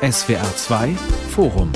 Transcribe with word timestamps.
SWR 0.00 0.54
2 0.54 0.90
Forum 1.30 1.72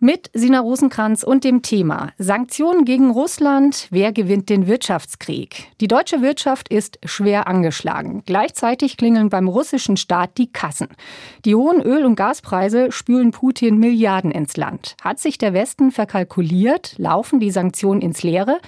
mit 0.00 0.30
Sina 0.32 0.58
Rosenkranz 0.58 1.22
und 1.22 1.44
dem 1.44 1.62
Thema 1.62 2.12
Sanktionen 2.18 2.84
gegen 2.84 3.10
Russland. 3.10 3.86
Wer 3.90 4.12
gewinnt 4.12 4.48
den 4.48 4.66
Wirtschaftskrieg? 4.66 5.68
Die 5.80 5.86
deutsche 5.86 6.22
Wirtschaft 6.22 6.68
ist 6.68 6.98
schwer 7.04 7.46
angeschlagen. 7.46 8.22
Gleichzeitig 8.26 8.96
klingeln 8.96 9.28
beim 9.28 9.46
russischen 9.46 9.98
Staat 9.98 10.38
die 10.38 10.50
Kassen. 10.50 10.88
Die 11.44 11.54
hohen 11.54 11.82
Öl- 11.82 12.06
und 12.06 12.16
Gaspreise 12.16 12.90
spülen 12.90 13.30
Putin 13.30 13.78
Milliarden 13.78 14.30
ins 14.30 14.56
Land. 14.56 14.96
Hat 15.02 15.20
sich 15.20 15.38
der 15.38 15.52
Westen 15.52 15.92
verkalkuliert? 15.92 16.94
Laufen 16.96 17.38
die 17.38 17.50
Sanktionen 17.50 18.00
ins 18.00 18.22
Leere? 18.22 18.58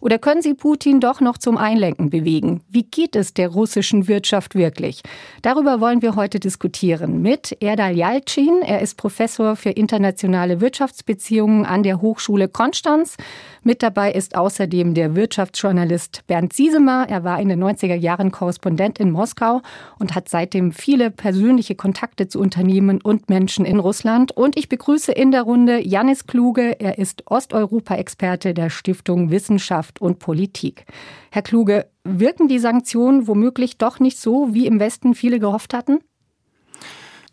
Oder 0.00 0.18
können 0.18 0.42
sie 0.42 0.54
Putin 0.54 1.00
doch 1.00 1.20
noch 1.20 1.36
zum 1.36 1.56
Einlenken 1.56 2.10
bewegen? 2.10 2.62
Wie 2.68 2.84
geht 2.84 3.14
es 3.16 3.34
der 3.34 3.48
russischen 3.48 4.08
Wirtschaft 4.08 4.54
wirklich? 4.54 5.02
Darüber 5.42 5.80
wollen 5.80 6.02
wir 6.02 6.16
heute 6.16 6.40
diskutieren 6.40 7.20
mit 7.20 7.56
Erdal 7.60 7.96
Yalcin. 7.96 8.62
Er 8.62 8.80
ist 8.80 8.96
Professor 8.96 9.56
für 9.56 9.70
internationale 9.70 10.60
Wirtschaftsbeziehungen 10.60 11.66
an 11.66 11.82
der 11.82 12.00
Hochschule 12.00 12.48
Konstanz. 12.48 13.16
Mit 13.62 13.82
dabei 13.82 14.12
ist 14.12 14.36
außerdem 14.36 14.94
der 14.94 15.14
Wirtschaftsjournalist 15.14 16.26
Bernd 16.26 16.54
Siesemer. 16.54 17.06
Er 17.10 17.24
war 17.24 17.40
in 17.40 17.50
den 17.50 17.62
90er 17.62 17.94
Jahren 17.94 18.30
Korrespondent 18.30 18.98
in 18.98 19.10
Moskau 19.10 19.60
und 19.98 20.14
hat 20.14 20.30
seitdem 20.30 20.72
viele 20.72 21.10
persönliche 21.10 21.74
Kontakte 21.74 22.26
zu 22.26 22.40
Unternehmen 22.40 23.02
und 23.02 23.28
Menschen 23.28 23.66
in 23.66 23.78
Russland. 23.78 24.32
Und 24.32 24.56
ich 24.56 24.70
begrüße 24.70 25.12
in 25.12 25.30
der 25.30 25.42
Runde 25.42 25.86
Janis 25.86 26.26
Kluge. 26.26 26.80
Er 26.80 26.96
ist 26.96 27.30
Osteuropa-Experte 27.30 28.54
der 28.54 28.70
Stiftung 28.70 29.30
Wissenschaft 29.30 30.00
und 30.00 30.18
Politik. 30.18 30.86
Herr 31.30 31.42
Kluge, 31.42 31.86
wirken 32.02 32.48
die 32.48 32.58
Sanktionen 32.58 33.28
womöglich 33.28 33.76
doch 33.76 34.00
nicht 34.00 34.18
so, 34.18 34.54
wie 34.54 34.66
im 34.66 34.80
Westen 34.80 35.14
viele 35.14 35.38
gehofft 35.38 35.74
hatten? 35.74 35.98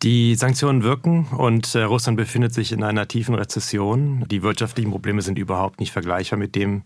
Die 0.03 0.35
Sanktionen 0.35 0.83
wirken 0.83 1.25
und 1.25 1.73
äh, 1.73 1.81
Russland 1.81 2.17
befindet 2.17 2.53
sich 2.53 2.71
in 2.71 2.83
einer 2.83 3.07
tiefen 3.07 3.33
Rezession. 3.33 4.25
Die 4.27 4.43
wirtschaftlichen 4.43 4.91
Probleme 4.91 5.23
sind 5.23 5.39
überhaupt 5.39 5.79
nicht 5.79 5.91
vergleichbar 5.91 6.37
mit 6.37 6.53
dem, 6.53 6.83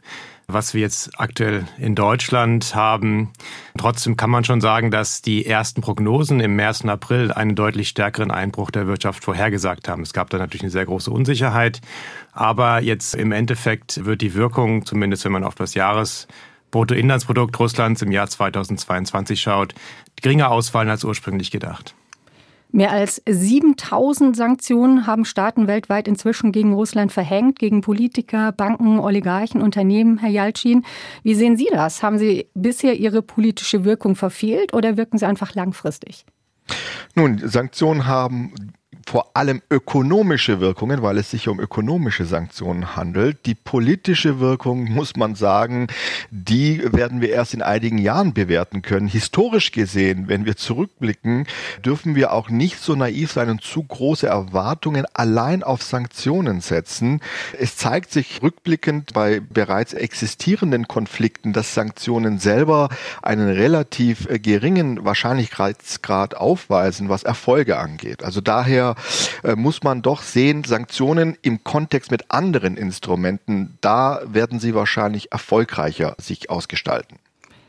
was 0.47 0.73
wir 0.73 0.79
jetzt 0.79 1.19
aktuell 1.19 1.65
in 1.77 1.93
Deutschland 1.93 2.73
haben. 2.73 3.33
Trotzdem 3.77 4.15
kann 4.15 4.29
man 4.29 4.45
schon 4.45 4.61
sagen, 4.61 4.91
dass 4.91 5.21
die 5.21 5.45
ersten 5.45 5.81
Prognosen 5.81 6.39
im 6.39 6.55
März 6.55 6.81
und 6.81 6.89
April 6.89 7.33
einen 7.33 7.53
deutlich 7.53 7.89
stärkeren 7.89 8.31
Einbruch 8.31 8.71
der 8.71 8.87
Wirtschaft 8.87 9.25
vorhergesagt 9.25 9.89
haben. 9.89 10.03
Es 10.03 10.13
gab 10.13 10.29
da 10.29 10.37
natürlich 10.37 10.63
eine 10.63 10.71
sehr 10.71 10.85
große 10.85 11.11
Unsicherheit, 11.11 11.81
aber 12.31 12.81
jetzt 12.81 13.13
im 13.15 13.33
Endeffekt 13.33 14.05
wird 14.05 14.21
die 14.21 14.35
Wirkung, 14.35 14.85
zumindest 14.85 15.25
wenn 15.25 15.33
man 15.33 15.43
auf 15.43 15.55
das 15.55 15.73
Jahres 15.73 16.29
Bruttoinlandsprodukt 16.71 17.59
Russlands 17.59 18.01
im 18.01 18.13
Jahr 18.13 18.29
2022 18.29 19.41
schaut, 19.41 19.75
geringer 20.21 20.49
ausfallen 20.49 20.89
als 20.89 21.03
ursprünglich 21.03 21.51
gedacht. 21.51 21.93
Mehr 22.73 22.91
als 22.91 23.21
7000 23.27 24.35
Sanktionen 24.35 25.05
haben 25.05 25.25
Staaten 25.25 25.67
weltweit 25.67 26.07
inzwischen 26.07 26.53
gegen 26.53 26.73
Russland 26.73 27.11
verhängt, 27.11 27.59
gegen 27.59 27.81
Politiker, 27.81 28.53
Banken, 28.53 28.99
Oligarchen, 28.99 29.61
Unternehmen. 29.61 30.17
Herr 30.19 30.29
Jalcin, 30.29 30.85
wie 31.23 31.35
sehen 31.35 31.57
Sie 31.57 31.67
das? 31.69 32.01
Haben 32.01 32.17
Sie 32.17 32.47
bisher 32.53 32.97
Ihre 32.97 33.21
politische 33.21 33.83
Wirkung 33.83 34.15
verfehlt 34.15 34.73
oder 34.73 34.95
wirken 34.95 35.17
sie 35.17 35.27
einfach 35.27 35.53
langfristig? 35.53 36.25
Nun, 37.15 37.39
Sanktionen 37.43 38.07
haben 38.07 38.53
vor 39.07 39.31
allem 39.35 39.61
ökonomische 39.69 40.59
Wirkungen, 40.59 41.01
weil 41.01 41.17
es 41.17 41.31
sich 41.31 41.47
um 41.47 41.59
ökonomische 41.59 42.25
Sanktionen 42.25 42.95
handelt. 42.95 43.45
Die 43.45 43.55
politische 43.55 44.39
Wirkung, 44.39 44.83
muss 44.91 45.15
man 45.15 45.35
sagen, 45.35 45.87
die 46.29 46.81
werden 46.93 47.21
wir 47.21 47.29
erst 47.29 47.53
in 47.53 47.61
einigen 47.61 47.97
Jahren 47.97 48.33
bewerten 48.33 48.81
können. 48.81 49.07
Historisch 49.07 49.71
gesehen, 49.71 50.27
wenn 50.27 50.45
wir 50.45 50.57
zurückblicken, 50.57 51.47
dürfen 51.85 52.15
wir 52.15 52.33
auch 52.33 52.49
nicht 52.49 52.79
so 52.79 52.95
naiv 52.95 53.31
sein 53.31 53.49
und 53.49 53.61
zu 53.61 53.81
große 53.81 54.27
Erwartungen 54.27 55.05
allein 55.13 55.63
auf 55.63 55.83
Sanktionen 55.83 56.59
setzen. 56.59 57.21
Es 57.57 57.77
zeigt 57.77 58.11
sich 58.11 58.41
rückblickend 58.41 59.13
bei 59.13 59.39
bereits 59.39 59.93
existierenden 59.93 60.87
Konflikten, 60.87 61.53
dass 61.53 61.73
Sanktionen 61.73 62.39
selber 62.39 62.89
einen 63.21 63.49
relativ 63.49 64.27
geringen 64.41 65.05
Wahrscheinlichkeitsgrad 65.05 66.35
aufweisen, 66.35 67.09
was 67.09 67.23
Erfolge 67.23 67.77
angeht. 67.77 68.23
Also 68.23 68.41
daher 68.41 68.80
äh, 69.43 69.55
muss 69.55 69.83
man 69.83 70.01
doch 70.01 70.21
sehen, 70.21 70.63
Sanktionen 70.63 71.37
im 71.41 71.63
Kontext 71.63 72.11
mit 72.11 72.31
anderen 72.31 72.77
Instrumenten, 72.77 73.77
da 73.81 74.21
werden 74.25 74.59
sie 74.59 74.75
wahrscheinlich 74.75 75.31
erfolgreicher 75.31 76.15
sich 76.19 76.49
ausgestalten. 76.49 77.17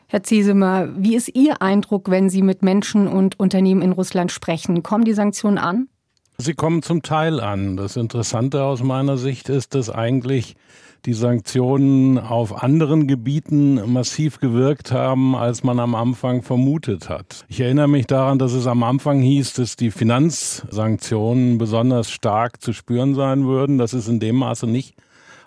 Herr 0.09 0.23
Ziesemer, 0.23 0.89
wie 0.95 1.17
ist 1.17 1.35
Ihr 1.35 1.63
Eindruck, 1.63 2.11
wenn 2.11 2.29
Sie 2.29 2.43
mit 2.43 2.63
Menschen 2.63 3.09
und 3.09 3.41
Unternehmen 3.41 3.81
in 3.81 3.93
Russland 3.93 4.31
sprechen? 4.31 4.83
Kommen 4.83 5.07
die 5.07 5.15
Sanktionen 5.15 5.57
an? 5.57 5.89
Sie 6.37 6.55
kommen 6.55 6.83
zum 6.83 7.03
Teil 7.03 7.41
an. 7.41 7.77
Das 7.77 7.97
Interessante 7.97 8.63
aus 8.65 8.83
meiner 8.83 9.17
Sicht 9.17 9.49
ist, 9.49 9.75
dass 9.75 9.89
eigentlich 9.89 10.57
die 11.05 11.15
Sanktionen 11.15 12.19
auf 12.19 12.63
anderen 12.63 13.09
Gebieten 13.09 13.93
massiv 13.93 14.39
gewirkt 14.39 14.93
haben, 14.93 15.35
als 15.35 15.65
man 15.65 15.81
am 15.81 15.95
Anfang 15.95 16.43
vermutet 16.43 17.09
hat. 17.09 17.45
Ich 17.49 17.61
erinnere 17.61 17.89
mich 17.89 18.07
daran, 18.07 18.39
dass 18.39 18.53
es 18.53 18.67
am 18.67 18.83
Anfang 18.83 19.21
hieß, 19.21 19.55
dass 19.55 19.77
die 19.77 19.91
Finanzsanktionen 19.91 21.59
besonders 21.59 22.11
stark 22.11 22.63
zu 22.63 22.73
spüren 22.73 23.15
sein 23.15 23.47
würden. 23.47 23.79
Das 23.79 23.95
ist 23.95 24.09
in 24.09 24.21
dem 24.21 24.37
Maße 24.37 24.67
nicht 24.67 24.95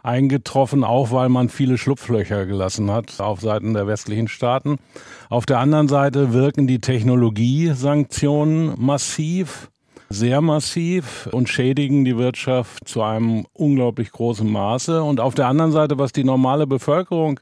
eingetroffen, 0.04 0.84
auch 0.84 1.12
weil 1.12 1.30
man 1.30 1.50
viele 1.50 1.78
Schlupflöcher 1.78 2.46
gelassen 2.46 2.92
hat 2.92 3.20
auf 3.20 3.42
Seiten 3.42 3.74
der 3.74 3.88
westlichen 3.88 4.28
Staaten. 4.28 4.78
Auf 5.30 5.46
der 5.46 5.60
anderen 5.60 5.88
Seite 5.88 6.34
wirken 6.34 6.68
die 6.68 6.80
Technologiesanktionen 6.80 8.74
massiv 8.78 9.72
sehr 10.10 10.42
massiv 10.42 11.28
und 11.32 11.50
schädigen 11.50 12.06
die 12.06 12.18
Wirtschaft 12.18 12.88
zu 12.88 13.02
einem 13.02 13.46
unglaublich 13.54 14.12
großen 14.12 14.50
Maße. 14.50 15.04
Und 15.04 15.20
auf 15.20 15.36
der 15.36 15.48
anderen 15.48 15.72
Seite, 15.72 15.98
was 15.98 16.12
die 16.12 16.24
normale 16.24 16.68
Bevölkerung 16.68 17.40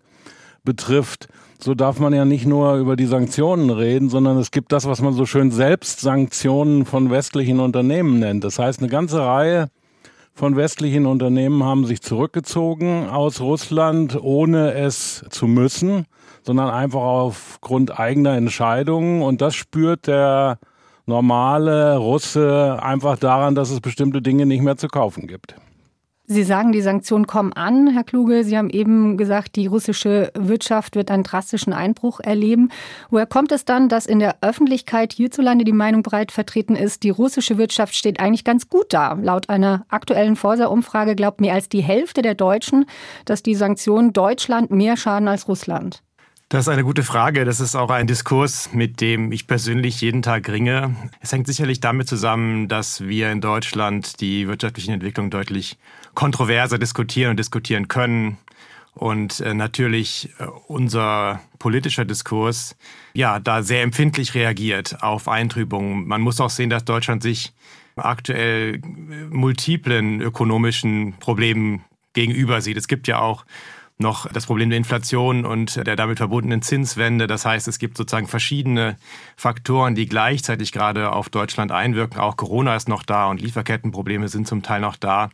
betrifft, 0.63 1.28
so 1.59 1.74
darf 1.74 2.00
man 2.00 2.13
ja 2.13 2.25
nicht 2.25 2.46
nur 2.46 2.75
über 2.75 2.96
die 2.96 3.06
Sanktionen 3.06 3.69
reden, 3.69 4.09
sondern 4.09 4.38
es 4.38 4.51
gibt 4.51 4.72
das, 4.72 4.85
was 4.85 5.01
man 5.01 5.13
so 5.13 5.25
schön 5.25 5.51
Selbstsanktionen 5.51 6.85
von 6.85 7.09
westlichen 7.09 7.59
Unternehmen 7.59 8.19
nennt. 8.19 8.44
Das 8.44 8.59
heißt, 8.59 8.80
eine 8.80 8.90
ganze 8.90 9.19
Reihe 9.19 9.69
von 10.34 10.56
westlichen 10.56 11.06
Unternehmen 11.06 11.63
haben 11.63 11.85
sich 11.85 12.01
zurückgezogen 12.01 13.07
aus 13.07 13.40
Russland, 13.40 14.18
ohne 14.22 14.74
es 14.74 15.24
zu 15.30 15.47
müssen, 15.47 16.06
sondern 16.41 16.69
einfach 16.69 17.01
aufgrund 17.01 17.97
eigener 18.00 18.35
Entscheidungen. 18.35 19.22
Und 19.22 19.41
das 19.41 19.56
spürt 19.56 20.07
der 20.07 20.57
normale 21.05 21.97
Russe 21.97 22.79
einfach 22.81 23.17
daran, 23.17 23.55
dass 23.55 23.69
es 23.69 23.81
bestimmte 23.81 24.21
Dinge 24.21 24.45
nicht 24.45 24.61
mehr 24.61 24.77
zu 24.77 24.87
kaufen 24.87 25.27
gibt. 25.27 25.55
Sie 26.25 26.43
sagen, 26.43 26.71
die 26.71 26.81
Sanktionen 26.81 27.27
kommen 27.27 27.51
an, 27.51 27.89
Herr 27.89 28.05
Kluge. 28.05 28.45
Sie 28.45 28.57
haben 28.57 28.69
eben 28.69 29.17
gesagt, 29.17 29.57
die 29.57 29.67
russische 29.67 30.31
Wirtschaft 30.35 30.95
wird 30.95 31.11
einen 31.11 31.23
drastischen 31.23 31.73
Einbruch 31.73 32.21
erleben. 32.21 32.69
Woher 33.09 33.25
kommt 33.25 33.51
es 33.51 33.65
dann, 33.65 33.89
dass 33.89 34.05
in 34.05 34.19
der 34.19 34.37
Öffentlichkeit 34.39 35.11
hierzulande 35.11 35.65
die 35.65 35.73
Meinung 35.73 36.01
breit 36.01 36.31
vertreten 36.31 36.77
ist, 36.77 37.03
die 37.03 37.09
russische 37.09 37.57
Wirtschaft 37.57 37.93
steht 37.93 38.21
eigentlich 38.21 38.45
ganz 38.45 38.69
gut 38.69 38.93
da? 38.93 39.17
Laut 39.21 39.49
einer 39.49 39.85
aktuellen 39.89 40.37
Forsa-Umfrage 40.37 41.15
glaubt 41.15 41.41
mehr 41.41 41.55
als 41.55 41.67
die 41.67 41.83
Hälfte 41.83 42.21
der 42.21 42.35
Deutschen, 42.35 42.85
dass 43.25 43.43
die 43.43 43.55
Sanktionen 43.55 44.13
Deutschland 44.13 44.71
mehr 44.71 44.95
schaden 44.95 45.27
als 45.27 45.49
Russland. 45.49 46.03
Das 46.53 46.65
ist 46.65 46.69
eine 46.69 46.83
gute 46.83 47.01
Frage. 47.01 47.45
Das 47.45 47.59
ist 47.59 47.75
auch 47.75 47.89
ein 47.89 48.05
Diskurs, 48.05 48.73
mit 48.73 49.01
dem 49.01 49.31
ich 49.31 49.47
persönlich 49.47 50.01
jeden 50.01 50.21
Tag 50.21 50.47
ringe. 50.49 50.95
Es 51.19 51.31
hängt 51.31 51.47
sicherlich 51.47 51.79
damit 51.79 52.07
zusammen, 52.07 52.67
dass 52.67 53.01
wir 53.01 53.31
in 53.31 53.41
Deutschland 53.41 54.21
die 54.21 54.47
wirtschaftlichen 54.47 54.93
Entwicklungen 54.93 55.31
deutlich 55.31 55.79
kontroverser 56.13 56.77
diskutieren 56.77 57.31
und 57.31 57.37
diskutieren 57.37 57.87
können. 57.87 58.37
Und 58.93 59.39
äh, 59.39 59.55
natürlich 59.55 60.29
äh, 60.37 60.45
unser 60.67 61.41
politischer 61.57 62.05
Diskurs 62.05 62.75
ja 63.15 63.39
da 63.39 63.63
sehr 63.63 63.81
empfindlich 63.81 64.35
reagiert 64.35 65.01
auf 65.01 65.27
Eintrübungen. 65.27 66.07
Man 66.07 66.21
muss 66.21 66.39
auch 66.39 66.51
sehen, 66.51 66.69
dass 66.69 66.85
Deutschland 66.85 67.23
sich 67.23 67.51
aktuell 67.95 68.75
äh, 68.75 68.79
multiplen 69.31 70.21
ökonomischen 70.21 71.15
Problemen 71.19 71.83
gegenüber 72.13 72.61
sieht. 72.61 72.77
Es 72.77 72.88
gibt 72.88 73.07
ja 73.07 73.17
auch 73.17 73.44
noch 73.98 74.31
das 74.31 74.45
Problem 74.45 74.69
der 74.69 74.78
Inflation 74.78 75.45
und 75.45 75.86
der 75.88 75.95
damit 75.95 76.18
verbundenen 76.18 76.62
Zinswende. 76.62 77.28
Das 77.28 77.45
heißt, 77.45 77.68
es 77.68 77.80
gibt 77.80 77.98
sozusagen 77.98 78.28
verschiedene 78.28 78.98
Faktoren, 79.38 79.95
die 79.95 80.07
gleichzeitig 80.07 80.72
gerade 80.72 81.12
auf 81.12 81.30
Deutschland 81.30 81.72
einwirken. 81.72 82.19
Auch 82.19 82.38
Corona 82.38 82.75
ist 82.75 82.90
noch 82.90 83.04
da 83.04 83.28
und 83.28 83.42
Lieferkettenprobleme 83.42 84.28
sind 84.28 84.48
zum 84.48 84.63
Teil 84.63 84.81
noch 84.81 84.95
da. 84.95 85.30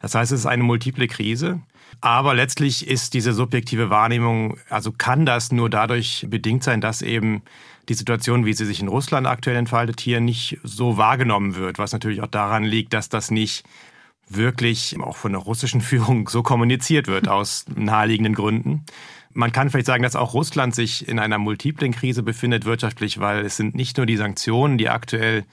Das 0.00 0.14
heißt, 0.14 0.32
es 0.32 0.40
ist 0.40 0.46
eine 0.46 0.62
multiple 0.62 1.08
Krise. 1.08 1.60
Aber 2.00 2.34
letztlich 2.34 2.86
ist 2.86 3.14
diese 3.14 3.32
subjektive 3.32 3.90
Wahrnehmung, 3.90 4.58
also 4.68 4.92
kann 4.92 5.24
das 5.24 5.50
nur 5.50 5.70
dadurch 5.70 6.26
bedingt 6.28 6.62
sein, 6.62 6.80
dass 6.80 7.00
eben 7.00 7.42
die 7.88 7.94
Situation, 7.94 8.44
wie 8.44 8.52
sie 8.52 8.66
sich 8.66 8.80
in 8.80 8.88
Russland 8.88 9.26
aktuell 9.26 9.56
entfaltet, 9.56 10.00
hier 10.00 10.20
nicht 10.20 10.58
so 10.62 10.96
wahrgenommen 10.96 11.54
wird, 11.54 11.78
was 11.78 11.92
natürlich 11.92 12.20
auch 12.22 12.26
daran 12.26 12.64
liegt, 12.64 12.92
dass 12.92 13.08
das 13.08 13.30
nicht 13.30 13.64
wirklich 14.28 14.96
auch 15.00 15.16
von 15.16 15.32
der 15.32 15.40
russischen 15.40 15.80
Führung 15.82 16.28
so 16.28 16.42
kommuniziert 16.42 17.06
wird 17.06 17.28
aus 17.28 17.64
naheliegenden 17.74 18.34
Gründen. 18.34 18.84
Man 19.32 19.52
kann 19.52 19.68
vielleicht 19.68 19.86
sagen, 19.86 20.02
dass 20.02 20.16
auch 20.16 20.32
Russland 20.32 20.74
sich 20.74 21.06
in 21.06 21.18
einer 21.18 21.38
multiplen 21.38 21.92
Krise 21.92 22.22
befindet 22.22 22.64
wirtschaftlich, 22.64 23.20
weil 23.20 23.44
es 23.44 23.56
sind 23.56 23.74
nicht 23.74 23.98
nur 23.98 24.06
die 24.06 24.16
Sanktionen, 24.16 24.78
die 24.78 24.88
aktuell 24.88 25.44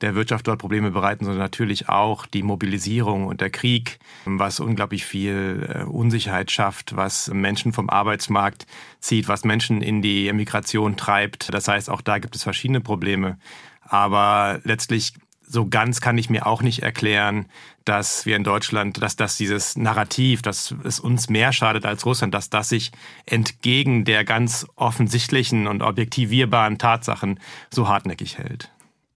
der 0.00 0.14
Wirtschaft 0.14 0.46
dort 0.48 0.58
Probleme 0.58 0.90
bereiten, 0.90 1.24
sondern 1.24 1.42
natürlich 1.42 1.88
auch 1.88 2.26
die 2.26 2.42
Mobilisierung 2.42 3.26
und 3.26 3.40
der 3.40 3.50
Krieg, 3.50 3.98
was 4.24 4.60
unglaublich 4.60 5.04
viel 5.04 5.68
äh, 5.68 5.82
Unsicherheit 5.84 6.50
schafft, 6.50 6.96
was 6.96 7.28
Menschen 7.32 7.72
vom 7.72 7.90
Arbeitsmarkt 7.90 8.66
zieht, 9.00 9.28
was 9.28 9.44
Menschen 9.44 9.82
in 9.82 10.02
die 10.02 10.28
Emigration 10.28 10.96
treibt. 10.96 11.52
Das 11.52 11.68
heißt, 11.68 11.90
auch 11.90 12.00
da 12.00 12.18
gibt 12.18 12.34
es 12.36 12.42
verschiedene 12.42 12.80
Probleme. 12.80 13.38
Aber 13.82 14.60
letztlich 14.64 15.14
so 15.50 15.66
ganz 15.66 16.00
kann 16.00 16.16
ich 16.16 16.30
mir 16.30 16.46
auch 16.46 16.62
nicht 16.62 16.82
erklären, 16.82 17.46
dass 17.84 18.24
wir 18.24 18.36
in 18.36 18.44
Deutschland, 18.44 19.02
dass 19.02 19.16
das 19.16 19.36
dieses 19.36 19.76
Narrativ, 19.76 20.42
dass 20.42 20.74
es 20.84 21.00
uns 21.00 21.28
mehr 21.28 21.52
schadet 21.52 21.84
als 21.84 22.06
Russland, 22.06 22.34
dass 22.34 22.50
das 22.50 22.68
sich 22.68 22.92
entgegen 23.26 24.04
der 24.04 24.24
ganz 24.24 24.66
offensichtlichen 24.76 25.66
und 25.66 25.82
objektivierbaren 25.82 26.78
Tatsachen 26.78 27.40
so 27.70 27.88
hartnäckig 27.88 28.38
hält. 28.38 28.70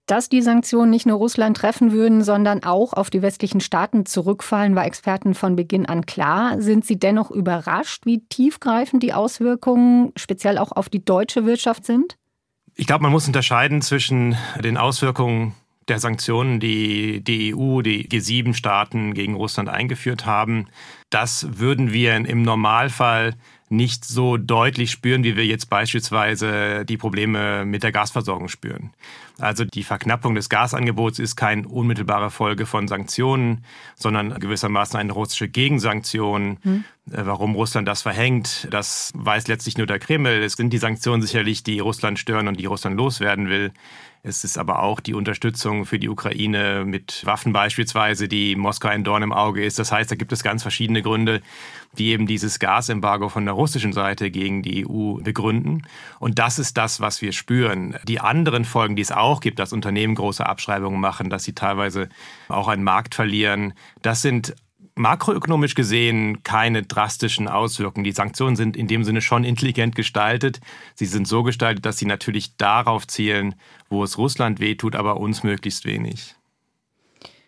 Dass 0.07 0.29
die 0.29 0.41
Sanktionen 0.41 0.91
nicht 0.91 1.07
nur 1.07 1.17
Russland 1.17 1.57
treffen 1.57 1.91
würden, 1.91 2.23
sondern 2.23 2.63
auch 2.63 2.93
auf 2.93 3.09
die 3.09 3.23
westlichen 3.23 3.61
Staaten 3.61 4.05
zurückfallen, 4.05 4.75
war 4.75 4.85
Experten 4.85 5.33
von 5.33 5.55
Beginn 5.55 5.87
an 5.87 6.05
klar. 6.05 6.61
Sind 6.61 6.85
Sie 6.85 6.99
dennoch 6.99 7.31
überrascht, 7.31 8.05
wie 8.05 8.19
tiefgreifend 8.19 9.01
die 9.01 9.13
Auswirkungen 9.13 10.11
speziell 10.15 10.59
auch 10.59 10.73
auf 10.73 10.89
die 10.89 11.03
deutsche 11.03 11.45
Wirtschaft 11.45 11.85
sind? 11.85 12.17
Ich 12.75 12.85
glaube, 12.87 13.03
man 13.03 13.13
muss 13.13 13.25
unterscheiden 13.25 13.81
zwischen 13.81 14.37
den 14.61 14.77
Auswirkungen 14.77 15.55
der 15.87 15.99
Sanktionen, 15.99 16.59
die 16.59 17.23
die 17.23 17.55
EU, 17.55 17.81
die 17.81 18.07
G7-Staaten 18.07 19.13
gegen 19.13 19.35
Russland 19.35 19.69
eingeführt 19.69 20.25
haben. 20.25 20.67
Das 21.09 21.59
würden 21.59 21.93
wir 21.93 22.15
im 22.15 22.41
Normalfall 22.41 23.35
nicht 23.69 24.05
so 24.05 24.37
deutlich 24.37 24.91
spüren, 24.91 25.23
wie 25.23 25.35
wir 25.35 25.45
jetzt 25.45 25.69
beispielsweise 25.69 26.85
die 26.85 26.97
Probleme 26.97 27.65
mit 27.65 27.81
der 27.81 27.91
Gasversorgung 27.91 28.47
spüren. 28.47 28.91
Also 29.39 29.65
die 29.65 29.83
Verknappung 29.83 30.35
des 30.35 30.49
Gasangebots 30.49 31.17
ist 31.19 31.35
keine 31.35 31.67
unmittelbare 31.67 32.29
Folge 32.29 32.65
von 32.65 32.87
Sanktionen, 32.87 33.65
sondern 33.95 34.39
gewissermaßen 34.39 34.99
eine 34.99 35.13
russische 35.13 35.49
Gegensanktion. 35.49 36.57
Hm. 36.61 36.83
Warum 37.05 37.55
Russland 37.55 37.87
das 37.87 38.03
verhängt, 38.03 38.67
das 38.71 39.11
weiß 39.15 39.47
letztlich 39.47 39.77
nur 39.77 39.87
der 39.87 39.99
Kreml. 39.99 40.43
Es 40.43 40.53
sind 40.53 40.71
die 40.71 40.77
Sanktionen 40.77 41.21
sicherlich, 41.21 41.63
die 41.63 41.79
Russland 41.79 42.19
stören 42.19 42.47
und 42.47 42.59
die 42.59 42.65
Russland 42.65 42.97
loswerden 42.97 43.49
will. 43.49 43.73
Es 44.27 44.43
ist 44.43 44.57
aber 44.57 44.81
auch 44.81 45.01
die 45.01 45.13
Unterstützung 45.13 45.85
für 45.85 45.99
die 45.99 46.09
Ukraine 46.09 46.83
mit 46.83 47.23
Waffen 47.27 47.53
beispielsweise, 47.53 48.27
die 48.27 48.55
Moskau 48.55 48.87
ein 48.87 49.03
Dorn 49.03 49.21
im 49.21 49.31
Auge 49.31 49.63
ist. 49.63 49.77
Das 49.77 49.91
heißt, 49.91 50.09
da 50.09 50.15
gibt 50.15 50.31
es 50.31 50.41
ganz 50.41 50.63
verschiedene 50.63 51.03
Gründe, 51.03 51.43
die 51.99 52.07
eben 52.07 52.25
dieses 52.25 52.57
Gasembargo 52.57 53.29
von 53.29 53.45
der 53.45 53.53
russischen 53.53 53.93
Seite 53.93 54.31
gegen 54.31 54.63
die 54.63 54.83
EU 54.87 55.21
begründen. 55.21 55.83
Und 56.17 56.39
das 56.39 56.57
ist 56.57 56.75
das, 56.75 57.01
was 57.01 57.21
wir 57.21 57.33
spüren. 57.33 57.97
Die 58.07 58.19
anderen 58.19 58.65
Folgen, 58.65 58.95
die 58.95 59.03
es 59.03 59.11
auch 59.11 59.41
gibt, 59.41 59.59
dass 59.59 59.73
Unternehmen 59.73 60.15
große 60.15 60.43
Abschreibungen 60.43 60.99
machen, 60.99 61.29
dass 61.29 61.43
sie 61.43 61.53
teilweise 61.53 62.09
auch 62.47 62.67
einen 62.67 62.83
Markt 62.83 63.13
verlieren, 63.13 63.73
das 64.01 64.23
sind 64.23 64.55
makroökonomisch 64.95 65.75
gesehen 65.75 66.41
keine 66.43 66.83
drastischen 66.83 67.47
Auswirkungen. 67.47 68.05
Die 68.05 68.11
Sanktionen 68.11 68.55
sind 68.55 68.77
in 68.77 68.87
dem 68.87 69.03
Sinne 69.03 69.21
schon 69.21 69.43
intelligent 69.43 69.95
gestaltet. 69.95 70.61
Sie 70.95 71.05
sind 71.05 71.27
so 71.27 71.43
gestaltet, 71.43 71.85
dass 71.85 71.97
sie 71.97 72.05
natürlich 72.05 72.55
darauf 72.57 73.05
zielen, 73.05 73.55
wo 73.89 74.03
es 74.03 74.17
Russland 74.17 74.59
wehtut, 74.59 74.95
aber 74.95 75.17
uns 75.17 75.43
möglichst 75.43 75.85
wenig. 75.85 76.35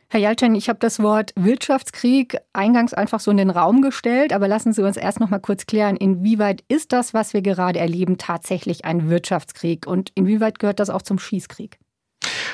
Herr 0.09 0.21
Jalcin, 0.21 0.55
ich 0.55 0.69
habe 0.69 0.79
das 0.79 1.01
Wort 1.01 1.33
Wirtschaftskrieg 1.35 2.37
eingangs 2.53 2.93
einfach 2.93 3.19
so 3.19 3.29
in 3.29 3.35
den 3.35 3.49
Raum 3.49 3.81
gestellt, 3.81 4.31
aber 4.31 4.47
lassen 4.47 4.71
Sie 4.71 4.81
uns 4.81 4.95
erst 4.95 5.19
noch 5.19 5.29
mal 5.29 5.39
kurz 5.39 5.65
klären, 5.65 5.97
inwieweit 5.97 6.63
ist 6.69 6.93
das, 6.93 7.13
was 7.13 7.33
wir 7.33 7.41
gerade 7.41 7.79
erleben, 7.79 8.17
tatsächlich 8.17 8.85
ein 8.85 9.09
Wirtschaftskrieg 9.09 9.85
und 9.85 10.13
inwieweit 10.15 10.59
gehört 10.59 10.79
das 10.79 10.89
auch 10.89 11.01
zum 11.01 11.19
Schießkrieg? 11.19 11.77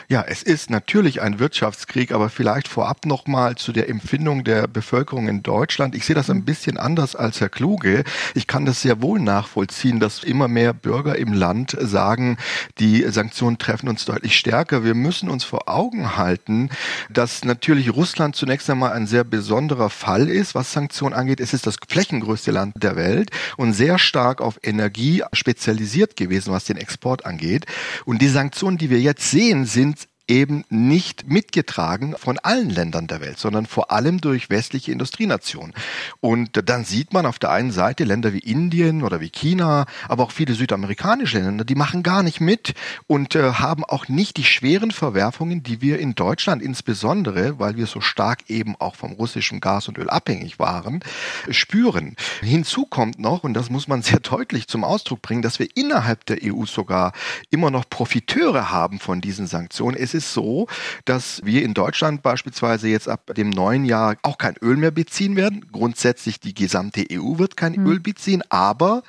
Ja, 0.10 0.24
es 0.28 0.44
ist 0.44 0.70
natürlich 0.70 1.22
ein 1.22 1.40
Wirtschaftskrieg, 1.40 2.12
aber 2.12 2.30
vielleicht 2.30 2.68
vorab 2.68 3.06
nochmal 3.06 3.56
zu 3.56 3.72
der 3.72 3.90
Empfindung 3.90 4.44
der 4.44 4.68
Bevölkerung 4.68 5.28
in 5.28 5.44
Deutschland. 5.44 5.96
Ich 5.96 6.06
sehe 6.06 6.16
das 6.16 6.30
ein 6.30 6.44
bisschen 6.44 6.78
anders 6.78 7.16
als 7.16 7.40
Herr 7.40 7.50
Kluge. 7.50 8.04
Ich 8.36 8.48
kann 8.48 8.66
das 8.66 8.82
sehr 8.82 9.02
wohl 9.02 9.20
nachvollziehen, 9.20 10.00
dass 10.00 10.24
immer 10.24 10.48
mehr 10.48 10.74
Bürger 10.74 11.18
im 11.18 11.32
Land 11.32 11.78
sagen, 11.80 12.38
die 12.80 13.04
Sanktionen 13.10 13.58
treffen 13.58 13.88
uns 13.88 14.04
deutlich 14.06 14.38
stärker. 14.38 14.84
Wir 14.84 14.94
müssen 14.94 15.30
uns 15.30 15.46
vor 15.46 15.70
Augen 15.70 16.18
halten, 16.18 16.70
dass 17.10 17.46
natürlich 17.46 17.94
Russland 17.94 18.36
zunächst 18.36 18.70
einmal 18.70 18.92
ein 18.92 19.08
sehr 19.08 19.24
besonderer 19.24 19.90
Fall 19.90 20.28
ist, 20.28 20.54
was 20.54 20.74
Sanktionen 20.74 21.14
angeht. 21.14 21.40
Es 21.40 21.54
ist 21.54 21.66
das 21.66 21.78
flächengrößte 21.88 22.52
Land 22.52 22.76
der 22.84 22.96
Welt 22.96 23.32
und 23.56 23.74
sehr 23.74 23.98
stark 23.98 24.42
auf 24.42 24.60
Energie 24.64 25.24
spezialisiert 25.32 26.18
gewesen, 26.18 26.52
was 26.52 26.66
den 26.66 26.78
Export 26.78 27.26
angeht. 27.26 27.66
Und 28.06 28.22
die 28.22 28.28
Sanktionen, 28.28 28.78
die 28.78 28.90
wir 28.90 29.00
jetzt 29.00 29.32
sehen, 29.32 29.66
sind 29.66 30.03
eben 30.28 30.64
nicht 30.70 31.28
mitgetragen 31.28 32.16
von 32.18 32.40
allen 32.40 32.70
Ländern 32.70 33.08
der 33.08 33.20
Welt, 33.20 33.38
sondern 33.40 33.66
vor 33.66 33.92
allem 33.92 34.22
durch 34.22 34.50
westliche 34.50 34.92
Industrienationen. 34.92 35.74
Und 36.22 36.70
dann 36.70 36.86
sieht 36.86 37.12
man 37.12 37.26
auf 37.26 37.40
der 37.40 37.52
einen 37.52 37.72
Seite 37.72 38.06
Länder 38.06 38.32
wie 38.32 38.40
Indien 38.40 39.04
oder 39.04 39.20
wie 39.20 39.30
China, 39.30 39.86
aber 40.08 40.24
auch 40.24 40.32
viele 40.32 40.54
südamerikanische 40.54 41.40
Länder, 41.40 41.66
die 41.66 41.76
machen 41.76 42.04
gar 42.04 42.24
nicht 42.24 42.40
mit 42.40 42.74
und 43.08 43.36
äh, 43.36 43.54
haben 43.54 43.84
auch 43.84 44.08
nicht 44.08 44.38
die 44.38 44.46
schweren 44.46 44.92
Verwerfungen, 44.92 45.62
die 45.62 45.82
wir 45.82 46.00
in 46.00 46.16
Deutschland 46.16 46.62
insbesondere, 46.62 47.60
weil 47.60 47.76
wir 47.76 47.86
so 47.86 48.00
stark 48.00 48.50
eben 48.50 48.76
auch 48.80 48.96
vom 48.96 49.12
russischen 49.12 49.60
Gas 49.60 49.90
und 49.90 49.98
Öl 49.98 50.10
abhängig 50.10 50.58
waren, 50.58 51.02
spüren. 51.50 52.16
Hinzu 52.42 52.86
kommt 52.86 53.20
noch, 53.20 53.44
und 53.44 53.54
das 53.54 53.70
muss 53.70 53.88
man 53.88 54.02
sehr 54.04 54.20
deutlich 54.20 54.68
zum 54.68 54.86
Ausdruck 54.86 55.22
bringen, 55.22 55.42
dass 55.42 55.60
wir 55.60 55.68
innerhalb 55.76 56.26
der 56.26 56.38
EU 56.44 56.66
sogar 56.66 57.12
immer 57.50 57.72
noch 57.72 57.90
Profiteure 57.90 58.72
haben 58.72 59.00
von 59.00 59.20
diesen 59.20 59.48
Sanktionen. 59.48 59.98
Es 59.98 60.13
es 60.14 60.26
ist 60.26 60.34
so, 60.34 60.68
dass 61.06 61.42
wir 61.44 61.64
in 61.64 61.74
Deutschland 61.74 62.22
beispielsweise 62.22 62.88
jetzt 62.88 63.10
ab 63.10 63.34
dem 63.36 63.50
neuen 63.50 63.86
Jahr 63.86 64.16
auch 64.22 64.38
kein 64.38 64.56
Öl 64.62 64.78
mehr 64.78 64.92
beziehen 64.92 65.36
werden. 65.36 65.66
Grundsätzlich 65.72 66.40
die 66.40 66.54
gesamte 66.54 67.06
EU 67.12 67.38
wird 67.38 67.58
kein 67.58 67.74
mhm. 67.74 67.88
Öl 67.88 68.00
beziehen, 68.00 68.44
aber 68.50 69.04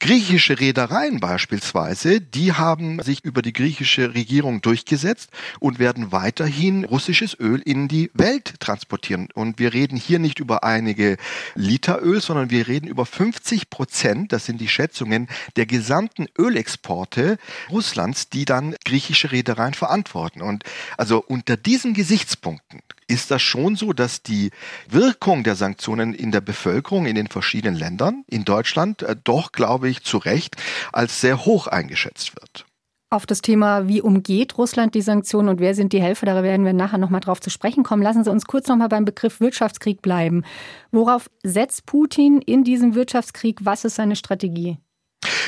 griechische 0.00 0.58
Reedereien 0.58 1.20
beispielsweise, 1.20 2.20
die 2.20 2.52
haben 2.52 3.00
sich 3.02 3.24
über 3.24 3.42
die 3.42 3.52
griechische 3.52 4.14
Regierung 4.14 4.60
durchgesetzt 4.62 5.30
und 5.60 5.78
werden 5.78 6.12
weiterhin 6.12 6.84
russisches 6.84 7.38
Öl 7.38 7.60
in 7.60 7.88
die 7.88 8.10
Welt 8.14 8.54
transportieren. 8.60 9.28
Und 9.34 9.58
wir 9.58 9.72
reden 9.72 9.96
hier 9.96 10.18
nicht 10.18 10.38
über 10.40 10.64
einige 10.64 11.16
Liter 11.54 12.02
Öl, 12.02 12.20
sondern 12.20 12.50
wir 12.50 12.68
reden 12.68 12.86
über 12.86 13.06
50 13.06 13.70
Prozent, 13.70 14.32
das 14.32 14.46
sind 14.46 14.60
die 14.60 14.68
Schätzungen, 14.68 15.28
der 15.56 15.66
gesamten 15.66 16.26
Ölexporte 16.38 17.38
Russlands, 17.70 18.28
die 18.28 18.44
dann 18.44 18.74
griechische 18.84 19.32
Reedereien 19.32 19.74
verantworten 19.74 20.31
worden. 20.32 20.48
Und 20.48 20.64
also 20.96 21.22
unter 21.26 21.56
diesen 21.56 21.94
Gesichtspunkten 21.94 22.80
ist 23.08 23.30
das 23.30 23.42
schon 23.42 23.76
so, 23.76 23.92
dass 23.92 24.22
die 24.22 24.50
Wirkung 24.88 25.44
der 25.44 25.56
Sanktionen 25.56 26.14
in 26.14 26.30
der 26.30 26.40
Bevölkerung 26.40 27.06
in 27.06 27.14
den 27.14 27.28
verschiedenen 27.28 27.76
Ländern, 27.76 28.24
in 28.28 28.44
Deutschland, 28.44 29.02
äh, 29.02 29.16
doch, 29.22 29.52
glaube 29.52 29.88
ich, 29.88 30.02
zu 30.02 30.18
Recht 30.18 30.56
als 30.92 31.20
sehr 31.20 31.44
hoch 31.44 31.66
eingeschätzt 31.66 32.34
wird. 32.36 32.64
Auf 33.10 33.26
das 33.26 33.42
Thema, 33.42 33.88
wie 33.88 34.00
umgeht 34.00 34.56
Russland 34.56 34.94
die 34.94 35.02
Sanktionen 35.02 35.50
und 35.50 35.60
wer 35.60 35.74
sind 35.74 35.92
die 35.92 36.00
Helfer, 36.00 36.24
da 36.24 36.42
werden 36.42 36.64
wir 36.64 36.72
nachher 36.72 36.96
nochmal 36.96 37.20
drauf 37.20 37.40
zu 37.40 37.50
sprechen 37.50 37.82
kommen. 37.82 38.02
Lassen 38.02 38.24
Sie 38.24 38.30
uns 38.30 38.46
kurz 38.46 38.68
nochmal 38.68 38.88
beim 38.88 39.04
Begriff 39.04 39.38
Wirtschaftskrieg 39.38 40.00
bleiben. 40.00 40.44
Worauf 40.92 41.28
setzt 41.42 41.84
Putin 41.84 42.40
in 42.40 42.64
diesem 42.64 42.94
Wirtschaftskrieg? 42.94 43.58
Was 43.62 43.84
ist 43.84 43.96
seine 43.96 44.16
Strategie? 44.16 44.78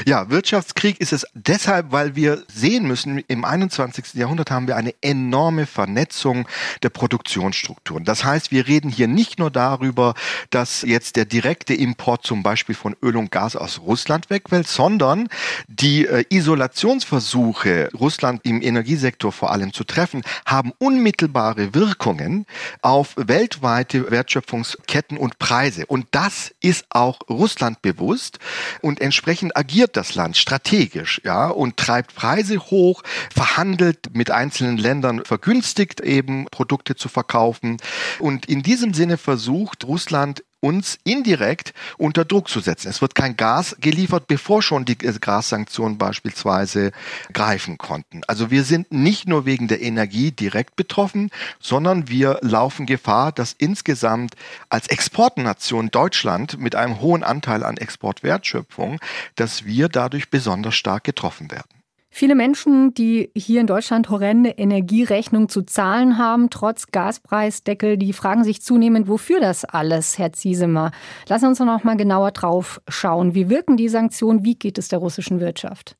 Ja, 0.06 0.30
Wirtschaftskrieg 0.30 1.00
ist 1.00 1.12
es 1.12 1.26
deshalb, 1.34 1.92
weil 1.92 2.16
wir 2.16 2.44
sehen 2.48 2.86
müssen, 2.86 3.18
im 3.26 3.44
21. 3.44 4.14
Jahrhundert 4.14 4.50
haben 4.50 4.66
wir 4.66 4.76
eine 4.76 4.94
enorme 5.00 5.66
Vernetzung 5.66 6.48
der 6.82 6.90
Produktionsstrukturen. 6.90 8.04
Das 8.04 8.24
heißt, 8.24 8.50
wir 8.50 8.66
reden 8.66 8.90
hier 8.90 9.08
nicht 9.08 9.38
nur 9.38 9.50
darüber, 9.50 10.14
dass 10.50 10.82
jetzt 10.82 11.16
der 11.16 11.24
direkte 11.24 11.74
Import 11.74 12.26
zum 12.26 12.42
Beispiel 12.42 12.74
von 12.74 12.96
Öl 13.02 13.16
und 13.16 13.30
Gas 13.30 13.56
aus 13.56 13.80
Russland 13.80 14.30
wegfällt, 14.30 14.68
sondern 14.68 15.28
die 15.68 16.06
äh, 16.06 16.24
Isolationsversuche, 16.28 17.90
Russland 17.94 18.40
im 18.44 18.62
Energiesektor 18.62 19.32
vor 19.32 19.52
allem 19.52 19.72
zu 19.72 19.84
treffen, 19.84 20.22
haben 20.46 20.72
unmittelbare 20.78 21.74
Wirkungen 21.74 22.46
auf 22.82 23.14
weltweite 23.16 24.10
Wertschöpfungsketten 24.10 25.18
und 25.18 25.38
Preise. 25.38 25.86
Und 25.86 26.06
das 26.10 26.54
ist 26.60 26.86
auch 26.90 27.20
Russland 27.28 27.82
bewusst 27.82 28.38
und 28.80 29.00
entsprechend 29.00 29.56
agiert 29.64 29.96
das 29.96 30.14
Land 30.14 30.36
strategisch, 30.36 31.22
ja, 31.24 31.48
und 31.48 31.78
treibt 31.78 32.14
Preise 32.14 32.58
hoch, 32.58 33.02
verhandelt 33.34 34.14
mit 34.14 34.30
einzelnen 34.30 34.76
Ländern, 34.76 35.24
vergünstigt 35.24 36.02
eben 36.02 36.44
Produkte 36.50 36.96
zu 36.96 37.08
verkaufen. 37.08 37.78
Und 38.18 38.44
in 38.44 38.62
diesem 38.62 38.92
Sinne 38.92 39.16
versucht 39.16 39.84
Russland 39.84 40.44
uns 40.64 40.98
indirekt 41.04 41.74
unter 41.98 42.24
Druck 42.24 42.48
zu 42.48 42.60
setzen. 42.60 42.88
Es 42.88 43.02
wird 43.02 43.14
kein 43.14 43.36
Gas 43.36 43.76
geliefert, 43.80 44.26
bevor 44.26 44.62
schon 44.62 44.86
die 44.86 44.96
Gassanktionen 44.96 45.98
beispielsweise 45.98 46.90
greifen 47.34 47.76
konnten. 47.76 48.22
Also 48.26 48.50
wir 48.50 48.64
sind 48.64 48.90
nicht 48.90 49.28
nur 49.28 49.44
wegen 49.44 49.68
der 49.68 49.82
Energie 49.82 50.30
direkt 50.30 50.74
betroffen, 50.74 51.30
sondern 51.60 52.08
wir 52.08 52.38
laufen 52.40 52.86
Gefahr, 52.86 53.30
dass 53.30 53.52
insgesamt 53.52 54.36
als 54.70 54.86
Exportnation 54.86 55.90
Deutschland 55.90 56.58
mit 56.58 56.74
einem 56.74 56.98
hohen 57.02 57.24
Anteil 57.24 57.62
an 57.62 57.76
Exportwertschöpfung, 57.76 59.00
dass 59.36 59.66
wir 59.66 59.90
dadurch 59.90 60.30
besonders 60.30 60.76
stark 60.76 61.04
getroffen 61.04 61.50
werden. 61.50 61.73
Viele 62.16 62.36
Menschen, 62.36 62.94
die 62.94 63.32
hier 63.36 63.60
in 63.60 63.66
Deutschland 63.66 64.08
horrende 64.08 64.50
Energierechnung 64.50 65.48
zu 65.48 65.62
zahlen 65.62 66.16
haben, 66.16 66.48
trotz 66.48 66.92
Gaspreisdeckel, 66.92 67.96
die 67.96 68.12
fragen 68.12 68.44
sich 68.44 68.62
zunehmend, 68.62 69.08
wofür 69.08 69.40
das 69.40 69.64
alles, 69.64 70.16
Herr 70.16 70.32
Ziesemer. 70.32 70.92
Lassen 71.28 71.46
Sie 71.46 71.48
uns 71.48 71.58
noch 71.58 71.82
mal 71.82 71.96
genauer 71.96 72.30
drauf 72.30 72.80
schauen. 72.86 73.34
Wie 73.34 73.50
wirken 73.50 73.76
die 73.76 73.88
Sanktionen? 73.88 74.44
Wie 74.44 74.54
geht 74.54 74.78
es 74.78 74.86
der 74.86 75.00
russischen 75.00 75.40
Wirtschaft? 75.40 75.96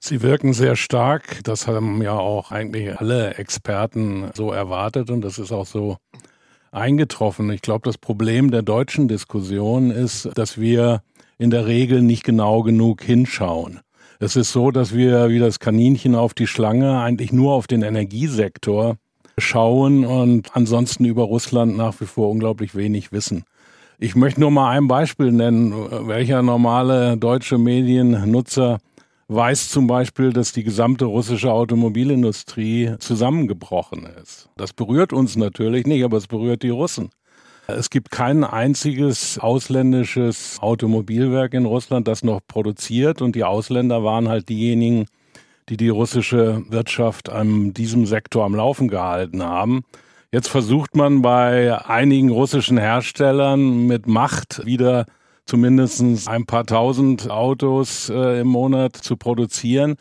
Sie 0.00 0.20
wirken 0.20 0.52
sehr 0.52 0.74
stark. 0.74 1.38
Das 1.44 1.68
haben 1.68 2.02
ja 2.02 2.14
auch 2.14 2.50
eigentlich 2.50 2.98
alle 2.98 3.34
Experten 3.34 4.32
so 4.34 4.50
erwartet 4.50 5.10
und 5.10 5.20
das 5.20 5.38
ist 5.38 5.52
auch 5.52 5.66
so 5.66 5.96
eingetroffen. 6.72 7.52
Ich 7.52 7.62
glaube, 7.62 7.82
das 7.84 7.98
Problem 7.98 8.50
der 8.50 8.62
deutschen 8.62 9.06
Diskussion 9.06 9.92
ist, 9.92 10.28
dass 10.34 10.58
wir 10.58 11.02
in 11.38 11.50
der 11.50 11.66
Regel 11.66 12.02
nicht 12.02 12.24
genau 12.24 12.64
genug 12.64 13.00
hinschauen. 13.04 13.78
Es 14.22 14.36
ist 14.36 14.52
so, 14.52 14.70
dass 14.70 14.94
wir 14.94 15.30
wie 15.30 15.40
das 15.40 15.58
Kaninchen 15.58 16.14
auf 16.14 16.32
die 16.32 16.46
Schlange 16.46 17.00
eigentlich 17.00 17.32
nur 17.32 17.54
auf 17.54 17.66
den 17.66 17.82
Energiesektor 17.82 18.96
schauen 19.36 20.04
und 20.04 20.54
ansonsten 20.54 21.04
über 21.06 21.24
Russland 21.24 21.76
nach 21.76 22.00
wie 22.00 22.04
vor 22.04 22.30
unglaublich 22.30 22.76
wenig 22.76 23.10
wissen. 23.10 23.42
Ich 23.98 24.14
möchte 24.14 24.40
nur 24.40 24.52
mal 24.52 24.70
ein 24.70 24.86
Beispiel 24.86 25.32
nennen. 25.32 25.74
Welcher 26.06 26.40
normale 26.40 27.16
deutsche 27.16 27.58
Mediennutzer 27.58 28.78
weiß 29.26 29.70
zum 29.70 29.88
Beispiel, 29.88 30.32
dass 30.32 30.52
die 30.52 30.62
gesamte 30.62 31.06
russische 31.06 31.50
Automobilindustrie 31.50 32.94
zusammengebrochen 33.00 34.06
ist? 34.22 34.48
Das 34.56 34.72
berührt 34.72 35.12
uns 35.12 35.34
natürlich 35.34 35.84
nicht, 35.84 36.04
aber 36.04 36.18
es 36.18 36.28
berührt 36.28 36.62
die 36.62 36.68
Russen. 36.68 37.10
Es 37.68 37.90
gibt 37.90 38.10
kein 38.10 38.42
einziges 38.42 39.38
ausländisches 39.38 40.58
Automobilwerk 40.60 41.54
in 41.54 41.64
Russland, 41.64 42.08
das 42.08 42.24
noch 42.24 42.40
produziert 42.46 43.22
und 43.22 43.36
die 43.36 43.44
Ausländer 43.44 44.02
waren 44.02 44.28
halt 44.28 44.48
diejenigen, 44.48 45.06
die 45.68 45.76
die 45.76 45.88
russische 45.88 46.64
Wirtschaft 46.68 47.30
an 47.30 47.72
diesem 47.72 48.04
Sektor 48.06 48.44
am 48.44 48.56
Laufen 48.56 48.88
gehalten 48.88 49.44
haben. 49.44 49.84
Jetzt 50.32 50.48
versucht 50.48 50.96
man 50.96 51.22
bei 51.22 51.86
einigen 51.86 52.30
russischen 52.30 52.78
Herstellern 52.78 53.86
mit 53.86 54.08
Macht 54.08 54.66
wieder 54.66 55.06
zumindest 55.44 56.28
ein 56.28 56.46
paar 56.46 56.66
tausend 56.66 57.30
Autos 57.30 58.08
äh, 58.08 58.40
im 58.40 58.48
Monat 58.48 58.96
zu 58.96 59.16
produzieren. 59.16 59.96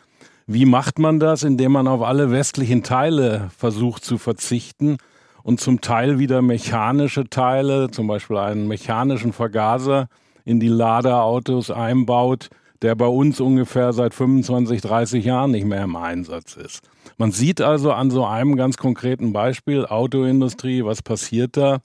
Wie 0.47 0.65
macht 0.65 0.97
man 0.99 1.19
das? 1.19 1.43
Indem 1.43 1.73
man 1.73 1.87
auf 1.87 2.01
alle 2.01 2.31
westlichen 2.31 2.81
Teile 2.81 3.49
versucht 3.55 4.03
zu 4.03 4.17
verzichten 4.17 4.97
und 5.43 5.59
zum 5.59 5.81
Teil 5.81 6.19
wieder 6.19 6.41
mechanische 6.41 7.29
Teile, 7.29 7.91
zum 7.91 8.07
Beispiel 8.07 8.37
einen 8.37 8.67
mechanischen 8.67 9.33
Vergaser 9.33 10.07
in 10.45 10.59
die 10.59 10.67
Ladeautos 10.67 11.71
einbaut, 11.71 12.49
der 12.81 12.95
bei 12.95 13.05
uns 13.05 13.39
ungefähr 13.39 13.93
seit 13.93 14.13
25, 14.13 14.81
30 14.81 15.23
Jahren 15.23 15.51
nicht 15.51 15.65
mehr 15.65 15.83
im 15.83 15.95
Einsatz 15.95 16.55
ist. 16.55 16.81
Man 17.17 17.31
sieht 17.31 17.61
also 17.61 17.91
an 17.91 18.09
so 18.09 18.25
einem 18.25 18.55
ganz 18.55 18.77
konkreten 18.77 19.33
Beispiel 19.33 19.85
Autoindustrie, 19.85 20.83
was 20.83 21.03
passiert 21.03 21.57
da, 21.57 21.79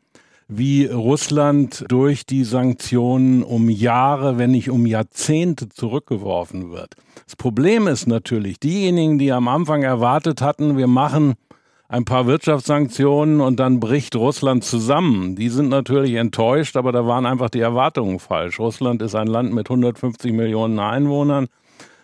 wie 0.49 0.87
Russland 0.87 1.85
durch 1.89 2.25
die 2.25 2.45
Sanktionen 2.45 3.43
um 3.43 3.69
Jahre, 3.69 4.39
wenn 4.39 4.53
nicht 4.53 4.71
um 4.71 4.87
Jahrzehnte 4.87 5.69
zurückgeworfen 5.69 6.71
wird. 6.71 6.95
Das 7.25 7.37
Problem 7.37 7.89
ist 7.89 8.07
natürlich, 8.07 8.61
diejenigen, 8.61 9.19
die 9.19 9.33
am 9.33 9.49
Anfang 9.49 9.83
erwartet 9.83 10.41
hatten, 10.41 10.77
wir 10.77 10.87
machen 10.87 11.35
ein 11.89 12.05
paar 12.05 12.27
Wirtschaftssanktionen 12.27 13.41
und 13.41 13.61
dann 13.61 13.81
bricht 13.81 14.17
Russland 14.17 14.65
zusammen. 14.65 15.37
Die 15.37 15.49
sind 15.49 15.69
natürlich 15.69 16.15
enttäuscht, 16.15 16.77
aber 16.77 16.93
da 16.93 17.07
waren 17.07 17.27
einfach 17.27 17.51
die 17.51 17.61
Erwartungen 17.61 18.19
falsch. 18.19 18.59
Russland 18.59 19.03
ist 19.03 19.15
ein 19.15 19.29
Land 19.29 19.53
mit 19.53 19.71
150 19.71 20.33
Millionen 20.33 20.79
Einwohnern, 20.79 21.47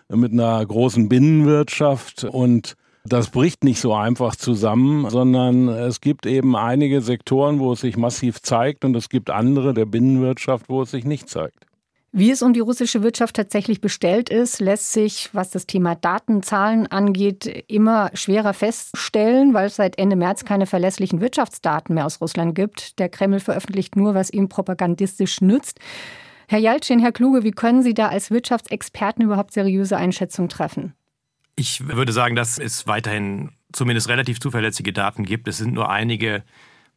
mit 0.09 0.33
einer 0.33 0.65
großen 0.65 1.09
Binnenwirtschaft 1.09 2.25
und 2.25 2.77
das 3.05 3.31
bricht 3.31 3.65
nicht 3.65 3.81
so 3.81 3.95
einfach 3.95 4.37
zusammen, 4.37 5.11
sondern 5.11 5.69
es 5.69 6.01
gibt 6.01 6.25
eben 6.25 6.55
einige 6.55 7.01
Sektoren, 7.01 7.59
wo 7.59 7.73
es 7.73 7.81
sich 7.81 7.97
massiv 7.97 8.41
zeigt 8.41 8.85
und 8.85 8.95
es 8.95 9.09
gibt 9.09 9.29
andere 9.29 9.75
der 9.75 9.87
Binnenwirtschaft, 9.87 10.69
wo 10.69 10.83
es 10.83 10.93
sich 10.93 11.05
nicht 11.05 11.29
zeigt. 11.29 11.67
Wie 12.14 12.31
es 12.31 12.42
um 12.42 12.52
die 12.52 12.61
russische 12.61 13.02
Wirtschaft 13.02 13.37
tatsächlich 13.37 13.81
bestellt 13.81 14.28
ist, 14.28 14.61
lässt 14.61 14.92
sich, 14.92 15.31
was 15.33 15.49
das 15.49 15.66
Thema 15.66 15.95
Datenzahlen 15.95 16.87
angeht, 16.87 17.47
immer 17.69 18.11
schwerer 18.12 18.52
feststellen, 18.52 19.54
weil 19.54 19.69
es 19.69 19.76
seit 19.76 19.99
Ende 19.99 20.14
März 20.14 20.45
keine 20.45 20.66
verlässlichen 20.66 21.23
Wirtschaftsdaten 21.23 21.95
mehr 21.95 22.04
aus 22.04 22.21
Russland 22.21 22.54
gibt. 22.54 22.99
Der 22.99 23.09
Kreml 23.09 23.40
veröffentlicht 23.40 23.97
nur, 23.97 24.14
was 24.14 24.28
ihm 24.28 24.50
propagandistisch 24.50 25.40
nützt. 25.40 25.81
Herr 26.49 26.59
Jaltschin, 26.59 26.99
Herr 26.99 27.12
Kluge, 27.12 27.45
wie 27.45 27.50
können 27.50 27.83
Sie 27.83 27.95
da 27.95 28.09
als 28.09 28.31
Wirtschaftsexperten 28.31 29.25
überhaupt 29.25 29.54
seriöse 29.54 29.97
Einschätzungen 29.97 30.50
treffen? 30.50 30.92
Ich 31.57 31.88
würde 31.88 32.12
sagen, 32.12 32.37
dass 32.37 32.59
es 32.59 32.87
weiterhin 32.87 33.52
zumindest 33.73 34.11
relativ 34.11 34.38
zuverlässige 34.38 34.92
Daten 34.92 35.25
gibt. 35.25 35.49
Es 35.49 35.57
sind 35.57 35.73
nur 35.73 35.88
einige 35.88 36.45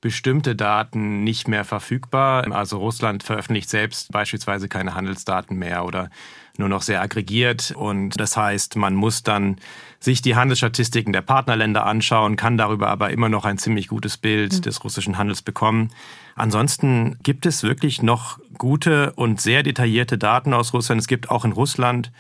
bestimmte 0.02 0.56
Daten 0.56 1.24
nicht 1.24 1.48
mehr 1.48 1.66
verfügbar. 1.66 2.52
Also 2.52 2.78
Russland 2.78 3.24
veröffentlicht 3.24 3.70
selbst 3.70 4.12
beispielsweise 4.12 4.68
keine 4.68 4.94
Handelsdaten 4.94 5.58
mehr 5.58 5.86
oder 5.86 6.10
nur 6.58 6.70
noch 6.70 6.82
sehr 6.82 7.02
aggregiert. 7.02 7.74
Und 7.76 8.20
das 8.20 8.38
heißt, 8.38 8.76
man 8.76 8.96
muss 8.96 9.24
dann 9.24 9.58
sich 10.00 10.22
die 10.22 10.36
Handelsstatistiken 10.36 11.12
der 11.12 11.22
Partnerländer 11.22 11.86
anschauen, 11.86 12.36
kann 12.36 12.58
darüber 12.58 12.90
aber 12.90 13.10
immer 13.10 13.30
noch 13.30 13.46
ein 13.46 13.58
ziemlich 13.58 13.88
gutes 13.88 14.18
Bild 14.18 14.54
mhm. 14.54 14.62
des 14.62 14.84
russischen 14.84 15.18
Handels 15.18 15.42
bekommen. 15.42 15.92
Ansonsten 16.36 17.18
gibt 17.24 17.46
es 17.46 17.64
wirklich 17.64 18.04
noch 18.04 18.40
gute 18.58 19.14
und 19.14 19.42
sehr 19.42 19.64
detaillierte 19.64 20.18
Daten 20.18 20.54
aus 20.54 20.74
Russland. 20.74 21.02
Es 21.02 21.08
gibt 21.08 21.30
auch 21.30 21.46
in 21.46 21.54
Russland 21.54 22.12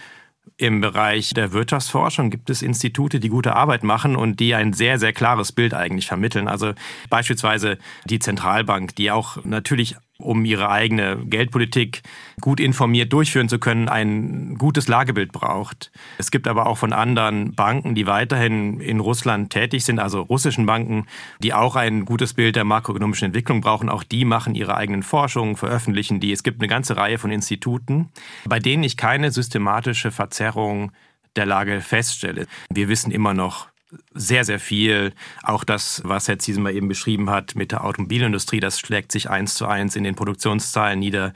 im 0.58 0.82
Bereich 0.82 1.34
der 1.34 1.52
Wirtschaftsforschung 1.52 2.30
gibt 2.30 2.50
es 2.50 2.62
Institute, 2.62 3.20
die 3.20 3.30
gute 3.30 3.56
Arbeit 3.56 3.84
machen 3.84 4.16
und 4.16 4.40
die 4.40 4.56
ein 4.56 4.74
sehr, 4.74 5.00
sehr 5.00 5.14
klares 5.14 5.52
Bild 5.52 5.74
eigentlich 5.74 6.08
vermitteln. 6.08 6.48
Also 6.48 6.74
beispielsweise 7.10 7.78
die 8.06 8.20
Zentralbank, 8.20 8.96
die 8.96 9.12
auch 9.12 9.44
natürlich 9.44 9.96
um 10.18 10.46
ihre 10.46 10.70
eigene 10.70 11.18
Geldpolitik 11.26 12.02
gut 12.40 12.60
informiert 12.60 13.12
durchführen 13.12 13.50
zu 13.50 13.60
können, 13.60 13.90
ein 13.90 14.56
gutes 14.58 14.88
Lagebild 14.88 15.32
braucht. 15.32 15.92
Es 16.18 16.32
gibt 16.32 16.48
aber 16.48 16.68
auch 16.68 16.78
von 16.78 16.94
anderen 16.94 17.54
Banken, 17.54 17.96
die 17.96 18.08
weiterhin 18.08 18.80
in 18.80 19.00
Russland 19.00 19.52
tätig 19.52 19.84
sind, 19.84 20.00
also 20.00 20.22
russischen 20.22 20.66
Banken, 20.66 21.06
die 21.44 21.54
auch 21.54 21.76
ein 21.76 22.06
gutes 22.06 22.34
Bild 22.34 22.56
der 22.56 22.64
makroökonomischen 22.64 23.28
Entwicklung 23.28 23.62
brauchen. 23.62 23.90
Auch 23.90 24.04
die 24.04 24.24
machen 24.24 24.56
ihre 24.56 24.76
eigenen 24.76 25.04
Forschungen, 25.04 25.58
veröffentlichen 25.58 26.20
die. 26.20 26.32
Es 26.32 26.44
gibt 26.44 26.62
eine 26.62 26.70
ganze 26.70 26.96
Reihe 26.96 27.18
von 27.18 27.32
Instituten, 27.32 28.10
bei 28.48 28.60
denen 28.60 28.84
ich 28.84 28.96
keine 28.98 29.32
systematische 29.32 30.12
Verzerrung 30.12 30.92
der 31.36 31.46
Lage 31.46 31.82
feststelle. 31.82 32.48
Wir 32.70 32.88
wissen 32.88 33.12
immer 33.12 33.34
noch 33.34 33.68
sehr, 34.14 34.44
sehr 34.44 34.60
viel. 34.60 35.14
Auch 35.44 35.64
das, 35.64 36.02
was 36.06 36.28
Herr 36.28 36.40
Ziesemer 36.40 36.72
eben 36.72 36.88
beschrieben 36.88 37.30
hat 37.30 37.56
mit 37.56 37.72
der 37.72 37.84
Automobilindustrie, 37.84 38.60
das 38.60 38.80
schlägt 38.80 39.12
sich 39.12 39.30
eins 39.30 39.56
zu 39.56 39.66
eins 39.68 39.96
in 39.96 40.04
den 40.04 40.16
Produktionszahlen 40.16 41.00
nieder, 41.00 41.34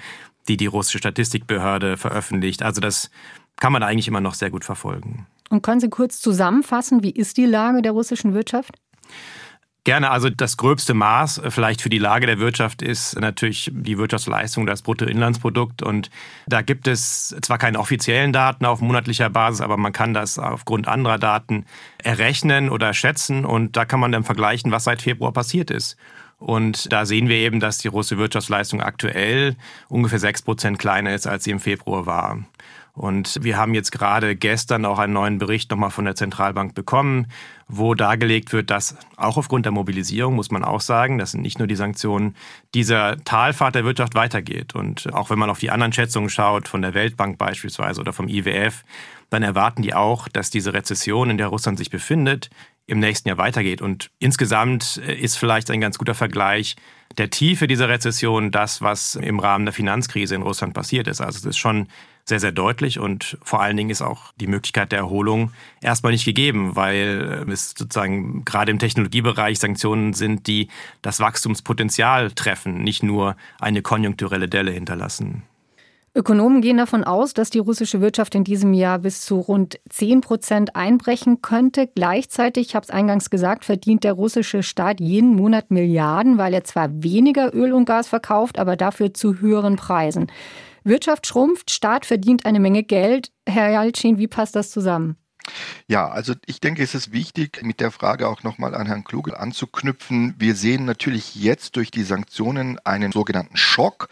die 0.48 0.58
die 0.58 0.66
russische 0.66 0.98
Statistikbehörde 0.98 1.98
veröffentlicht. 1.98 2.64
Also 2.64 2.82
das 2.82 3.10
kann 3.58 3.74
man 3.74 3.84
eigentlich 3.84 4.08
immer 4.08 4.22
noch 4.22 4.34
sehr 4.34 4.50
gut 4.50 4.66
verfolgen. 4.66 5.28
Und 5.50 5.64
können 5.64 5.80
Sie 5.80 5.90
kurz 5.90 6.22
zusammenfassen, 6.22 7.04
wie 7.04 7.12
ist 7.12 7.38
die 7.38 7.46
Lage 7.46 7.82
der 7.82 7.92
russischen 7.92 8.34
Wirtschaft? 8.34 8.76
Gerne. 9.90 10.12
Also 10.12 10.30
das 10.30 10.56
gröbste 10.56 10.94
Maß 10.94 11.40
äh, 11.40 11.50
vielleicht 11.50 11.82
für 11.82 11.90
die 11.90 11.98
Lage 11.98 12.28
der 12.28 12.38
Wirtschaft 12.38 12.84
ist 12.84 13.20
natürlich 13.20 13.72
die 13.74 13.98
Wirtschaftsleistung, 13.98 14.68
das 14.68 14.84
Bruttoinlandsprodukt. 14.84 15.82
Und 15.82 16.12
da 16.46 16.62
gibt 16.62 16.88
es 16.88 17.36
zwar 17.42 17.58
keine 17.58 17.80
offiziellen 17.80 18.32
Daten 18.32 18.66
auf 18.66 18.82
monatlicher 18.82 19.32
Basis, 19.32 19.62
aber 19.62 19.78
man 19.78 19.92
kann 19.92 20.14
das 20.14 20.38
aufgrund 20.38 20.88
anderer 20.88 21.18
Daten 21.18 21.66
errechnen 21.98 22.70
oder 22.70 22.94
schätzen. 22.94 23.46
Und 23.46 23.78
da 23.78 23.86
kann 23.86 24.00
man 24.00 24.12
dann 24.12 24.24
vergleichen, 24.24 24.72
was 24.72 24.84
seit 24.84 25.02
Februar 25.02 25.34
passiert 25.34 25.72
ist. 25.72 25.98
Und 26.38 26.94
da 26.94 27.08
sehen 27.08 27.28
wir 27.28 27.38
eben, 27.38 27.60
dass 27.60 27.80
die 27.80 27.88
russische 27.88 28.20
Wirtschaftsleistung 28.20 28.84
aktuell 28.84 29.56
ungefähr 29.88 30.20
sechs 30.20 30.44
Prozent 30.44 30.78
kleiner 30.78 31.16
ist, 31.16 31.26
als 31.26 31.46
sie 31.46 31.52
im 31.52 31.60
Februar 31.60 32.06
war. 32.06 32.38
Und 33.00 33.40
wir 33.42 33.56
haben 33.56 33.74
jetzt 33.74 33.94
gerade 33.94 34.36
gestern 34.36 34.84
auch 34.84 35.00
einen 35.00 35.14
neuen 35.14 35.38
Bericht 35.38 35.72
nochmal 35.72 35.90
von 35.90 36.04
der 36.04 36.16
Zentralbank 36.16 36.76
bekommen, 36.76 37.28
wo 37.70 37.96
dargelegt 37.96 38.52
wird, 38.52 38.70
dass 38.70 38.98
auch 39.16 39.38
aufgrund 39.38 39.64
der 39.64 39.72
Mobilisierung, 39.72 40.36
muss 40.36 40.52
man 40.52 40.66
auch 40.66 40.82
sagen, 40.82 41.18
das 41.18 41.32
sind 41.32 41.40
nicht 41.40 41.60
nur 41.60 41.68
die 41.70 41.78
Sanktionen, 41.78 42.36
dieser 42.76 43.16
Talfahrt 43.24 43.76
der 43.76 43.86
Wirtschaft 43.86 44.16
weitergeht. 44.16 44.76
Und 44.76 45.14
auch 45.14 45.30
wenn 45.30 45.40
man 45.40 45.50
auf 45.50 45.60
die 45.60 45.72
anderen 45.72 45.94
Schätzungen 45.94 46.30
schaut, 46.30 46.68
von 46.68 46.82
der 46.82 46.94
Weltbank 46.94 47.38
beispielsweise 47.38 48.02
oder 48.02 48.12
vom 48.12 48.28
IWF, 48.28 48.84
dann 49.30 49.44
erwarten 49.44 49.82
die 49.82 49.94
auch, 49.94 50.28
dass 50.28 50.50
diese 50.50 50.74
Rezession, 50.74 51.30
in 51.30 51.38
der 51.38 51.48
Russland 51.48 51.78
sich 51.78 51.90
befindet, 51.90 52.50
im 52.86 53.00
nächsten 53.00 53.30
Jahr 53.30 53.38
weitergeht. 53.38 53.82
Und 53.82 54.12
insgesamt 54.20 55.02
äh, 55.08 55.16
ist 55.16 55.38
vielleicht 55.38 55.72
ein 55.72 55.80
ganz 55.80 55.98
guter 55.98 56.16
Vergleich 56.16 56.76
der 57.18 57.30
Tiefe 57.30 57.68
dieser 57.68 57.88
Rezession 57.88 58.52
das, 58.52 58.82
was 58.82 59.16
im 59.16 59.40
Rahmen 59.40 59.66
der 59.66 59.74
Finanzkrise 59.74 60.36
in 60.36 60.42
Russland 60.42 60.74
passiert 60.74 61.08
ist. 61.08 61.22
Also 61.22 61.38
es 61.38 61.46
ist 61.46 61.58
schon 61.58 61.88
sehr, 62.30 62.40
sehr 62.40 62.52
deutlich 62.52 63.00
und 63.00 63.38
vor 63.44 63.62
allen 63.62 63.76
Dingen 63.76 63.90
ist 63.90 64.02
auch 64.02 64.32
die 64.40 64.48
Möglichkeit 64.48 64.92
der 64.92 65.00
Erholung 65.00 65.52
erstmal 65.82 66.14
nicht 66.14 66.26
gegeben, 66.26 66.76
weil 66.76 67.46
äh, 67.48 67.52
es 67.52 67.74
sozusagen 67.78 68.46
gerade 68.46 68.72
im 68.72 68.80
Technologiebereich 68.80 69.60
Sanktionen 69.60 70.14
sind, 70.14 70.48
die 70.48 70.70
das 71.02 71.20
Wachstumspotenzial 71.20 72.32
treffen, 72.32 72.84
nicht 72.84 73.04
nur 73.04 73.36
eine 73.60 73.82
konjunkturelle 73.82 74.48
Delle 74.48 74.72
hinterlassen. 74.72 75.44
Ökonomen 76.16 76.62
gehen 76.62 76.78
davon 76.78 77.04
aus, 77.04 77.34
dass 77.34 77.52
die 77.52 77.60
russische 77.60 78.02
Wirtschaft 78.02 78.34
in 78.34 78.44
diesem 78.44 78.74
Jahr 78.74 78.98
bis 78.98 79.22
zu 79.22 79.40
rund 79.40 79.80
10 79.90 80.22
Prozent 80.22 80.76
einbrechen 80.76 81.42
könnte. 81.42 81.88
Gleichzeitig, 81.88 82.70
ich 82.70 82.76
habe 82.76 82.84
es 82.84 82.90
eingangs 82.90 83.30
gesagt, 83.30 83.64
verdient 83.64 84.04
der 84.04 84.14
russische 84.14 84.64
Staat 84.64 85.00
jeden 85.00 85.36
Monat 85.36 85.70
Milliarden, 85.70 86.40
weil 86.40 86.54
er 86.54 86.64
zwar 86.64 87.04
weniger 87.04 87.54
Öl 87.54 87.74
und 87.74 87.86
Gas 87.86 88.08
verkauft, 88.08 88.58
aber 88.58 88.76
dafür 88.76 89.14
zu 89.14 89.40
höheren 89.40 89.76
Preisen. 89.76 90.28
Wirtschaft 90.84 91.28
schrumpft, 91.28 91.72
Staat 91.72 92.06
verdient 92.06 92.46
eine 92.46 92.60
Menge 92.60 92.84
Geld. 92.84 93.32
Herr 93.48 93.70
Jalcin, 93.70 94.18
wie 94.18 94.28
passt 94.28 94.56
das 94.56 94.72
zusammen? 94.72 95.18
Ja, 95.88 96.08
also 96.08 96.34
ich 96.46 96.60
denke, 96.60 96.84
es 96.84 96.96
ist 96.96 97.12
wichtig, 97.12 97.62
mit 97.64 97.80
der 97.80 97.92
Frage 97.92 98.28
auch 98.28 98.44
nochmal 98.44 98.76
an 98.76 98.88
Herrn 98.88 99.04
Kluge 99.04 99.40
anzuknüpfen. 99.40 100.36
Wir 100.38 100.56
sehen 100.56 100.86
natürlich 100.86 101.36
jetzt 101.36 101.76
durch 101.76 101.92
die 101.92 102.04
Sanktionen 102.04 102.80
einen 102.86 103.12
sogenannten 103.12 103.58
Schock 103.58 104.10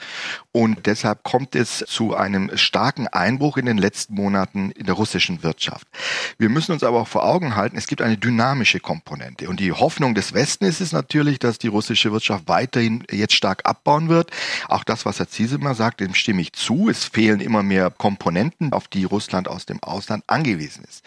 und 0.51 0.85
deshalb 0.85 1.23
kommt 1.23 1.55
es 1.55 1.83
zu 1.87 2.15
einem 2.15 2.55
starken 2.57 3.07
Einbruch 3.07 3.57
in 3.57 3.65
den 3.65 3.77
letzten 3.77 4.15
Monaten 4.15 4.71
in 4.71 4.85
der 4.85 4.95
russischen 4.95 5.43
Wirtschaft. 5.43 5.87
Wir 6.37 6.49
müssen 6.49 6.71
uns 6.71 6.83
aber 6.83 7.01
auch 7.01 7.07
vor 7.07 7.23
Augen 7.25 7.55
halten, 7.55 7.77
es 7.77 7.87
gibt 7.87 8.01
eine 8.01 8.17
dynamische 8.17 8.79
Komponente 8.79 9.49
und 9.49 9.59
die 9.59 9.71
Hoffnung 9.71 10.15
des 10.15 10.33
Westen 10.33 10.65
ist 10.65 10.81
es 10.81 10.91
natürlich, 10.91 11.39
dass 11.39 11.59
die 11.59 11.67
russische 11.67 12.11
Wirtschaft 12.11 12.47
weiterhin 12.47 13.03
jetzt 13.11 13.33
stark 13.33 13.61
abbauen 13.65 14.09
wird. 14.09 14.31
Auch 14.67 14.83
das, 14.83 15.05
was 15.05 15.19
Herr 15.19 15.29
Ziesemer 15.29 15.75
sagt, 15.75 15.99
dem 15.99 16.13
stimme 16.13 16.41
ich 16.41 16.53
zu. 16.53 16.89
Es 16.89 17.05
fehlen 17.05 17.39
immer 17.39 17.63
mehr 17.63 17.91
Komponenten, 17.91 18.73
auf 18.73 18.87
die 18.87 19.03
Russland 19.03 19.47
aus 19.47 19.65
dem 19.65 19.81
Ausland 19.83 20.23
angewiesen 20.27 20.83
ist. 20.83 21.03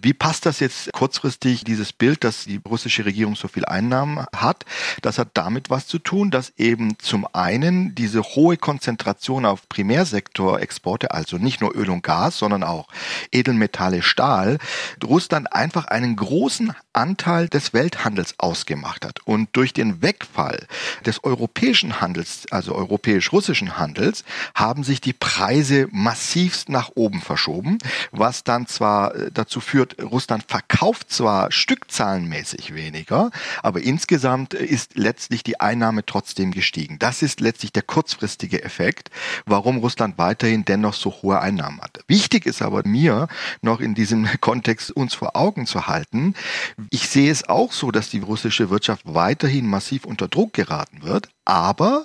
Wie 0.00 0.12
passt 0.12 0.46
das 0.46 0.60
jetzt 0.60 0.92
kurzfristig, 0.92 1.64
dieses 1.64 1.92
Bild, 1.92 2.24
dass 2.24 2.44
die 2.44 2.60
russische 2.68 3.04
Regierung 3.04 3.36
so 3.36 3.48
viel 3.48 3.64
Einnahmen 3.64 4.24
hat? 4.34 4.64
Das 5.02 5.18
hat 5.18 5.28
damit 5.34 5.70
was 5.70 5.86
zu 5.86 5.98
tun, 5.98 6.30
dass 6.30 6.52
eben 6.56 6.98
zum 6.98 7.26
einen 7.32 7.94
diese 7.94 8.22
hohe 8.22 8.56
Konzentration 8.56 9.46
auf 9.46 9.68
Primärsektorexporte, 9.68 11.12
also 11.12 11.38
nicht 11.38 11.60
nur 11.60 11.74
Öl 11.76 11.90
und 11.90 12.02
Gas, 12.02 12.38
sondern 12.38 12.62
auch 12.62 12.88
Edelmetalle, 13.32 14.02
Stahl, 14.02 14.58
Russland 15.02 15.52
einfach 15.52 15.86
einen 15.86 16.16
großen 16.16 16.72
Anteil 16.92 17.48
des 17.48 17.72
Welthandels 17.72 18.34
ausgemacht 18.38 19.04
hat. 19.04 19.20
Und 19.24 19.50
durch 19.52 19.72
den 19.72 20.02
Wegfall 20.02 20.66
des 21.06 21.22
europäischen 21.24 22.00
Handels, 22.00 22.46
also 22.50 22.74
europäisch-russischen 22.74 23.78
Handels, 23.78 24.24
haben 24.54 24.84
sich 24.84 25.00
die 25.00 25.12
Preise 25.12 25.88
massivst 25.90 26.68
nach 26.68 26.90
oben 26.94 27.20
verschoben, 27.20 27.78
was 28.10 28.44
dann 28.44 28.66
zwar 28.66 29.14
äh, 29.14 29.30
dazu 29.48 29.60
führt, 29.60 29.96
Russland 30.02 30.44
verkauft 30.46 31.10
zwar 31.10 31.50
stückzahlenmäßig 31.50 32.74
weniger, 32.74 33.30
aber 33.62 33.80
insgesamt 33.80 34.52
ist 34.52 34.96
letztlich 34.96 35.42
die 35.42 35.58
Einnahme 35.58 36.04
trotzdem 36.04 36.50
gestiegen. 36.50 36.98
Das 36.98 37.22
ist 37.22 37.40
letztlich 37.40 37.72
der 37.72 37.82
kurzfristige 37.82 38.62
Effekt, 38.62 39.10
warum 39.46 39.78
Russland 39.78 40.18
weiterhin 40.18 40.66
dennoch 40.66 40.92
so 40.92 41.10
hohe 41.22 41.40
Einnahmen 41.40 41.80
hat. 41.80 42.00
Wichtig 42.08 42.44
ist 42.44 42.60
aber 42.60 42.86
mir 42.86 43.28
noch 43.62 43.80
in 43.80 43.94
diesem 43.94 44.28
Kontext 44.42 44.90
uns 44.90 45.14
vor 45.14 45.34
Augen 45.34 45.64
zu 45.66 45.86
halten, 45.86 46.34
ich 46.90 47.08
sehe 47.08 47.30
es 47.30 47.48
auch 47.48 47.72
so, 47.72 47.90
dass 47.90 48.10
die 48.10 48.20
russische 48.20 48.68
Wirtschaft 48.68 49.02
weiterhin 49.06 49.66
massiv 49.66 50.04
unter 50.04 50.28
Druck 50.28 50.52
geraten 50.52 51.02
wird, 51.02 51.30
aber 51.46 52.04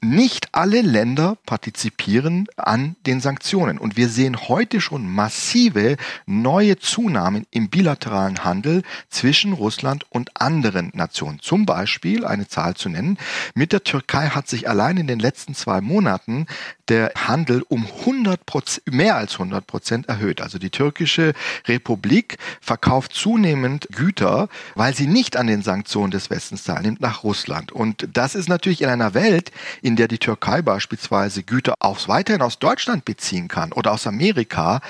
nicht 0.00 0.48
alle 0.52 0.80
Länder 0.80 1.36
partizipieren 1.44 2.46
an 2.56 2.96
den 3.06 3.20
Sanktionen. 3.20 3.78
Und 3.78 3.96
wir 3.96 4.08
sehen 4.08 4.48
heute 4.48 4.80
schon 4.80 5.12
massive 5.12 5.96
neue 6.26 6.78
Zunahmen 6.78 7.46
im 7.50 7.68
bilateralen 7.68 8.44
Handel 8.44 8.82
zwischen 9.10 9.52
Russland 9.52 10.06
und 10.10 10.40
anderen 10.40 10.90
Nationen. 10.94 11.40
Zum 11.40 11.66
Beispiel, 11.66 12.24
eine 12.24 12.48
Zahl 12.48 12.74
zu 12.74 12.88
nennen, 12.88 13.18
mit 13.54 13.72
der 13.72 13.84
Türkei 13.84 14.28
hat 14.28 14.48
sich 14.48 14.68
allein 14.68 14.96
in 14.96 15.06
den 15.06 15.18
letzten 15.18 15.54
zwei 15.54 15.80
Monaten 15.80 16.46
der 16.88 17.12
Handel 17.16 17.62
um 17.68 17.86
100 18.00 18.46
Prozent, 18.46 18.92
mehr 18.92 19.16
als 19.16 19.34
100 19.34 19.66
Prozent 19.66 20.08
erhöht. 20.08 20.40
Also 20.40 20.58
die 20.58 20.70
türkische 20.70 21.34
Republik 21.66 22.38
verkauft 22.60 23.12
zunehmend 23.12 23.88
Güter, 23.94 24.48
weil 24.74 24.94
sie 24.94 25.06
nicht 25.06 25.36
an 25.36 25.46
den 25.46 25.62
Sanktionen 25.62 26.10
des 26.10 26.30
Westens 26.30 26.64
teilnimmt, 26.64 27.00
nach 27.00 27.24
Russland. 27.24 27.72
Und 27.72 28.08
das 28.12 28.34
ist 28.34 28.48
natürlich 28.48 28.82
in 28.82 28.88
einer 28.88 29.14
Welt, 29.14 29.52
in 29.88 29.96
der 29.96 30.06
die 30.06 30.18
Türkei 30.18 30.60
beispielsweise 30.60 31.42
Güter 31.42 31.72
auch 31.80 32.08
weiterhin 32.08 32.42
aus 32.42 32.58
Deutschland 32.58 33.06
beziehen 33.06 33.48
kann 33.48 33.72
oder 33.72 33.92
aus 33.92 34.06
Amerika, 34.06 34.82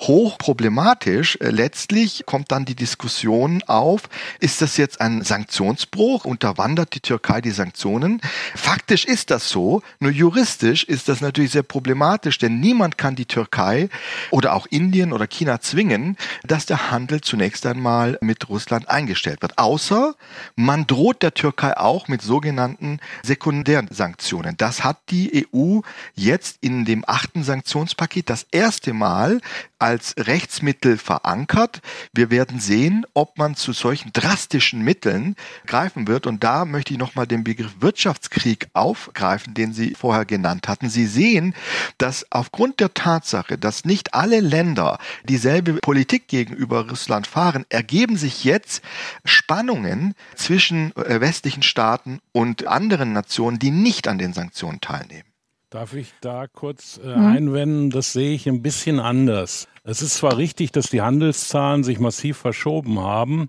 hoch 0.00 0.38
problematisch. 0.38 1.36
Äh, 1.40 1.50
letztlich 1.50 2.22
kommt 2.24 2.52
dann 2.52 2.64
die 2.64 2.76
Diskussion 2.76 3.64
auf, 3.66 4.02
ist 4.38 4.62
das 4.62 4.76
jetzt 4.76 5.00
ein 5.00 5.22
Sanktionsbruch? 5.22 6.24
Unterwandert 6.24 6.94
die 6.94 7.00
Türkei 7.00 7.40
die 7.40 7.50
Sanktionen? 7.50 8.20
Faktisch 8.54 9.04
ist 9.04 9.32
das 9.32 9.48
so, 9.48 9.82
nur 9.98 10.12
juristisch 10.12 10.84
ist 10.84 11.08
das 11.08 11.20
natürlich 11.20 11.50
sehr 11.50 11.64
problematisch, 11.64 12.38
denn 12.38 12.60
niemand 12.60 12.96
kann 12.96 13.16
die 13.16 13.26
Türkei 13.26 13.88
oder 14.30 14.54
auch 14.54 14.66
Indien 14.66 15.12
oder 15.12 15.26
China 15.26 15.60
zwingen, 15.60 16.16
dass 16.44 16.64
der 16.64 16.92
Handel 16.92 17.22
zunächst 17.22 17.66
einmal 17.66 18.18
mit 18.20 18.48
Russland 18.48 18.88
eingestellt 18.88 19.42
wird. 19.42 19.58
Außer 19.58 20.14
man 20.54 20.86
droht 20.86 21.24
der 21.24 21.34
Türkei 21.34 21.76
auch 21.76 22.06
mit 22.06 22.22
sogenannten 22.22 23.00
sekundären 23.24 23.88
Sanktionen. 23.90 24.43
Das 24.52 24.84
hat 24.84 24.98
die 25.10 25.46
EU 25.54 25.80
jetzt 26.14 26.58
in 26.60 26.84
dem 26.84 27.04
achten 27.06 27.44
Sanktionspaket 27.44 28.30
das 28.30 28.46
erste 28.50 28.92
Mal 28.92 29.40
als 29.84 30.14
Rechtsmittel 30.16 30.96
verankert. 30.96 31.82
Wir 32.14 32.30
werden 32.30 32.58
sehen, 32.58 33.04
ob 33.12 33.36
man 33.36 33.54
zu 33.54 33.74
solchen 33.74 34.14
drastischen 34.14 34.80
Mitteln 34.80 35.36
greifen 35.66 36.08
wird. 36.08 36.26
Und 36.26 36.42
da 36.42 36.64
möchte 36.64 36.94
ich 36.94 36.98
nochmal 36.98 37.26
den 37.26 37.44
Begriff 37.44 37.74
Wirtschaftskrieg 37.80 38.68
aufgreifen, 38.72 39.52
den 39.52 39.74
Sie 39.74 39.94
vorher 39.94 40.24
genannt 40.24 40.68
hatten. 40.68 40.88
Sie 40.88 41.04
sehen, 41.04 41.54
dass 41.98 42.24
aufgrund 42.32 42.80
der 42.80 42.94
Tatsache, 42.94 43.58
dass 43.58 43.84
nicht 43.84 44.14
alle 44.14 44.40
Länder 44.40 44.98
dieselbe 45.24 45.74
Politik 45.74 46.28
gegenüber 46.28 46.88
Russland 46.88 47.26
fahren, 47.26 47.66
ergeben 47.68 48.16
sich 48.16 48.42
jetzt 48.42 48.82
Spannungen 49.26 50.14
zwischen 50.34 50.96
äh, 50.96 51.20
westlichen 51.20 51.62
Staaten 51.62 52.20
und 52.32 52.66
anderen 52.66 53.12
Nationen, 53.12 53.58
die 53.58 53.70
nicht 53.70 54.08
an 54.08 54.16
den 54.16 54.32
Sanktionen 54.32 54.80
teilnehmen. 54.80 55.28
Darf 55.68 55.92
ich 55.92 56.14
da 56.22 56.46
kurz 56.46 57.00
äh, 57.04 57.08
mhm. 57.08 57.26
einwenden? 57.26 57.90
Das 57.90 58.14
sehe 58.14 58.32
ich 58.32 58.48
ein 58.48 58.62
bisschen 58.62 58.98
anders. 58.98 59.68
Es 59.86 60.00
ist 60.00 60.14
zwar 60.14 60.38
richtig, 60.38 60.72
dass 60.72 60.86
die 60.86 61.02
Handelszahlen 61.02 61.84
sich 61.84 62.00
massiv 62.00 62.38
verschoben 62.38 63.00
haben. 63.00 63.48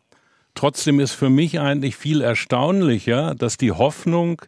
Trotzdem 0.53 0.99
ist 0.99 1.13
für 1.13 1.29
mich 1.29 1.61
eigentlich 1.61 1.95
viel 1.95 2.19
erstaunlicher, 2.19 3.35
dass 3.35 3.55
die 3.55 3.71
Hoffnung 3.71 4.41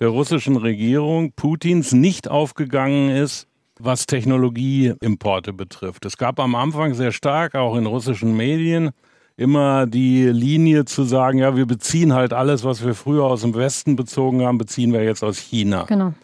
der 0.00 0.08
russischen 0.08 0.56
Regierung 0.56 1.32
Putins 1.32 1.92
nicht 1.92 2.28
aufgegangen 2.28 3.10
ist, 3.10 3.46
was 3.78 4.06
Technologieimporte 4.06 5.52
betrifft. 5.52 6.06
Es 6.06 6.16
gab 6.16 6.40
am 6.40 6.54
Anfang 6.54 6.94
sehr 6.94 7.12
stark, 7.12 7.54
auch 7.56 7.76
in 7.76 7.84
russischen 7.84 8.34
Medien, 8.34 8.90
immer 9.36 9.86
die 9.86 10.24
Linie 10.28 10.86
zu 10.86 11.04
sagen, 11.04 11.38
ja, 11.38 11.56
wir 11.56 11.66
beziehen 11.66 12.14
halt 12.14 12.32
alles, 12.32 12.64
was 12.64 12.82
wir 12.82 12.94
früher 12.94 13.24
aus 13.24 13.42
dem 13.42 13.54
Westen 13.54 13.96
bezogen 13.96 14.42
haben, 14.46 14.56
beziehen 14.56 14.94
wir 14.94 15.04
jetzt 15.04 15.22
aus 15.22 15.36
China. 15.36 15.84
Genau. 15.84 16.14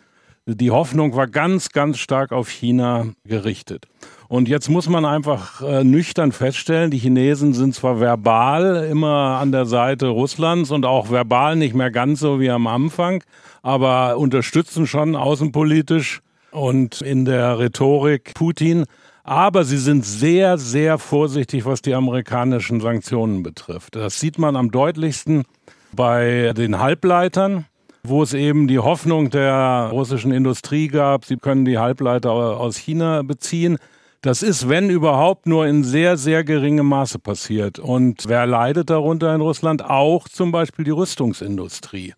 Die 0.46 0.70
Hoffnung 0.70 1.14
war 1.14 1.26
ganz, 1.26 1.68
ganz 1.68 1.98
stark 1.98 2.32
auf 2.32 2.48
China 2.48 3.08
gerichtet. 3.24 3.86
Und 4.30 4.48
jetzt 4.48 4.68
muss 4.68 4.88
man 4.88 5.04
einfach 5.04 5.60
äh, 5.60 5.82
nüchtern 5.82 6.30
feststellen, 6.30 6.92
die 6.92 6.98
Chinesen 6.98 7.52
sind 7.52 7.74
zwar 7.74 7.98
verbal 7.98 8.86
immer 8.88 9.40
an 9.40 9.50
der 9.50 9.66
Seite 9.66 10.06
Russlands 10.06 10.70
und 10.70 10.86
auch 10.86 11.10
verbal 11.10 11.56
nicht 11.56 11.74
mehr 11.74 11.90
ganz 11.90 12.20
so 12.20 12.38
wie 12.38 12.48
am 12.48 12.68
Anfang, 12.68 13.24
aber 13.60 14.18
unterstützen 14.18 14.86
schon 14.86 15.16
außenpolitisch 15.16 16.20
und 16.52 17.00
in 17.00 17.24
der 17.24 17.58
Rhetorik 17.58 18.34
Putin. 18.34 18.84
Aber 19.24 19.64
sie 19.64 19.78
sind 19.78 20.04
sehr, 20.04 20.58
sehr 20.58 20.98
vorsichtig, 20.98 21.64
was 21.64 21.82
die 21.82 21.94
amerikanischen 21.94 22.80
Sanktionen 22.80 23.42
betrifft. 23.42 23.96
Das 23.96 24.20
sieht 24.20 24.38
man 24.38 24.54
am 24.54 24.70
deutlichsten 24.70 25.42
bei 25.90 26.52
den 26.56 26.78
Halbleitern 26.78 27.66
wo 28.02 28.22
es 28.22 28.32
eben 28.32 28.66
die 28.66 28.78
Hoffnung 28.78 29.28
der 29.28 29.90
russischen 29.92 30.32
Industrie 30.32 30.88
gab, 30.88 31.26
sie 31.26 31.36
können 31.36 31.66
die 31.66 31.76
Halbleiter 31.76 32.30
aus 32.30 32.78
China 32.78 33.20
beziehen. 33.20 33.76
Das 34.22 34.42
ist, 34.42 34.68
wenn 34.68 34.90
überhaupt, 34.90 35.46
nur 35.46 35.66
in 35.66 35.82
sehr, 35.82 36.18
sehr 36.18 36.44
geringem 36.44 36.86
Maße 36.86 37.18
passiert. 37.18 37.78
Und 37.78 38.24
wer 38.26 38.46
leidet 38.46 38.90
darunter 38.90 39.34
in 39.34 39.40
Russland? 39.40 39.82
Auch 39.82 40.28
zum 40.28 40.52
Beispiel 40.52 40.84
die 40.84 40.90
Rüstungsindustrie. 40.90 42.12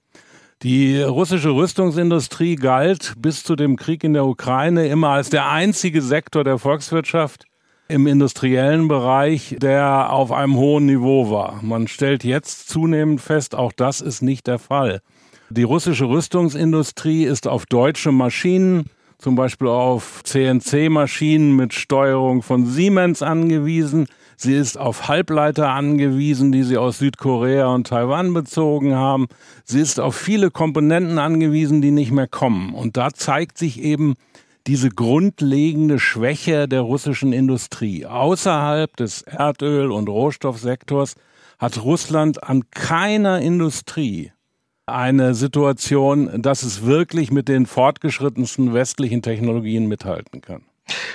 Die 0.65 1.01
russische 1.01 1.51
Rüstungsindustrie 1.51 2.57
galt 2.57 3.15
bis 3.19 3.45
zu 3.45 3.55
dem 3.55 3.77
Krieg 3.77 4.03
in 4.03 4.15
der 4.15 4.27
Ukraine 4.27 4.89
immer 4.89 5.11
als 5.11 5.31
der 5.31 5.49
einzige 5.49 6.03
Sektor 6.03 6.43
der 6.43 6.59
Volkswirtschaft 6.59 7.45
im 7.87 8.09
industriellen 8.09 8.89
Bereich, 8.89 9.57
der 9.61 10.13
auf 10.13 10.33
einem 10.33 10.57
hohen 10.57 10.87
Niveau 10.87 11.31
war. 11.31 11.61
Man 11.63 11.87
stellt 11.87 12.25
jetzt 12.25 12.69
zunehmend 12.69 13.21
fest, 13.21 13.55
auch 13.55 13.73
das 13.73 14.01
ist 14.01 14.23
nicht 14.23 14.49
der 14.49 14.59
Fall. 14.59 15.03
Die 15.51 15.65
russische 15.65 16.09
Rüstungsindustrie 16.09 17.25
ist 17.25 17.47
auf 17.47 17.67
deutsche 17.67 18.11
Maschinen, 18.11 18.87
zum 19.23 19.37
Beispiel 19.37 19.69
auf 19.69 20.23
CNC-Maschinen 20.25 21.55
mit 21.55 21.75
Steuerung 21.75 22.43
von 22.43 22.67
Siemens 22.67 23.23
angewiesen. 23.23 24.09
Sie 24.37 24.53
ist 24.53 24.77
auf 24.77 25.07
Halbleiter 25.07 25.69
angewiesen, 25.69 26.51
die 26.51 26.65
sie 26.65 26.77
aus 26.77 26.99
Südkorea 26.99 27.69
und 27.69 27.87
Taiwan 27.87 28.35
bezogen 28.35 28.97
haben. 28.97 29.29
Sie 29.65 29.81
ist 29.81 30.01
auf 30.01 30.17
viele 30.17 30.51
Komponenten 30.51 31.21
angewiesen, 31.21 31.81
die 31.81 31.93
nicht 31.93 32.11
mehr 32.11 32.27
kommen. 32.27 32.75
Und 32.75 32.97
da 32.97 33.13
zeigt 33.13 33.59
sich 33.59 33.81
eben 33.81 34.15
diese 34.67 34.89
grundlegende 34.89 36.01
Schwäche 36.01 36.67
der 36.67 36.81
russischen 36.81 37.33
Industrie. 37.33 38.07
Außerhalb 38.07 38.97
des 38.97 39.23
Erdöl- 39.23 39.93
und 39.93 40.09
Rohstoffsektors 40.09 41.15
hat 41.61 41.81
Russland 41.85 42.43
an 42.43 42.65
keiner 42.73 43.41
Industrie 43.41 44.33
eine 44.87 45.35
Situation, 45.35 46.43
dass 46.43 46.63
es 46.63 46.85
wirklich 46.85 47.31
mit 47.31 47.49
den 47.49 47.67
fortgeschrittensten 47.67 48.75
westlichen 48.75 49.23
Technologien 49.23 49.87
mithalten 49.87 50.41
kann. 50.41 50.65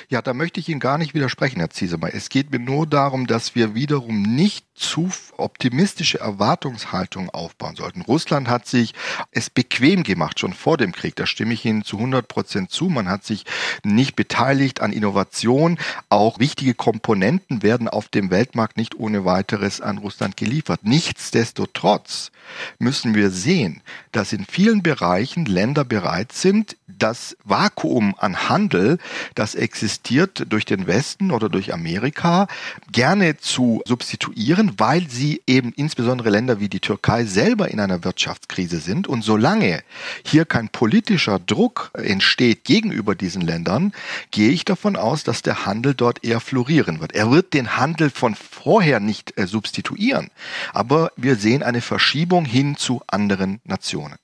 Ja, 0.09 0.21
da 0.21 0.33
möchte 0.33 0.59
ich 0.59 0.69
Ihnen 0.69 0.79
gar 0.79 0.97
nicht 0.97 1.13
widersprechen, 1.13 1.59
Herr 1.59 1.69
Ziesemer. 1.69 2.13
Es 2.13 2.29
geht 2.29 2.51
mir 2.51 2.59
nur 2.59 2.87
darum, 2.87 3.27
dass 3.27 3.55
wir 3.55 3.75
wiederum 3.75 4.21
nicht 4.21 4.65
zu 4.77 5.09
optimistische 5.37 6.19
Erwartungshaltung 6.19 7.29
aufbauen 7.31 7.75
sollten. 7.75 8.01
Russland 8.01 8.47
hat 8.47 8.67
sich 8.67 8.93
es 9.31 9.49
bequem 9.49 10.03
gemacht, 10.03 10.39
schon 10.39 10.53
vor 10.53 10.77
dem 10.77 10.91
Krieg. 10.91 11.15
Da 11.15 11.25
stimme 11.25 11.53
ich 11.53 11.65
Ihnen 11.65 11.83
zu 11.83 11.97
100 11.97 12.27
Prozent 12.27 12.71
zu. 12.71 12.85
Man 12.85 13.09
hat 13.09 13.25
sich 13.25 13.43
nicht 13.83 14.15
beteiligt 14.15 14.81
an 14.81 14.93
Innovation. 14.93 15.79
Auch 16.09 16.39
wichtige 16.39 16.75
Komponenten 16.75 17.63
werden 17.63 17.89
auf 17.89 18.07
dem 18.07 18.29
Weltmarkt 18.29 18.77
nicht 18.77 18.95
ohne 18.99 19.25
weiteres 19.25 19.81
an 19.81 19.97
Russland 19.97 20.37
geliefert. 20.37 20.81
Nichtsdestotrotz 20.83 22.31
müssen 22.77 23.15
wir 23.15 23.31
sehen, 23.31 23.81
dass 24.11 24.31
in 24.31 24.45
vielen 24.45 24.83
Bereichen 24.83 25.45
Länder 25.45 25.83
bereit 25.83 26.31
sind, 26.31 26.77
das 26.87 27.35
Vakuum 27.43 28.15
an 28.17 28.47
Handel, 28.47 28.99
das 29.35 29.55
existiert 29.57 30.45
durch 30.49 30.65
den 30.65 30.87
Westen 30.87 31.31
oder 31.31 31.49
durch 31.49 31.73
Amerika, 31.73 32.47
gerne 32.91 33.37
zu 33.37 33.81
substituieren, 33.85 34.73
weil 34.77 35.09
sie 35.09 35.41
eben 35.47 35.73
insbesondere 35.75 36.29
Länder 36.29 36.59
wie 36.59 36.69
die 36.69 36.79
Türkei 36.79 37.25
selber 37.25 37.69
in 37.69 37.79
einer 37.79 38.03
Wirtschaftskrise 38.03 38.79
sind. 38.79 39.07
Und 39.07 39.23
solange 39.23 39.83
hier 40.25 40.45
kein 40.45 40.69
politischer 40.69 41.39
Druck 41.39 41.91
entsteht 41.93 42.63
gegenüber 42.63 43.15
diesen 43.15 43.41
Ländern, 43.41 43.93
gehe 44.31 44.51
ich 44.51 44.65
davon 44.65 44.95
aus, 44.95 45.23
dass 45.23 45.41
der 45.41 45.65
Handel 45.65 45.93
dort 45.93 46.23
eher 46.23 46.39
florieren 46.39 46.99
wird. 46.99 47.13
Er 47.13 47.31
wird 47.31 47.53
den 47.53 47.77
Handel 47.77 48.09
von 48.09 48.35
vorher 48.35 48.99
nicht 48.99 49.37
äh, 49.37 49.47
substituieren, 49.47 50.29
aber 50.73 51.11
wir 51.15 51.35
sehen 51.35 51.63
eine 51.63 51.81
Verschiebung 51.81 52.45
hin 52.45 52.77
zu 52.77 53.01
anderen 53.07 53.59
Nationen. 53.65 54.17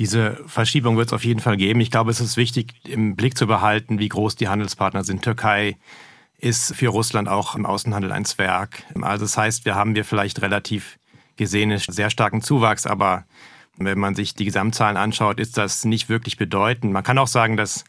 Diese 0.00 0.40
Verschiebung 0.46 0.96
wird 0.96 1.08
es 1.08 1.12
auf 1.12 1.26
jeden 1.26 1.40
Fall 1.40 1.58
geben. 1.58 1.78
Ich 1.80 1.90
glaube, 1.90 2.10
es 2.10 2.20
ist 2.20 2.38
wichtig, 2.38 2.72
im 2.84 3.16
Blick 3.16 3.36
zu 3.36 3.46
behalten, 3.46 3.98
wie 3.98 4.08
groß 4.08 4.34
die 4.34 4.48
Handelspartner 4.48 5.04
sind. 5.04 5.20
Türkei 5.20 5.76
ist 6.38 6.74
für 6.74 6.88
Russland 6.88 7.28
auch 7.28 7.54
im 7.54 7.66
Außenhandel 7.66 8.10
ein 8.10 8.24
Zwerg. 8.24 8.82
Also 9.02 9.26
das 9.26 9.36
heißt, 9.36 9.66
wir 9.66 9.74
haben 9.74 9.94
wir 9.94 10.06
vielleicht 10.06 10.40
relativ 10.40 10.98
gesehen 11.36 11.70
einen 11.70 11.80
sehr 11.80 12.08
starken 12.08 12.40
Zuwachs, 12.40 12.86
aber 12.86 13.24
wenn 13.76 13.98
man 13.98 14.14
sich 14.14 14.34
die 14.34 14.46
Gesamtzahlen 14.46 14.96
anschaut, 14.96 15.38
ist 15.38 15.58
das 15.58 15.84
nicht 15.84 16.08
wirklich 16.08 16.38
bedeutend. 16.38 16.94
Man 16.94 17.04
kann 17.04 17.18
auch 17.18 17.26
sagen, 17.26 17.58
dass 17.58 17.84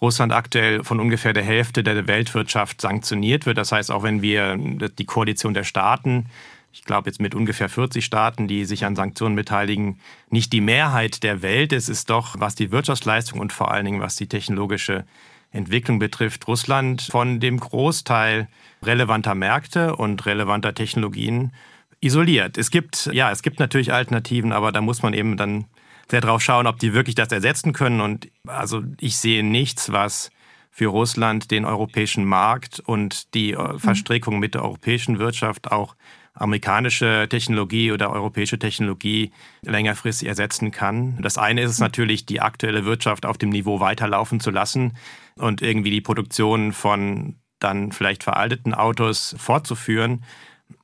Russland 0.00 0.32
aktuell 0.32 0.84
von 0.84 1.00
ungefähr 1.00 1.32
der 1.32 1.42
Hälfte 1.42 1.82
der 1.82 2.06
Weltwirtschaft 2.06 2.80
sanktioniert 2.80 3.44
wird. 3.44 3.58
Das 3.58 3.72
heißt, 3.72 3.90
auch 3.90 4.04
wenn 4.04 4.22
wir 4.22 4.56
die 4.56 5.04
Koalition 5.04 5.52
der 5.52 5.64
Staaten 5.64 6.26
ich 6.72 6.84
glaube 6.84 7.08
jetzt 7.08 7.20
mit 7.20 7.34
ungefähr 7.34 7.68
40 7.68 8.04
Staaten, 8.04 8.46
die 8.46 8.64
sich 8.64 8.84
an 8.84 8.96
Sanktionen 8.96 9.36
beteiligen, 9.36 9.98
nicht 10.28 10.52
die 10.52 10.60
Mehrheit 10.60 11.22
der 11.22 11.42
Welt. 11.42 11.72
Es 11.72 11.88
ist 11.88 12.10
doch, 12.10 12.36
was 12.38 12.54
die 12.54 12.70
Wirtschaftsleistung 12.70 13.40
und 13.40 13.52
vor 13.52 13.70
allen 13.70 13.84
Dingen 13.84 14.00
was 14.00 14.16
die 14.16 14.28
technologische 14.28 15.04
Entwicklung 15.52 15.98
betrifft, 15.98 16.46
Russland 16.46 17.02
von 17.02 17.40
dem 17.40 17.58
Großteil 17.58 18.48
relevanter 18.82 19.34
Märkte 19.34 19.96
und 19.96 20.24
relevanter 20.26 20.74
Technologien 20.74 21.52
isoliert. 22.00 22.56
Es 22.56 22.70
gibt, 22.70 23.10
ja, 23.12 23.30
es 23.30 23.42
gibt 23.42 23.58
natürlich 23.58 23.92
Alternativen, 23.92 24.52
aber 24.52 24.70
da 24.70 24.80
muss 24.80 25.02
man 25.02 25.12
eben 25.12 25.36
dann 25.36 25.66
sehr 26.08 26.20
drauf 26.20 26.40
schauen, 26.40 26.66
ob 26.66 26.78
die 26.78 26.94
wirklich 26.94 27.14
das 27.14 27.32
ersetzen 27.32 27.72
können. 27.72 28.00
Und 28.00 28.28
also 28.46 28.82
ich 29.00 29.16
sehe 29.16 29.42
nichts, 29.42 29.92
was 29.92 30.30
für 30.70 30.86
Russland 30.86 31.50
den 31.50 31.64
europäischen 31.64 32.24
Markt 32.24 32.80
und 32.80 33.34
die 33.34 33.52
äh, 33.52 33.78
Verstrickung 33.78 34.38
mit 34.38 34.54
der 34.54 34.64
europäischen 34.64 35.18
Wirtschaft 35.18 35.72
auch 35.72 35.94
amerikanische 36.34 37.26
Technologie 37.28 37.92
oder 37.92 38.10
europäische 38.10 38.58
Technologie 38.58 39.32
längerfristig 39.62 40.28
ersetzen 40.28 40.70
kann. 40.70 41.18
Das 41.20 41.38
eine 41.38 41.62
ist 41.62 41.72
es 41.72 41.78
natürlich, 41.80 42.26
die 42.26 42.40
aktuelle 42.40 42.84
Wirtschaft 42.84 43.26
auf 43.26 43.36
dem 43.36 43.50
Niveau 43.50 43.80
weiterlaufen 43.80 44.40
zu 44.40 44.50
lassen 44.50 44.96
und 45.36 45.62
irgendwie 45.62 45.90
die 45.90 46.00
Produktion 46.00 46.72
von 46.72 47.36
dann 47.58 47.92
vielleicht 47.92 48.24
veralteten 48.24 48.74
Autos 48.74 49.34
fortzuführen. 49.38 50.24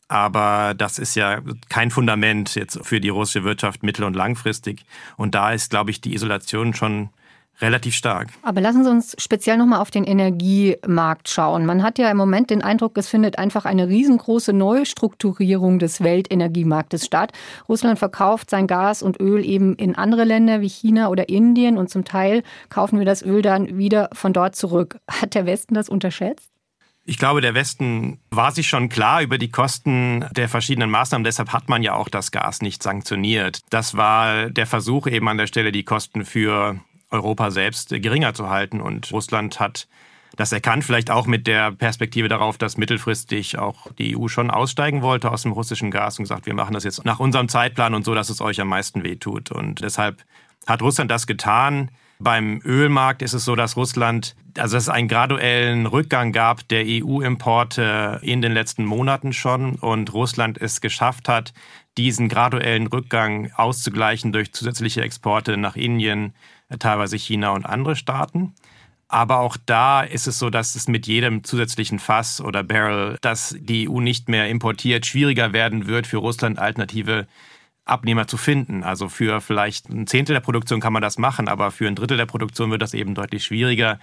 Aber 0.08 0.74
das 0.74 0.98
ist 0.98 1.16
ja 1.16 1.40
kein 1.68 1.90
Fundament 1.90 2.54
jetzt 2.54 2.78
für 2.84 3.00
die 3.00 3.08
russische 3.08 3.44
Wirtschaft 3.44 3.82
mittel- 3.82 4.04
und 4.04 4.14
langfristig. 4.14 4.84
Und 5.16 5.34
da 5.34 5.52
ist, 5.52 5.70
glaube 5.70 5.90
ich, 5.90 6.00
die 6.00 6.14
Isolation 6.14 6.74
schon 6.74 7.10
relativ 7.60 7.94
stark. 7.94 8.28
Aber 8.42 8.60
lassen 8.60 8.84
Sie 8.84 8.90
uns 8.90 9.14
speziell 9.18 9.56
nochmal 9.56 9.80
auf 9.80 9.90
den 9.90 10.04
Energiemarkt 10.04 11.28
schauen. 11.28 11.66
Man 11.66 11.82
hat 11.82 11.98
ja 11.98 12.10
im 12.10 12.16
Moment 12.16 12.50
den 12.50 12.62
Eindruck, 12.62 12.96
es 12.98 13.08
findet 13.08 13.38
einfach 13.38 13.64
eine 13.64 13.88
riesengroße 13.88 14.52
Neustrukturierung 14.52 15.78
des 15.78 16.02
Weltenergiemarktes 16.02 17.06
statt. 17.06 17.32
Russland 17.68 17.98
verkauft 17.98 18.50
sein 18.50 18.66
Gas 18.66 19.02
und 19.02 19.20
Öl 19.20 19.44
eben 19.44 19.74
in 19.76 19.94
andere 19.94 20.24
Länder 20.24 20.60
wie 20.60 20.68
China 20.68 21.08
oder 21.08 21.28
Indien 21.28 21.78
und 21.78 21.90
zum 21.90 22.04
Teil 22.04 22.42
kaufen 22.68 22.98
wir 22.98 23.06
das 23.06 23.22
Öl 23.22 23.42
dann 23.42 23.78
wieder 23.78 24.10
von 24.12 24.32
dort 24.32 24.56
zurück. 24.56 24.98
Hat 25.08 25.34
der 25.34 25.46
Westen 25.46 25.74
das 25.74 25.88
unterschätzt? 25.88 26.50
Ich 27.08 27.18
glaube, 27.18 27.40
der 27.40 27.54
Westen 27.54 28.18
war 28.30 28.50
sich 28.50 28.66
schon 28.66 28.88
klar 28.88 29.22
über 29.22 29.38
die 29.38 29.48
Kosten 29.48 30.24
der 30.32 30.48
verschiedenen 30.48 30.90
Maßnahmen. 30.90 31.22
Deshalb 31.22 31.52
hat 31.52 31.68
man 31.68 31.84
ja 31.84 31.94
auch 31.94 32.08
das 32.08 32.32
Gas 32.32 32.62
nicht 32.62 32.82
sanktioniert. 32.82 33.60
Das 33.70 33.96
war 33.96 34.50
der 34.50 34.66
Versuch 34.66 35.06
eben 35.06 35.28
an 35.28 35.38
der 35.38 35.46
Stelle, 35.46 35.70
die 35.70 35.84
Kosten 35.84 36.24
für 36.24 36.80
Europa 37.10 37.50
selbst 37.50 37.90
geringer 37.90 38.34
zu 38.34 38.48
halten. 38.48 38.80
Und 38.80 39.12
Russland 39.12 39.60
hat 39.60 39.88
das 40.36 40.52
erkannt, 40.52 40.84
vielleicht 40.84 41.10
auch 41.10 41.26
mit 41.26 41.46
der 41.46 41.72
Perspektive 41.72 42.28
darauf, 42.28 42.58
dass 42.58 42.76
mittelfristig 42.76 43.58
auch 43.58 43.90
die 43.98 44.16
EU 44.16 44.28
schon 44.28 44.50
aussteigen 44.50 45.02
wollte 45.02 45.30
aus 45.30 45.42
dem 45.42 45.52
russischen 45.52 45.90
Gas 45.90 46.18
und 46.18 46.24
gesagt, 46.24 46.46
wir 46.46 46.54
machen 46.54 46.74
das 46.74 46.84
jetzt 46.84 47.04
nach 47.04 47.20
unserem 47.20 47.48
Zeitplan 47.48 47.94
und 47.94 48.04
so, 48.04 48.14
dass 48.14 48.28
es 48.28 48.40
euch 48.40 48.60
am 48.60 48.68
meisten 48.68 49.02
wehtut. 49.02 49.50
Und 49.50 49.82
deshalb 49.82 50.24
hat 50.66 50.82
Russland 50.82 51.10
das 51.10 51.26
getan. 51.26 51.90
Beim 52.18 52.60
Ölmarkt 52.64 53.20
ist 53.20 53.34
es 53.34 53.44
so, 53.44 53.56
dass 53.56 53.76
Russland, 53.76 54.36
also 54.56 54.76
es 54.76 54.88
einen 54.88 55.08
graduellen 55.08 55.86
Rückgang 55.86 56.32
gab 56.32 56.66
der 56.68 56.84
EU-Importe 56.86 58.20
in 58.22 58.40
den 58.40 58.52
letzten 58.52 58.84
Monaten 58.84 59.32
schon 59.34 59.74
und 59.76 60.12
Russland 60.14 60.58
es 60.58 60.80
geschafft 60.80 61.28
hat, 61.28 61.52
diesen 61.98 62.28
graduellen 62.28 62.86
Rückgang 62.86 63.52
auszugleichen 63.54 64.32
durch 64.32 64.52
zusätzliche 64.52 65.02
Exporte 65.02 65.56
nach 65.56 65.76
Indien, 65.76 66.34
teilweise 66.78 67.16
China 67.16 67.50
und 67.50 67.66
andere 67.66 67.96
Staaten. 67.96 68.54
Aber 69.08 69.38
auch 69.38 69.56
da 69.66 70.02
ist 70.02 70.26
es 70.26 70.38
so, 70.38 70.50
dass 70.50 70.74
es 70.74 70.88
mit 70.88 71.06
jedem 71.06 71.44
zusätzlichen 71.44 72.00
Fass 72.00 72.40
oder 72.40 72.64
Barrel, 72.64 73.18
das 73.20 73.54
die 73.58 73.88
EU 73.88 74.00
nicht 74.00 74.28
mehr 74.28 74.48
importiert, 74.48 75.06
schwieriger 75.06 75.52
werden 75.52 75.86
wird, 75.86 76.08
für 76.08 76.16
Russland 76.16 76.58
alternative 76.58 77.28
Abnehmer 77.84 78.26
zu 78.26 78.36
finden. 78.36 78.82
Also 78.82 79.08
für 79.08 79.40
vielleicht 79.40 79.88
ein 79.88 80.08
Zehntel 80.08 80.34
der 80.34 80.40
Produktion 80.40 80.80
kann 80.80 80.92
man 80.92 81.02
das 81.02 81.18
machen, 81.18 81.46
aber 81.46 81.70
für 81.70 81.86
ein 81.86 81.94
Drittel 81.94 82.16
der 82.16 82.26
Produktion 82.26 82.70
wird 82.72 82.82
das 82.82 82.94
eben 82.94 83.14
deutlich 83.14 83.44
schwieriger, 83.44 84.00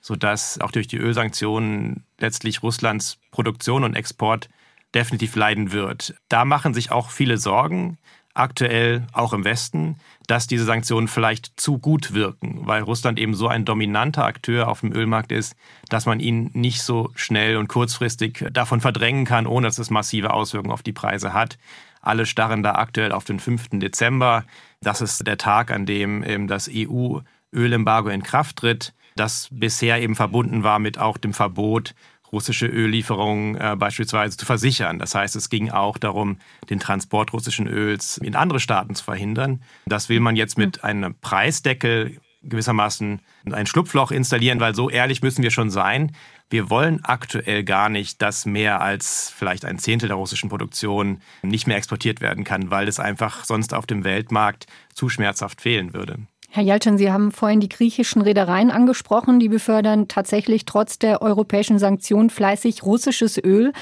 sodass 0.00 0.58
auch 0.58 0.70
durch 0.70 0.88
die 0.88 0.96
Ölsanktionen 0.96 2.04
letztlich 2.18 2.62
Russlands 2.62 3.18
Produktion 3.30 3.84
und 3.84 3.94
Export 3.94 4.48
definitiv 4.94 5.36
leiden 5.36 5.72
wird. 5.72 6.14
Da 6.30 6.46
machen 6.46 6.72
sich 6.72 6.90
auch 6.90 7.10
viele 7.10 7.36
Sorgen 7.36 7.98
aktuell 8.36 9.06
auch 9.12 9.32
im 9.32 9.44
Westen, 9.44 9.96
dass 10.26 10.46
diese 10.46 10.64
Sanktionen 10.64 11.08
vielleicht 11.08 11.58
zu 11.58 11.78
gut 11.78 12.14
wirken, 12.14 12.66
weil 12.66 12.82
Russland 12.82 13.18
eben 13.18 13.34
so 13.34 13.48
ein 13.48 13.64
dominanter 13.64 14.24
Akteur 14.24 14.68
auf 14.68 14.80
dem 14.80 14.92
Ölmarkt 14.92 15.32
ist, 15.32 15.56
dass 15.88 16.06
man 16.06 16.20
ihn 16.20 16.50
nicht 16.52 16.82
so 16.82 17.10
schnell 17.14 17.56
und 17.56 17.68
kurzfristig 17.68 18.44
davon 18.52 18.80
verdrängen 18.80 19.24
kann, 19.24 19.46
ohne 19.46 19.66
dass 19.66 19.78
es 19.78 19.90
massive 19.90 20.32
Auswirkungen 20.32 20.72
auf 20.72 20.82
die 20.82 20.92
Preise 20.92 21.32
hat. 21.32 21.58
Alle 22.02 22.26
starren 22.26 22.62
da 22.62 22.74
aktuell 22.74 23.12
auf 23.12 23.24
den 23.24 23.40
5. 23.40 23.70
Dezember. 23.72 24.44
Das 24.80 25.00
ist 25.00 25.26
der 25.26 25.38
Tag, 25.38 25.70
an 25.70 25.86
dem 25.86 26.22
eben 26.22 26.46
das 26.46 26.70
EU-Ölembargo 26.72 28.10
in 28.10 28.22
Kraft 28.22 28.56
tritt, 28.56 28.92
das 29.16 29.48
bisher 29.50 30.00
eben 30.00 30.14
verbunden 30.14 30.62
war 30.62 30.78
mit 30.78 30.98
auch 30.98 31.16
dem 31.16 31.32
Verbot 31.32 31.94
russische 32.32 32.66
Öllieferungen 32.66 33.56
äh, 33.56 33.76
beispielsweise 33.76 34.36
zu 34.36 34.46
versichern. 34.46 34.98
Das 34.98 35.14
heißt, 35.14 35.36
es 35.36 35.48
ging 35.48 35.70
auch 35.70 35.98
darum, 35.98 36.38
den 36.70 36.80
Transport 36.80 37.32
russischen 37.32 37.66
Öls 37.66 38.18
in 38.18 38.36
andere 38.36 38.60
Staaten 38.60 38.94
zu 38.94 39.04
verhindern. 39.04 39.62
Das 39.86 40.08
will 40.08 40.20
man 40.20 40.36
jetzt 40.36 40.58
mit 40.58 40.84
einem 40.84 41.14
Preisdeckel 41.20 42.18
gewissermaßen 42.48 43.20
ein 43.50 43.66
Schlupfloch 43.66 44.10
installieren, 44.10 44.60
weil 44.60 44.74
so 44.74 44.88
ehrlich 44.88 45.22
müssen 45.22 45.42
wir 45.42 45.50
schon 45.50 45.70
sein. 45.70 46.12
Wir 46.48 46.70
wollen 46.70 47.04
aktuell 47.04 47.64
gar 47.64 47.88
nicht, 47.88 48.22
dass 48.22 48.46
mehr 48.46 48.80
als 48.80 49.32
vielleicht 49.36 49.64
ein 49.64 49.78
Zehntel 49.78 50.08
der 50.08 50.16
russischen 50.16 50.48
Produktion 50.48 51.20
nicht 51.42 51.66
mehr 51.66 51.76
exportiert 51.76 52.20
werden 52.20 52.44
kann, 52.44 52.70
weil 52.70 52.86
es 52.86 53.00
einfach 53.00 53.44
sonst 53.44 53.74
auf 53.74 53.86
dem 53.86 54.04
Weltmarkt 54.04 54.66
zu 54.94 55.08
schmerzhaft 55.08 55.60
fehlen 55.60 55.92
würde. 55.92 56.18
Herr 56.56 56.64
Jalcin, 56.64 56.96
Sie 56.96 57.12
haben 57.12 57.32
vorhin 57.32 57.60
die 57.60 57.68
griechischen 57.68 58.22
Reedereien 58.22 58.70
angesprochen. 58.70 59.38
Die 59.40 59.50
befördern 59.50 60.08
tatsächlich 60.08 60.64
trotz 60.64 60.98
der 60.98 61.20
europäischen 61.20 61.78
Sanktionen 61.78 62.30
fleißig 62.30 62.82
russisches 62.82 63.36
Öl. 63.36 63.74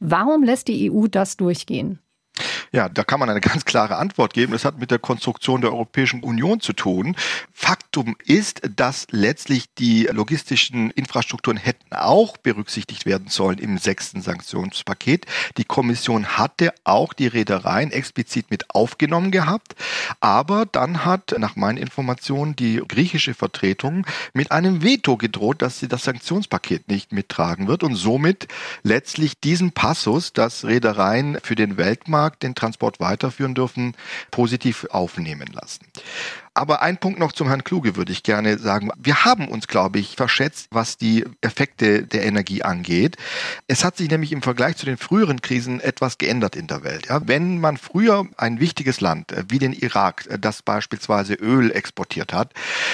Warum 0.00 0.42
lässt 0.42 0.68
die 0.68 0.90
EU 0.90 1.08
das 1.08 1.36
durchgehen? 1.36 1.98
Ja, 2.72 2.88
da 2.88 3.04
kann 3.04 3.20
man 3.20 3.28
eine 3.28 3.40
ganz 3.42 3.64
klare 3.64 3.96
Antwort 3.96 4.32
geben. 4.32 4.52
Das 4.52 4.64
hat 4.64 4.78
mit 4.78 4.90
der 4.90 4.98
Konstruktion 4.98 5.60
der 5.60 5.72
Europäischen 5.72 6.22
Union 6.22 6.60
zu 6.60 6.72
tun. 6.72 7.14
Faktum 7.52 8.16
ist, 8.24 8.62
dass 8.76 9.06
letztlich 9.10 9.66
die 9.74 10.08
logistischen 10.10 10.90
Infrastrukturen 10.90 11.58
hätten 11.58 11.92
auch 11.92 12.36
berücksichtigt 12.38 13.04
werden 13.04 13.28
sollen 13.28 13.58
im 13.58 13.76
sechsten 13.78 14.22
Sanktionspaket. 14.22 15.26
Die 15.58 15.64
Kommission 15.64 16.38
hatte 16.38 16.72
auch 16.84 17.12
die 17.12 17.26
Reedereien 17.26 17.92
explizit 17.92 18.50
mit 18.50 18.70
aufgenommen 18.70 19.30
gehabt. 19.30 19.74
Aber 20.20 20.64
dann 20.64 21.04
hat 21.04 21.34
nach 21.38 21.56
meinen 21.56 21.78
Informationen 21.78 22.56
die 22.56 22.82
griechische 22.88 23.34
Vertretung 23.34 24.06
mit 24.32 24.50
einem 24.50 24.82
Veto 24.82 25.16
gedroht, 25.18 25.60
dass 25.60 25.78
sie 25.78 25.88
das 25.88 26.04
Sanktionspaket 26.04 26.88
nicht 26.88 27.12
mittragen 27.12 27.68
wird 27.68 27.82
und 27.82 27.96
somit 27.96 28.48
letztlich 28.82 29.38
diesen 29.38 29.72
Passus, 29.72 30.32
dass 30.32 30.64
Reedereien 30.64 31.38
für 31.42 31.54
den 31.54 31.76
Weltmarkt 31.76 32.21
den 32.30 32.54
Transport 32.54 33.00
weiterführen 33.00 33.54
dürfen, 33.54 33.94
positiv 34.30 34.86
aufnehmen 34.90 35.48
lassen. 35.52 35.86
Aber 36.54 36.82
ein 36.82 36.98
Punkt 36.98 37.18
noch 37.18 37.32
zum 37.32 37.48
Herrn 37.48 37.64
Kluge 37.64 37.96
würde 37.96 38.12
ich 38.12 38.22
gerne 38.22 38.58
sagen. 38.58 38.90
Wir 38.98 39.24
haben 39.24 39.48
uns, 39.48 39.68
glaube 39.68 39.98
ich, 39.98 40.16
verschätzt, 40.16 40.68
was 40.70 40.98
die 40.98 41.24
Effekte 41.40 42.02
der 42.02 42.24
Energie 42.26 42.62
angeht. 42.62 43.16
Es 43.68 43.84
hat 43.84 43.96
sich 43.96 44.10
nämlich 44.10 44.32
im 44.32 44.42
Vergleich 44.42 44.76
zu 44.76 44.84
den 44.84 44.98
früheren 44.98 45.40
Krisen 45.40 45.80
etwas 45.80 46.18
geändert 46.18 46.54
in 46.54 46.66
der 46.66 46.84
Welt. 46.84 47.06
Ja, 47.06 47.26
wenn 47.26 47.58
man 47.58 47.78
früher 47.78 48.26
ein 48.36 48.60
wichtiges 48.60 49.00
Land 49.00 49.32
äh, 49.32 49.44
wie 49.48 49.58
den 49.58 49.72
Irak, 49.72 50.26
äh, 50.28 50.38
das 50.38 50.60
beispielsweise 50.60 51.34
Öl 51.34 51.70
exportiert 51.72 52.34
hat, 52.34 52.52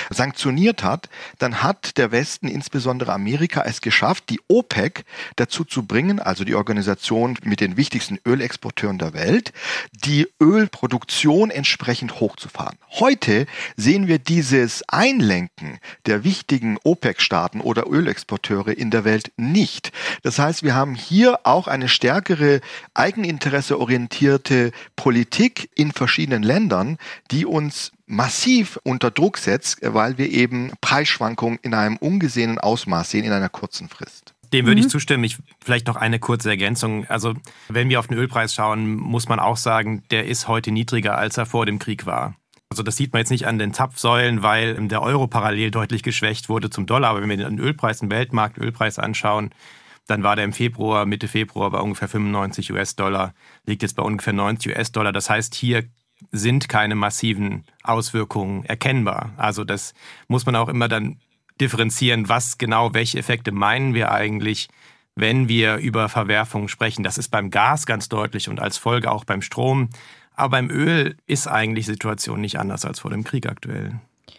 sanktioniert 0.08 0.84
hat, 0.84 1.08
dann 1.40 1.60
hat 1.60 1.98
der 1.98 2.12
Westen, 2.12 2.46
insbesondere 2.46 3.12
Amerika, 3.12 3.64
es 3.66 3.80
geschafft, 3.80 4.30
die 4.30 4.40
OPEC 4.46 5.04
dazu 5.34 5.64
zu 5.64 5.84
bringen, 5.84 6.20
also 6.20 6.44
die 6.44 6.54
Organisation 6.54 7.36
mit 7.42 7.60
den 7.60 7.76
wichtigsten 7.76 8.20
Ölexporteuren 8.24 8.98
der 8.98 9.14
Welt, 9.14 9.52
die 9.92 10.28
Ölproduktion 10.40 11.50
entsprechend 11.50 12.20
hochzufahren. 12.20 12.78
Heute 13.00 13.47
sehen 13.76 14.08
wir 14.08 14.18
dieses 14.18 14.82
Einlenken 14.88 15.78
der 16.06 16.24
wichtigen 16.24 16.78
OPEC-Staaten 16.84 17.60
oder 17.60 17.90
Ölexporteure 17.90 18.76
in 18.76 18.90
der 18.90 19.04
Welt 19.04 19.32
nicht. 19.36 19.92
Das 20.22 20.38
heißt, 20.38 20.62
wir 20.62 20.74
haben 20.74 20.94
hier 20.94 21.40
auch 21.44 21.68
eine 21.68 21.88
stärkere 21.88 22.60
eigeninteresseorientierte 22.94 24.72
Politik 24.96 25.70
in 25.74 25.92
verschiedenen 25.92 26.42
Ländern, 26.42 26.98
die 27.30 27.46
uns 27.46 27.92
massiv 28.06 28.78
unter 28.84 29.10
Druck 29.10 29.38
setzt, 29.38 29.78
weil 29.82 30.18
wir 30.18 30.30
eben 30.30 30.72
Preisschwankungen 30.80 31.58
in 31.62 31.74
einem 31.74 31.96
ungesehenen 31.96 32.58
Ausmaß 32.58 33.10
sehen 33.10 33.24
in 33.24 33.32
einer 33.32 33.50
kurzen 33.50 33.88
Frist. 33.88 34.34
Dem 34.52 34.66
würde 34.66 34.80
mhm. 34.80 34.86
ich 34.86 34.90
zustimmen. 34.90 35.24
Ich, 35.24 35.38
vielleicht 35.62 35.86
noch 35.86 35.96
eine 35.96 36.18
kurze 36.18 36.48
Ergänzung. 36.48 37.04
Also, 37.06 37.34
wenn 37.68 37.88
wir 37.88 37.98
auf 37.98 38.06
den 38.06 38.16
Ölpreis 38.16 38.54
schauen, 38.54 38.94
muss 38.94 39.28
man 39.28 39.40
auch 39.40 39.56
sagen, 39.56 40.04
der 40.10 40.26
ist 40.26 40.48
heute 40.48 40.70
niedriger, 40.70 41.18
als 41.18 41.36
er 41.36 41.46
vor 41.46 41.66
dem 41.66 41.78
Krieg 41.78 42.06
war. 42.06 42.34
Also 42.70 42.82
das 42.82 42.96
sieht 42.96 43.12
man 43.12 43.20
jetzt 43.20 43.30
nicht 43.30 43.46
an 43.46 43.58
den 43.58 43.72
Zapfsäulen, 43.72 44.42
weil 44.42 44.74
der 44.88 45.02
Euro 45.02 45.26
parallel 45.26 45.70
deutlich 45.70 46.02
geschwächt 46.02 46.48
wurde 46.48 46.68
zum 46.68 46.86
Dollar. 46.86 47.10
Aber 47.10 47.22
wenn 47.22 47.30
wir 47.30 47.36
den 47.38 47.58
Ölpreis, 47.58 48.00
den 48.00 48.10
Weltmarkt-Ölpreis 48.10 48.98
anschauen, 48.98 49.50
dann 50.06 50.22
war 50.22 50.36
der 50.36 50.44
im 50.44 50.52
Februar, 50.52 51.06
Mitte 51.06 51.28
Februar 51.28 51.70
bei 51.70 51.80
ungefähr 51.80 52.08
95 52.08 52.72
US-Dollar, 52.72 53.34
liegt 53.66 53.82
jetzt 53.82 53.96
bei 53.96 54.02
ungefähr 54.02 54.32
90 54.32 54.74
US-Dollar. 54.74 55.12
Das 55.12 55.30
heißt, 55.30 55.54
hier 55.54 55.84
sind 56.32 56.68
keine 56.68 56.94
massiven 56.94 57.64
Auswirkungen 57.82 58.64
erkennbar. 58.64 59.32
Also 59.36 59.64
das 59.64 59.94
muss 60.26 60.46
man 60.46 60.56
auch 60.56 60.68
immer 60.68 60.88
dann 60.88 61.20
differenzieren, 61.60 62.28
was 62.28 62.58
genau, 62.58 62.94
welche 62.94 63.18
Effekte 63.18 63.52
meinen 63.52 63.94
wir 63.94 64.12
eigentlich, 64.12 64.68
wenn 65.14 65.48
wir 65.48 65.76
über 65.76 66.08
Verwerfungen 66.08 66.68
sprechen. 66.68 67.02
Das 67.02 67.18
ist 67.18 67.28
beim 67.28 67.50
Gas 67.50 67.86
ganz 67.86 68.08
deutlich 68.08 68.48
und 68.48 68.60
als 68.60 68.78
Folge 68.78 69.10
auch 69.10 69.24
beim 69.24 69.42
Strom. 69.42 69.90
Aber 70.38 70.50
beim 70.50 70.70
Öl 70.70 71.16
ist 71.26 71.48
eigentlich 71.48 71.86
die 71.86 71.92
Situation 71.92 72.40
nicht 72.40 72.60
anders 72.60 72.84
als 72.84 73.00
vor 73.00 73.10
dem 73.10 73.24
Krieg 73.24 73.46
aktuell. 73.48 73.98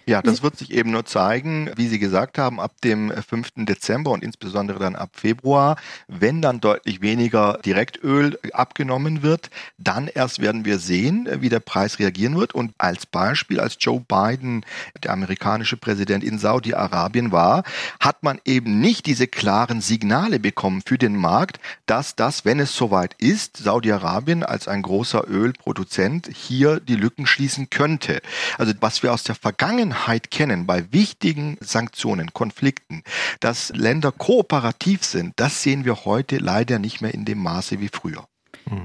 Ja, 0.09 0.23
das 0.23 0.41
wird 0.41 0.57
sich 0.57 0.73
eben 0.73 0.89
nur 0.89 1.05
zeigen, 1.05 1.69
wie 1.75 1.87
Sie 1.87 1.99
gesagt 1.99 2.39
haben, 2.39 2.59
ab 2.59 2.71
dem 2.83 3.11
5. 3.11 3.49
Dezember 3.57 4.09
und 4.09 4.23
insbesondere 4.23 4.79
dann 4.79 4.95
ab 4.95 5.11
Februar, 5.13 5.75
wenn 6.07 6.41
dann 6.41 6.59
deutlich 6.59 7.01
weniger 7.01 7.59
Direktöl 7.63 8.39
abgenommen 8.51 9.21
wird, 9.21 9.51
dann 9.77 10.07
erst 10.07 10.41
werden 10.41 10.65
wir 10.65 10.79
sehen, 10.79 11.29
wie 11.41 11.49
der 11.49 11.59
Preis 11.59 11.99
reagieren 11.99 12.39
wird. 12.39 12.55
Und 12.55 12.73
als 12.79 13.05
Beispiel, 13.05 13.59
als 13.59 13.77
Joe 13.79 13.99
Biden, 13.99 14.65
der 15.03 15.11
amerikanische 15.11 15.77
Präsident 15.77 16.23
in 16.23 16.39
Saudi-Arabien 16.39 17.31
war, 17.31 17.61
hat 17.99 18.23
man 18.23 18.41
eben 18.45 18.79
nicht 18.79 19.05
diese 19.05 19.27
klaren 19.27 19.79
Signale 19.79 20.39
bekommen 20.39 20.81
für 20.83 20.97
den 20.97 21.17
Markt, 21.17 21.59
dass 21.85 22.15
das, 22.15 22.45
wenn 22.45 22.59
es 22.59 22.75
soweit 22.75 23.13
ist, 23.19 23.57
Saudi-Arabien 23.57 24.41
als 24.41 24.67
ein 24.67 24.81
großer 24.81 25.29
Ölproduzent 25.29 26.31
hier 26.33 26.79
die 26.79 26.95
Lücken 26.95 27.27
schließen 27.27 27.69
könnte. 27.69 28.23
Also 28.57 28.73
was 28.79 29.03
wir 29.03 29.13
aus 29.13 29.23
der 29.23 29.35
Vergangenheit 29.35 29.98
Vergangenheit 29.99 30.31
kennen, 30.31 30.65
bei 30.65 30.91
wichtigen 30.91 31.57
Sanktionen, 31.59 32.33
Konflikten, 32.33 33.03
dass 33.39 33.71
Länder 33.75 34.11
kooperativ 34.11 35.03
sind, 35.03 35.33
das 35.35 35.61
sehen 35.61 35.85
wir 35.85 36.05
heute 36.05 36.37
leider 36.37 36.79
nicht 36.79 37.01
mehr 37.01 37.13
in 37.13 37.25
dem 37.25 37.39
Maße 37.39 37.79
wie 37.79 37.89
früher. 37.89 38.25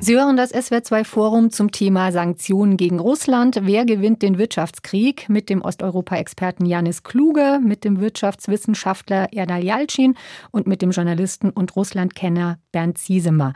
Sie 0.00 0.14
hören 0.14 0.36
das 0.36 0.54
SWR2-Forum 0.54 1.50
zum 1.50 1.70
Thema 1.70 2.10
Sanktionen 2.10 2.78
gegen 2.78 2.98
Russland. 2.98 3.60
Wer 3.62 3.84
gewinnt 3.84 4.22
den 4.22 4.38
Wirtschaftskrieg? 4.38 5.28
Mit 5.28 5.50
dem 5.50 5.60
Osteuropa-Experten 5.60 6.64
Janis 6.64 7.02
Kluge, 7.02 7.60
mit 7.62 7.84
dem 7.84 8.00
Wirtschaftswissenschaftler 8.00 9.32
Erdal 9.32 9.62
Jalcin 9.62 10.14
und 10.52 10.66
mit 10.66 10.80
dem 10.80 10.90
Journalisten 10.90 11.50
und 11.50 11.76
Russlandkenner 11.76 12.58
Bernd 12.72 12.96
Ziesemer. 12.96 13.52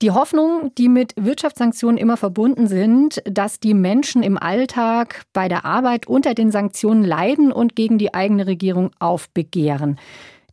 Die 0.00 0.12
Hoffnung, 0.12 0.72
die 0.78 0.88
mit 0.88 1.12
Wirtschaftssanktionen 1.16 1.96
immer 1.96 2.16
verbunden 2.16 2.68
sind, 2.68 3.20
dass 3.24 3.58
die 3.58 3.74
Menschen 3.74 4.22
im 4.22 4.38
Alltag 4.38 5.24
bei 5.32 5.48
der 5.48 5.64
Arbeit 5.64 6.06
unter 6.06 6.34
den 6.34 6.52
Sanktionen 6.52 7.02
leiden 7.02 7.50
und 7.50 7.74
gegen 7.74 7.98
die 7.98 8.14
eigene 8.14 8.46
Regierung 8.46 8.92
aufbegehren. 9.00 9.98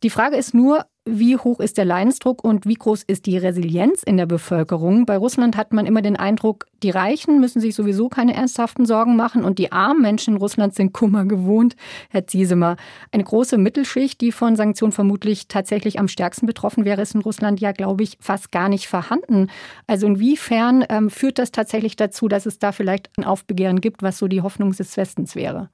Die 0.02 0.10
Frage 0.10 0.36
ist 0.36 0.52
nur, 0.52 0.86
wie 1.06 1.36
hoch 1.36 1.60
ist 1.60 1.78
der 1.78 1.84
Leidensdruck 1.84 2.42
und 2.42 2.66
wie 2.66 2.74
groß 2.74 3.04
ist 3.04 3.26
die 3.26 3.38
Resilienz 3.38 4.02
in 4.02 4.16
der 4.16 4.26
Bevölkerung? 4.26 5.06
Bei 5.06 5.16
Russland 5.16 5.56
hat 5.56 5.72
man 5.72 5.86
immer 5.86 6.02
den 6.02 6.16
Eindruck, 6.16 6.66
die 6.82 6.90
Reichen 6.90 7.40
müssen 7.40 7.60
sich 7.60 7.74
sowieso 7.74 8.08
keine 8.08 8.34
ernsthaften 8.34 8.86
Sorgen 8.86 9.16
machen 9.16 9.44
und 9.44 9.58
die 9.58 9.72
armen 9.72 10.02
Menschen 10.02 10.34
in 10.34 10.40
Russland 10.40 10.74
sind 10.74 10.92
Kummer 10.92 11.24
gewohnt. 11.24 11.76
Herr 12.10 12.26
Ziesemer, 12.26 12.76
eine 13.12 13.24
große 13.24 13.56
Mittelschicht, 13.56 14.20
die 14.20 14.32
von 14.32 14.56
Sanktionen 14.56 14.92
vermutlich 14.92 15.48
tatsächlich 15.48 15.98
am 15.98 16.08
stärksten 16.08 16.46
betroffen 16.46 16.84
wäre, 16.84 17.02
ist 17.02 17.14
in 17.14 17.22
Russland 17.22 17.60
ja, 17.60 17.72
glaube 17.72 18.02
ich, 18.02 18.18
fast 18.20 18.50
gar 18.50 18.68
nicht 18.68 18.88
vorhanden. 18.88 19.48
Also 19.86 20.06
inwiefern 20.06 20.84
ähm, 20.88 21.08
führt 21.08 21.38
das 21.38 21.52
tatsächlich 21.52 21.96
dazu, 21.96 22.26
dass 22.26 22.46
es 22.46 22.58
da 22.58 22.72
vielleicht 22.72 23.10
ein 23.16 23.24
Aufbegehren 23.24 23.80
gibt, 23.80 24.02
was 24.02 24.18
so 24.18 24.26
die 24.26 24.42
Hoffnung 24.42 24.72
des 24.72 24.96
Westens 24.96 25.36
wäre? 25.36 25.70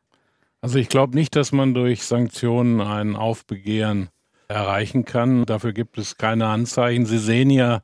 Also 0.61 0.79
ich 0.79 0.89
glaube 0.89 1.17
nicht, 1.17 1.35
dass 1.35 1.51
man 1.51 1.75
durch 1.75 2.05
Sanktionen 2.05 2.81
ein 2.81 3.17
Aufbegehren 3.17 4.11
erreichen 4.49 5.05
kann. 5.05 5.45
Dafür 5.45 5.73
gibt 5.73 5.99
es 5.99 6.17
keine 6.17 6.47
Anzeichen. 6.47 7.07
Sie 7.07 7.19
sehen 7.19 7.51
ja, 7.51 7.83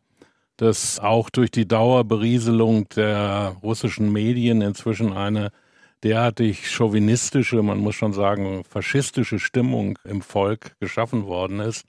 dass 0.56 0.98
auch 0.98 1.30
durch 1.30 1.50
die 1.50 1.66
Dauerberieselung 1.66 2.88
der 2.90 3.56
russischen 3.62 4.12
Medien 4.12 4.60
inzwischen 4.60 5.12
eine 5.12 5.50
derartig 6.02 6.70
chauvinistische, 6.70 7.62
man 7.62 7.78
muss 7.78 7.94
schon 7.94 8.12
sagen, 8.12 8.62
faschistische 8.64 9.38
Stimmung 9.38 9.98
im 10.04 10.22
Volk 10.22 10.78
geschaffen 10.80 11.26
worden 11.26 11.60
ist, 11.60 11.84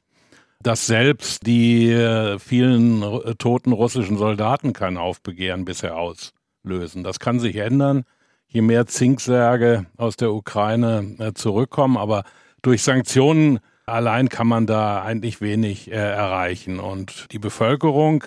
dass 0.61 0.87
selbst 0.87 1.45
die 1.45 1.89
äh, 1.91 2.37
vielen 2.39 3.01
toten 3.37 3.71
russischen 3.71 4.17
Soldaten 4.17 4.73
kein 4.73 4.97
Aufbegehren 4.97 5.65
bisher 5.65 5.95
auslösen. 5.95 7.03
Das 7.03 7.19
kann 7.19 7.39
sich 7.39 7.55
ändern, 7.55 8.03
je 8.47 8.61
mehr 8.61 8.85
Zinksärge 8.87 9.85
aus 9.97 10.17
der 10.17 10.33
Ukraine 10.33 11.15
äh, 11.19 11.33
zurückkommen, 11.33 11.97
aber 11.97 12.23
durch 12.61 12.83
Sanktionen 12.83 13.59
Allein 13.91 14.29
kann 14.29 14.47
man 14.47 14.65
da 14.65 15.01
eigentlich 15.01 15.41
wenig 15.41 15.91
äh, 15.91 15.95
erreichen. 15.95 16.79
Und 16.79 17.27
die 17.31 17.39
Bevölkerung 17.39 18.23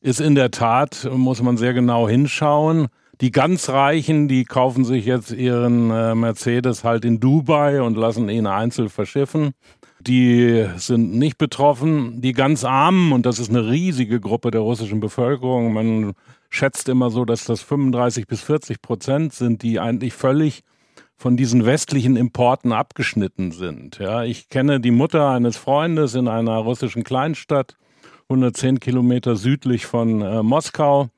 ist 0.00 0.20
in 0.20 0.34
der 0.34 0.50
Tat, 0.50 1.08
muss 1.12 1.42
man 1.42 1.56
sehr 1.56 1.74
genau 1.74 2.08
hinschauen. 2.08 2.88
Die 3.20 3.30
ganz 3.30 3.70
Reichen, 3.70 4.28
die 4.28 4.44
kaufen 4.44 4.84
sich 4.84 5.06
jetzt 5.06 5.32
ihren 5.32 5.90
äh, 5.90 6.14
Mercedes 6.14 6.84
halt 6.84 7.04
in 7.04 7.18
Dubai 7.18 7.80
und 7.80 7.96
lassen 7.96 8.28
ihn 8.28 8.46
einzeln 8.46 8.90
verschiffen. 8.90 9.52
Die 10.00 10.66
sind 10.76 11.14
nicht 11.14 11.38
betroffen. 11.38 12.20
Die 12.20 12.32
ganz 12.32 12.64
Armen, 12.64 13.12
und 13.12 13.24
das 13.24 13.38
ist 13.38 13.48
eine 13.48 13.68
riesige 13.68 14.20
Gruppe 14.20 14.50
der 14.50 14.60
russischen 14.60 15.00
Bevölkerung, 15.00 15.72
man 15.72 16.12
schätzt 16.50 16.88
immer 16.88 17.10
so, 17.10 17.24
dass 17.24 17.44
das 17.44 17.62
35 17.62 18.26
bis 18.26 18.42
40 18.42 18.82
Prozent 18.82 19.32
sind, 19.32 19.62
die 19.62 19.80
eigentlich 19.80 20.12
völlig 20.12 20.62
von 21.16 21.36
diesen 21.36 21.64
westlichen 21.64 22.16
Importen 22.16 22.72
abgeschnitten 22.72 23.52
sind. 23.52 23.98
Ja, 23.98 24.22
ich 24.22 24.48
kenne 24.48 24.80
die 24.80 24.90
Mutter 24.90 25.30
eines 25.30 25.56
Freundes 25.56 26.14
in 26.14 26.28
einer 26.28 26.56
russischen 26.58 27.04
Kleinstadt, 27.04 27.76
110 28.28 28.80
Kilometer 28.80 29.36
südlich 29.36 29.86
von 29.86 30.20
äh, 30.20 30.42
Moskau. 30.42 31.08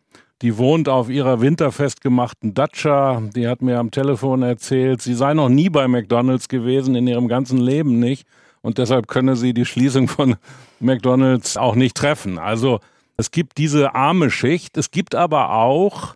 Die 0.40 0.56
wohnt 0.56 0.88
auf 0.88 1.10
ihrer 1.10 1.40
winterfest 1.40 2.00
gemachten 2.00 2.54
Datscha. 2.54 3.22
Die 3.34 3.48
hat 3.48 3.60
mir 3.60 3.78
am 3.78 3.90
Telefon 3.90 4.42
erzählt, 4.42 5.02
sie 5.02 5.14
sei 5.14 5.34
noch 5.34 5.48
nie 5.48 5.68
bei 5.68 5.88
McDonalds 5.88 6.48
gewesen, 6.48 6.94
in 6.94 7.08
ihrem 7.08 7.26
ganzen 7.26 7.58
Leben 7.58 7.98
nicht. 7.98 8.26
Und 8.62 8.78
deshalb 8.78 9.08
könne 9.08 9.34
sie 9.34 9.52
die 9.52 9.64
Schließung 9.64 10.06
von 10.06 10.36
McDonalds 10.80 11.56
auch 11.56 11.74
nicht 11.74 11.96
treffen. 11.96 12.38
Also 12.38 12.78
Es 13.20 13.32
gibt 13.32 13.58
diese 13.58 13.96
arme 13.96 14.30
Schicht, 14.30 14.76
es 14.76 14.92
gibt 14.92 15.16
aber 15.16 15.50
auch 15.50 16.14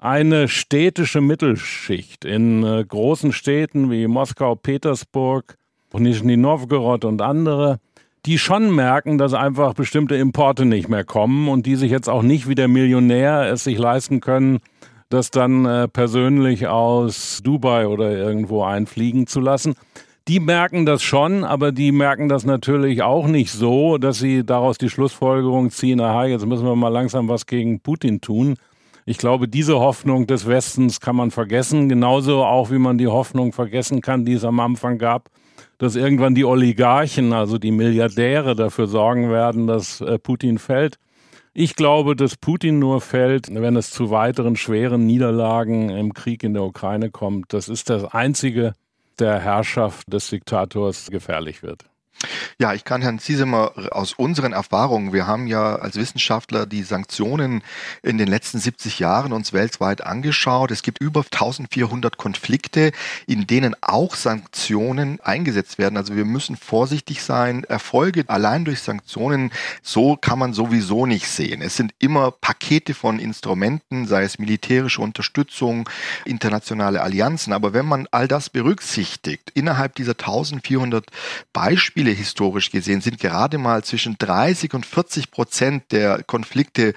eine 0.00 0.48
städtische 0.48 1.20
Mittelschicht 1.20 2.24
in 2.24 2.64
äh, 2.64 2.84
großen 2.84 3.32
Städten 3.32 3.90
wie 3.90 4.06
Moskau, 4.06 4.54
Petersburg, 4.54 5.56
Nizhny 5.92 6.38
Novgorod 6.38 7.04
und 7.04 7.20
andere, 7.20 7.80
die 8.24 8.38
schon 8.38 8.74
merken, 8.74 9.18
dass 9.18 9.34
einfach 9.34 9.74
bestimmte 9.74 10.14
Importe 10.16 10.64
nicht 10.64 10.88
mehr 10.88 11.04
kommen 11.04 11.48
und 11.48 11.66
die 11.66 11.76
sich 11.76 11.90
jetzt 11.90 12.08
auch 12.08 12.22
nicht 12.22 12.48
wie 12.48 12.54
der 12.54 12.68
Millionär 12.68 13.50
es 13.52 13.64
sich 13.64 13.76
leisten 13.76 14.20
können, 14.20 14.60
das 15.10 15.30
dann 15.30 15.66
äh, 15.66 15.86
persönlich 15.86 16.66
aus 16.66 17.40
Dubai 17.42 17.86
oder 17.86 18.10
irgendwo 18.10 18.62
einfliegen 18.62 19.26
zu 19.26 19.40
lassen. 19.40 19.74
Die 20.28 20.40
merken 20.40 20.86
das 20.86 21.02
schon, 21.02 21.44
aber 21.44 21.72
die 21.72 21.92
merken 21.92 22.28
das 22.28 22.44
natürlich 22.44 23.02
auch 23.02 23.26
nicht 23.26 23.50
so, 23.50 23.98
dass 23.98 24.18
sie 24.18 24.44
daraus 24.44 24.78
die 24.78 24.88
Schlussfolgerung 24.88 25.70
ziehen, 25.70 26.00
aha, 26.00 26.26
jetzt 26.26 26.46
müssen 26.46 26.64
wir 26.64 26.76
mal 26.76 26.88
langsam 26.88 27.28
was 27.28 27.46
gegen 27.46 27.80
Putin 27.80 28.20
tun. 28.20 28.54
Ich 29.10 29.18
glaube, 29.18 29.48
diese 29.48 29.80
Hoffnung 29.80 30.28
des 30.28 30.46
Westens 30.46 31.00
kann 31.00 31.16
man 31.16 31.32
vergessen, 31.32 31.88
genauso 31.88 32.44
auch 32.44 32.70
wie 32.70 32.78
man 32.78 32.96
die 32.96 33.08
Hoffnung 33.08 33.52
vergessen 33.52 34.02
kann, 34.02 34.24
die 34.24 34.34
es 34.34 34.44
am 34.44 34.60
Anfang 34.60 34.98
gab, 34.98 35.30
dass 35.78 35.96
irgendwann 35.96 36.36
die 36.36 36.44
Oligarchen, 36.44 37.32
also 37.32 37.58
die 37.58 37.72
Milliardäre, 37.72 38.54
dafür 38.54 38.86
sorgen 38.86 39.28
werden, 39.28 39.66
dass 39.66 40.00
äh, 40.00 40.16
Putin 40.20 40.58
fällt. 40.58 40.94
Ich 41.54 41.74
glaube, 41.74 42.14
dass 42.14 42.36
Putin 42.36 42.78
nur 42.78 43.00
fällt, 43.00 43.52
wenn 43.52 43.74
es 43.74 43.90
zu 43.90 44.10
weiteren 44.10 44.54
schweren 44.54 45.06
Niederlagen 45.06 45.90
im 45.90 46.14
Krieg 46.14 46.44
in 46.44 46.54
der 46.54 46.62
Ukraine 46.62 47.10
kommt. 47.10 47.52
Das 47.52 47.68
ist 47.68 47.90
das 47.90 48.04
Einzige, 48.04 48.74
der 49.18 49.40
Herrschaft 49.40 50.12
des 50.12 50.30
Diktators 50.30 51.10
gefährlich 51.10 51.64
wird. 51.64 51.89
Ja, 52.58 52.74
ich 52.74 52.84
kann 52.84 53.00
Herrn 53.00 53.18
Ziesemer 53.18 53.72
aus 53.92 54.12
unseren 54.12 54.52
Erfahrungen, 54.52 55.14
wir 55.14 55.26
haben 55.26 55.46
ja 55.46 55.76
als 55.76 55.96
Wissenschaftler 55.96 56.66
die 56.66 56.82
Sanktionen 56.82 57.62
in 58.02 58.18
den 58.18 58.28
letzten 58.28 58.58
70 58.58 58.98
Jahren 58.98 59.32
uns 59.32 59.54
weltweit 59.54 60.04
angeschaut. 60.04 60.70
Es 60.70 60.82
gibt 60.82 61.00
über 61.00 61.20
1400 61.20 62.18
Konflikte, 62.18 62.92
in 63.26 63.46
denen 63.46 63.74
auch 63.80 64.14
Sanktionen 64.14 65.18
eingesetzt 65.20 65.78
werden. 65.78 65.96
Also 65.96 66.14
wir 66.16 66.26
müssen 66.26 66.56
vorsichtig 66.56 67.22
sein. 67.22 67.64
Erfolge 67.64 68.24
allein 68.28 68.66
durch 68.66 68.82
Sanktionen, 68.82 69.50
so 69.82 70.16
kann 70.16 70.38
man 70.38 70.52
sowieso 70.52 71.06
nicht 71.06 71.28
sehen. 71.28 71.62
Es 71.62 71.76
sind 71.76 71.94
immer 71.98 72.30
Pakete 72.30 72.92
von 72.92 73.18
Instrumenten, 73.18 74.06
sei 74.06 74.24
es 74.24 74.38
militärische 74.38 75.00
Unterstützung, 75.00 75.88
internationale 76.26 77.00
Allianzen. 77.00 77.54
Aber 77.54 77.72
wenn 77.72 77.86
man 77.86 78.06
all 78.10 78.28
das 78.28 78.50
berücksichtigt, 78.50 79.50
innerhalb 79.54 79.94
dieser 79.94 80.12
1400 80.12 81.06
Beispiele, 81.54 82.09
Ziele 82.10 82.16
historisch 82.16 82.70
gesehen 82.70 83.00
sind 83.00 83.18
gerade 83.18 83.58
mal 83.58 83.84
zwischen 83.84 84.16
30 84.18 84.74
und 84.74 84.86
40 84.86 85.30
Prozent 85.30 85.92
der 85.92 86.22
Konflikte 86.24 86.94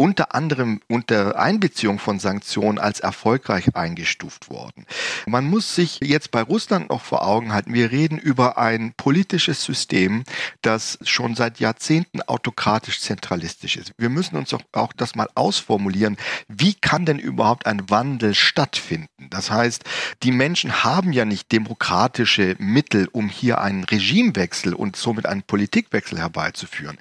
unter 0.00 0.34
anderem 0.34 0.80
unter 0.88 1.38
Einbeziehung 1.38 1.98
von 1.98 2.18
Sanktionen 2.18 2.78
als 2.78 3.00
erfolgreich 3.00 3.76
eingestuft 3.76 4.48
worden. 4.48 4.86
Man 5.26 5.44
muss 5.44 5.74
sich 5.74 6.00
jetzt 6.02 6.30
bei 6.30 6.40
Russland 6.40 6.88
noch 6.88 7.02
vor 7.02 7.22
Augen 7.22 7.52
halten, 7.52 7.74
wir 7.74 7.90
reden 7.90 8.16
über 8.16 8.56
ein 8.56 8.94
politisches 8.96 9.62
System, 9.62 10.24
das 10.62 10.98
schon 11.02 11.34
seit 11.34 11.60
Jahrzehnten 11.60 12.22
autokratisch 12.22 13.02
zentralistisch 13.02 13.76
ist. 13.76 13.92
Wir 13.98 14.08
müssen 14.08 14.36
uns 14.36 14.54
auch, 14.54 14.62
auch 14.72 14.94
das 14.94 15.16
mal 15.16 15.28
ausformulieren. 15.34 16.16
Wie 16.48 16.72
kann 16.72 17.04
denn 17.04 17.18
überhaupt 17.18 17.66
ein 17.66 17.90
Wandel 17.90 18.34
stattfinden? 18.34 19.28
Das 19.28 19.50
heißt, 19.50 19.84
die 20.22 20.32
Menschen 20.32 20.82
haben 20.82 21.12
ja 21.12 21.26
nicht 21.26 21.52
demokratische 21.52 22.56
Mittel, 22.58 23.06
um 23.12 23.28
hier 23.28 23.60
einen 23.60 23.84
Regimewechsel 23.84 24.72
und 24.72 24.96
somit 24.96 25.26
einen 25.26 25.42
Politikwechsel 25.42 26.18
herbeizuführen. 26.18 26.96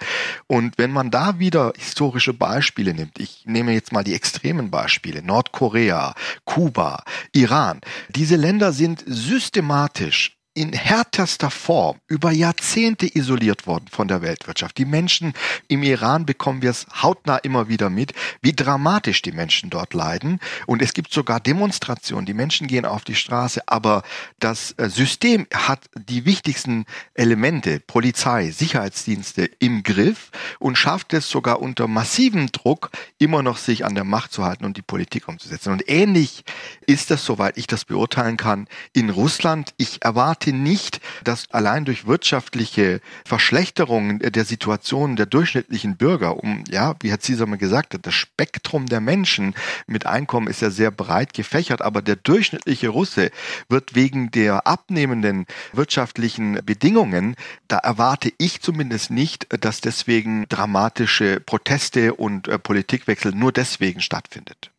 Und 0.48 0.78
wenn 0.78 0.92
man 0.92 1.12
da 1.12 1.40
wieder 1.40 1.72
historische 1.78 2.34
Beispiele 2.34 2.89
Beispiele 2.90 2.94
nimmt, 2.94 3.20
ich 3.20 3.44
nehme 3.46 3.74
jetzt 3.74 3.92
mal 3.92 4.04
die 4.04 4.14
extremen 4.14 4.72
Beispiele, 4.72 5.22
Nordkorea, 5.22 6.14
Kuba, 6.46 7.04
Iran, 7.34 7.82
diese 8.10 8.36
Länder 8.36 8.72
sind 8.72 9.04
systematisch 9.06 10.39
in 10.60 10.74
härtester 10.74 11.52
Form 11.52 12.02
über 12.08 12.32
Jahrzehnte 12.32 13.08
isoliert 13.08 13.66
worden 13.66 13.86
von 13.90 14.10
der 14.10 14.22
Weltwirtschaft. 14.22 14.78
Die 14.78 14.84
Menschen 14.84 15.34
im 15.70 15.84
Iran 15.84 16.26
bekommen 16.26 16.62
wir 16.62 16.72
es 16.72 16.86
hautnah 17.02 17.38
immer 17.38 17.70
wieder 17.70 17.90
mit, 17.90 18.12
wie 18.42 18.52
dramatisch 18.52 19.22
die 19.22 19.32
Menschen 19.32 19.70
dort 19.70 19.94
leiden. 19.94 20.42
Und 20.68 20.82
es 20.82 20.92
gibt 20.92 21.14
sogar 21.14 21.40
Demonstrationen. 21.40 22.26
Die 22.26 22.34
Menschen 22.34 22.68
gehen 22.68 22.84
auf 22.84 23.06
die 23.06 23.16
Straße, 23.16 23.62
aber 23.68 24.04
das 24.42 24.74
äh, 24.74 24.90
System 24.90 25.48
hat 25.54 25.90
die 25.96 26.26
wichtigsten 26.26 26.86
Elemente, 27.14 27.80
Polizei, 27.80 28.52
Sicherheitsdienste 28.52 29.50
im 29.60 29.82
Griff 29.84 30.30
und 30.60 30.78
schafft 30.78 31.14
es 31.14 31.30
sogar 31.30 31.62
unter 31.62 31.88
massivem 31.88 32.52
Druck 32.52 32.90
immer 33.18 33.44
noch 33.44 33.60
sich 33.60 33.86
an 33.86 33.96
der 33.96 34.04
Macht 34.04 34.34
zu 34.34 34.44
halten 34.44 34.66
und 34.66 34.76
die 34.76 34.82
Politik 34.82 35.30
umzusetzen. 35.30 35.72
Und 35.72 35.90
ähnlich 35.90 36.44
ist 36.86 37.12
das, 37.12 37.24
soweit 37.24 37.58
ich 37.58 37.68
das 37.68 37.86
beurteilen 37.86 38.36
kann, 38.36 38.68
in 38.92 39.10
Russland. 39.10 39.74
Ich 39.78 40.04
erwarte 40.04 40.49
erwarte 40.50 40.54
nicht, 40.54 41.00
dass 41.24 41.50
allein 41.52 41.86
durch 41.86 42.08
wirtschaftliche 42.08 43.02
Verschlechterungen 43.26 44.20
der 44.20 44.46
Situation 44.46 45.16
der 45.16 45.26
durchschnittlichen 45.26 45.98
Bürger, 45.98 46.38
um, 46.38 46.64
ja, 46.70 46.96
wie 47.02 47.10
Herr 47.10 47.20
Zieser 47.20 47.46
mal 47.46 47.58
gesagt 47.58 47.94
hat, 47.94 48.06
das 48.06 48.14
Spektrum 48.14 48.88
der 48.88 49.02
Menschen 49.02 49.54
mit 49.88 50.06
Einkommen 50.06 50.48
ist 50.48 50.62
ja 50.62 50.70
sehr 50.70 50.92
breit 50.92 51.34
gefächert, 51.34 51.82
aber 51.82 52.02
der 52.02 52.16
durchschnittliche 52.16 52.90
Russe 52.90 53.32
wird 53.70 53.96
wegen 53.96 54.32
der 54.32 54.68
abnehmenden 54.68 55.46
wirtschaftlichen 55.74 56.60
Bedingungen, 56.66 57.36
da 57.68 57.78
erwarte 57.78 58.32
ich 58.38 58.62
zumindest 58.62 59.12
nicht, 59.12 59.48
dass 59.64 59.82
deswegen 59.82 60.46
dramatische 60.50 61.40
Proteste 61.40 62.14
und 62.16 62.48
äh, 62.48 62.58
Politikwechsel 62.58 63.34
nur 63.34 63.52
deswegen 63.52 64.02
stattfindet. 64.02 64.72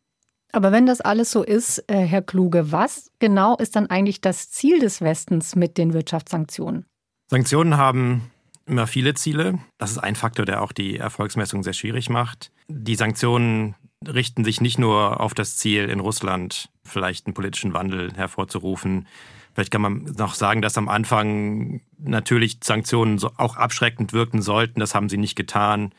Aber 0.51 0.71
wenn 0.71 0.85
das 0.85 1.01
alles 1.01 1.31
so 1.31 1.43
ist, 1.43 1.83
äh, 1.87 1.97
Herr 1.97 2.21
Kluge, 2.21 2.71
was 2.71 3.11
genau 3.19 3.55
ist 3.57 3.75
dann 3.75 3.87
eigentlich 3.87 4.21
das 4.21 4.49
Ziel 4.51 4.79
des 4.79 5.01
Westens 5.01 5.55
mit 5.55 5.77
den 5.77 5.93
Wirtschaftssanktionen? 5.93 6.85
Sanktionen 7.29 7.77
haben 7.77 8.29
immer 8.65 8.87
viele 8.87 9.13
Ziele. 9.13 9.59
Das 9.77 9.91
ist 9.91 9.97
ein 9.97 10.15
Faktor, 10.15 10.45
der 10.45 10.61
auch 10.61 10.71
die 10.71 10.97
Erfolgsmessung 10.97 11.63
sehr 11.63 11.73
schwierig 11.73 12.09
macht. 12.09 12.51
Die 12.67 12.95
Sanktionen 12.95 13.75
richten 14.05 14.43
sich 14.43 14.61
nicht 14.61 14.79
nur 14.79 15.19
auf 15.21 15.33
das 15.33 15.57
Ziel, 15.57 15.89
in 15.89 15.99
Russland 15.99 16.69
vielleicht 16.83 17.27
einen 17.27 17.33
politischen 17.33 17.73
Wandel 17.73 18.13
hervorzurufen. 18.13 19.07
Vielleicht 19.53 19.71
kann 19.71 19.81
man 19.81 20.03
noch 20.17 20.33
sagen, 20.33 20.61
dass 20.61 20.77
am 20.77 20.89
Anfang 20.89 21.81
natürlich 21.97 22.59
Sanktionen 22.63 23.21
auch 23.37 23.57
abschreckend 23.57 24.13
wirken 24.13 24.41
sollten. 24.41 24.79
Das 24.79 24.95
haben 24.95 25.09
sie 25.09 25.17
nicht 25.17 25.35
getan. 25.35 25.91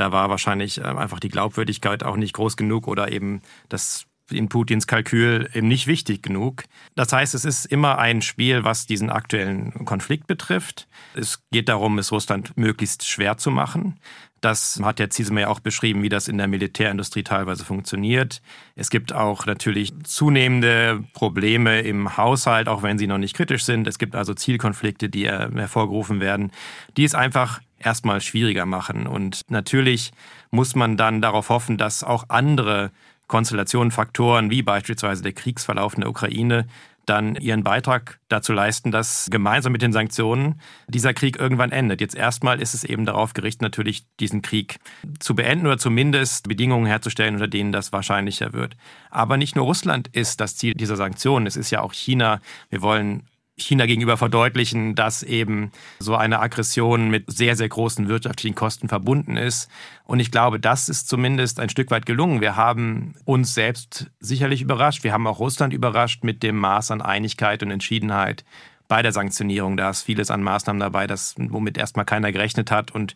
Da 0.00 0.12
war 0.12 0.30
wahrscheinlich 0.30 0.78
äh, 0.78 0.84
einfach 0.84 1.20
die 1.20 1.28
Glaubwürdigkeit 1.28 2.04
auch 2.04 2.16
nicht 2.16 2.32
groß 2.32 2.56
genug 2.56 2.88
oder 2.88 3.12
eben 3.12 3.42
das 3.68 4.06
in 4.30 4.48
Putins 4.48 4.86
Kalkül 4.86 5.50
eben 5.52 5.68
nicht 5.68 5.86
wichtig 5.88 6.22
genug. 6.22 6.62
Das 6.94 7.12
heißt, 7.12 7.34
es 7.34 7.44
ist 7.44 7.66
immer 7.66 7.98
ein 7.98 8.22
Spiel, 8.22 8.64
was 8.64 8.86
diesen 8.86 9.10
aktuellen 9.10 9.84
Konflikt 9.84 10.26
betrifft. 10.26 10.88
Es 11.14 11.42
geht 11.50 11.68
darum, 11.68 11.98
es 11.98 12.12
Russland 12.12 12.56
möglichst 12.56 13.06
schwer 13.06 13.36
zu 13.36 13.50
machen. 13.50 14.00
Das 14.40 14.80
hat 14.82 15.00
der 15.00 15.10
Ziesmer 15.10 15.42
ja 15.42 15.48
auch 15.48 15.60
beschrieben, 15.60 16.02
wie 16.02 16.08
das 16.08 16.28
in 16.28 16.38
der 16.38 16.48
Militärindustrie 16.48 17.24
teilweise 17.24 17.66
funktioniert. 17.66 18.40
Es 18.76 18.88
gibt 18.88 19.12
auch 19.12 19.44
natürlich 19.44 19.92
zunehmende 20.04 21.04
Probleme 21.12 21.80
im 21.80 22.16
Haushalt, 22.16 22.68
auch 22.68 22.82
wenn 22.82 22.98
sie 22.98 23.06
noch 23.06 23.18
nicht 23.18 23.36
kritisch 23.36 23.64
sind. 23.64 23.86
Es 23.86 23.98
gibt 23.98 24.14
also 24.14 24.32
Zielkonflikte, 24.32 25.10
die 25.10 25.28
hervorgerufen 25.28 26.20
werden, 26.20 26.52
die 26.96 27.04
es 27.04 27.14
einfach 27.14 27.60
erstmal 27.80 28.20
schwieriger 28.20 28.66
machen. 28.66 29.06
Und 29.06 29.42
natürlich 29.48 30.12
muss 30.50 30.74
man 30.74 30.96
dann 30.96 31.20
darauf 31.20 31.48
hoffen, 31.48 31.78
dass 31.78 32.04
auch 32.04 32.24
andere 32.28 32.90
Konstellationen, 33.26 33.90
Faktoren 33.90 34.50
wie 34.50 34.62
beispielsweise 34.62 35.22
der 35.22 35.32
Kriegsverlauf 35.32 35.94
in 35.94 36.00
der 36.00 36.10
Ukraine 36.10 36.66
dann 37.06 37.34
ihren 37.34 37.64
Beitrag 37.64 38.20
dazu 38.28 38.52
leisten, 38.52 38.92
dass 38.92 39.28
gemeinsam 39.30 39.72
mit 39.72 39.82
den 39.82 39.92
Sanktionen 39.92 40.60
dieser 40.86 41.12
Krieg 41.12 41.38
irgendwann 41.38 41.72
endet. 41.72 42.00
Jetzt 42.00 42.14
erstmal 42.14 42.60
ist 42.60 42.74
es 42.74 42.84
eben 42.84 43.04
darauf 43.04 43.32
gerichtet, 43.32 43.62
natürlich 43.62 44.04
diesen 44.20 44.42
Krieg 44.42 44.78
zu 45.18 45.34
beenden 45.34 45.66
oder 45.66 45.78
zumindest 45.78 46.48
Bedingungen 46.48 46.86
herzustellen, 46.86 47.34
unter 47.34 47.48
denen 47.48 47.72
das 47.72 47.92
wahrscheinlicher 47.92 48.52
wird. 48.52 48.76
Aber 49.10 49.36
nicht 49.36 49.56
nur 49.56 49.64
Russland 49.64 50.08
ist 50.08 50.40
das 50.40 50.56
Ziel 50.56 50.74
dieser 50.74 50.96
Sanktionen, 50.96 51.46
es 51.46 51.56
ist 51.56 51.70
ja 51.70 51.80
auch 51.80 51.92
China. 51.92 52.40
Wir 52.68 52.82
wollen 52.82 53.24
China 53.60 53.86
gegenüber 53.86 54.16
verdeutlichen, 54.16 54.94
dass 54.94 55.22
eben 55.22 55.70
so 55.98 56.16
eine 56.16 56.40
Aggression 56.40 57.10
mit 57.10 57.30
sehr, 57.30 57.56
sehr 57.56 57.68
großen 57.68 58.08
wirtschaftlichen 58.08 58.54
Kosten 58.54 58.88
verbunden 58.88 59.36
ist. 59.36 59.68
Und 60.04 60.20
ich 60.20 60.30
glaube, 60.30 60.58
das 60.60 60.88
ist 60.88 61.08
zumindest 61.08 61.60
ein 61.60 61.68
Stück 61.68 61.90
weit 61.90 62.06
gelungen. 62.06 62.40
Wir 62.40 62.56
haben 62.56 63.14
uns 63.24 63.54
selbst 63.54 64.10
sicherlich 64.20 64.62
überrascht. 64.62 65.04
Wir 65.04 65.12
haben 65.12 65.26
auch 65.26 65.38
Russland 65.38 65.72
überrascht 65.72 66.24
mit 66.24 66.42
dem 66.42 66.56
Maß 66.56 66.90
an 66.90 67.02
Einigkeit 67.02 67.62
und 67.62 67.70
Entschiedenheit 67.70 68.44
bei 68.88 69.02
der 69.02 69.12
Sanktionierung. 69.12 69.76
Da 69.76 69.90
ist 69.90 70.02
vieles 70.02 70.30
an 70.30 70.42
Maßnahmen 70.42 70.80
dabei, 70.80 71.06
das, 71.06 71.34
womit 71.38 71.78
erstmal 71.78 72.04
keiner 72.04 72.32
gerechnet 72.32 72.70
hat. 72.70 72.90
Und 72.90 73.14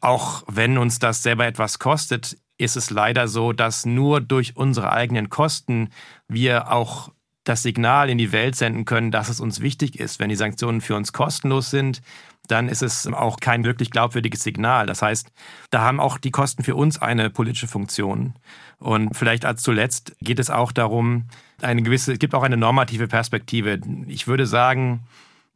auch 0.00 0.42
wenn 0.48 0.78
uns 0.78 0.98
das 0.98 1.22
selber 1.22 1.46
etwas 1.46 1.78
kostet, 1.78 2.36
ist 2.58 2.76
es 2.76 2.90
leider 2.90 3.28
so, 3.28 3.52
dass 3.52 3.86
nur 3.86 4.20
durch 4.20 4.56
unsere 4.56 4.92
eigenen 4.92 5.28
Kosten 5.28 5.90
wir 6.28 6.70
auch 6.72 7.10
das 7.44 7.62
Signal 7.62 8.08
in 8.08 8.18
die 8.18 8.32
Welt 8.32 8.54
senden 8.56 8.84
können, 8.84 9.10
dass 9.10 9.28
es 9.28 9.40
uns 9.40 9.60
wichtig 9.60 9.98
ist. 9.98 10.20
Wenn 10.20 10.28
die 10.28 10.36
Sanktionen 10.36 10.80
für 10.80 10.94
uns 10.94 11.12
kostenlos 11.12 11.70
sind, 11.70 12.02
dann 12.48 12.68
ist 12.68 12.82
es 12.82 13.06
auch 13.06 13.38
kein 13.38 13.64
wirklich 13.64 13.90
glaubwürdiges 13.90 14.42
Signal. 14.42 14.86
Das 14.86 15.02
heißt, 15.02 15.32
da 15.70 15.80
haben 15.80 16.00
auch 16.00 16.18
die 16.18 16.30
Kosten 16.30 16.64
für 16.64 16.74
uns 16.74 17.00
eine 17.00 17.30
politische 17.30 17.68
Funktion. 17.68 18.34
Und 18.78 19.16
vielleicht 19.16 19.44
als 19.44 19.62
zuletzt 19.62 20.16
geht 20.20 20.38
es 20.38 20.50
auch 20.50 20.72
darum, 20.72 21.24
eine 21.60 21.82
gewisse, 21.82 22.12
es 22.12 22.18
gibt 22.18 22.34
auch 22.34 22.42
eine 22.42 22.56
normative 22.56 23.06
Perspektive. 23.08 23.80
Ich 24.06 24.26
würde 24.26 24.46
sagen, 24.46 25.04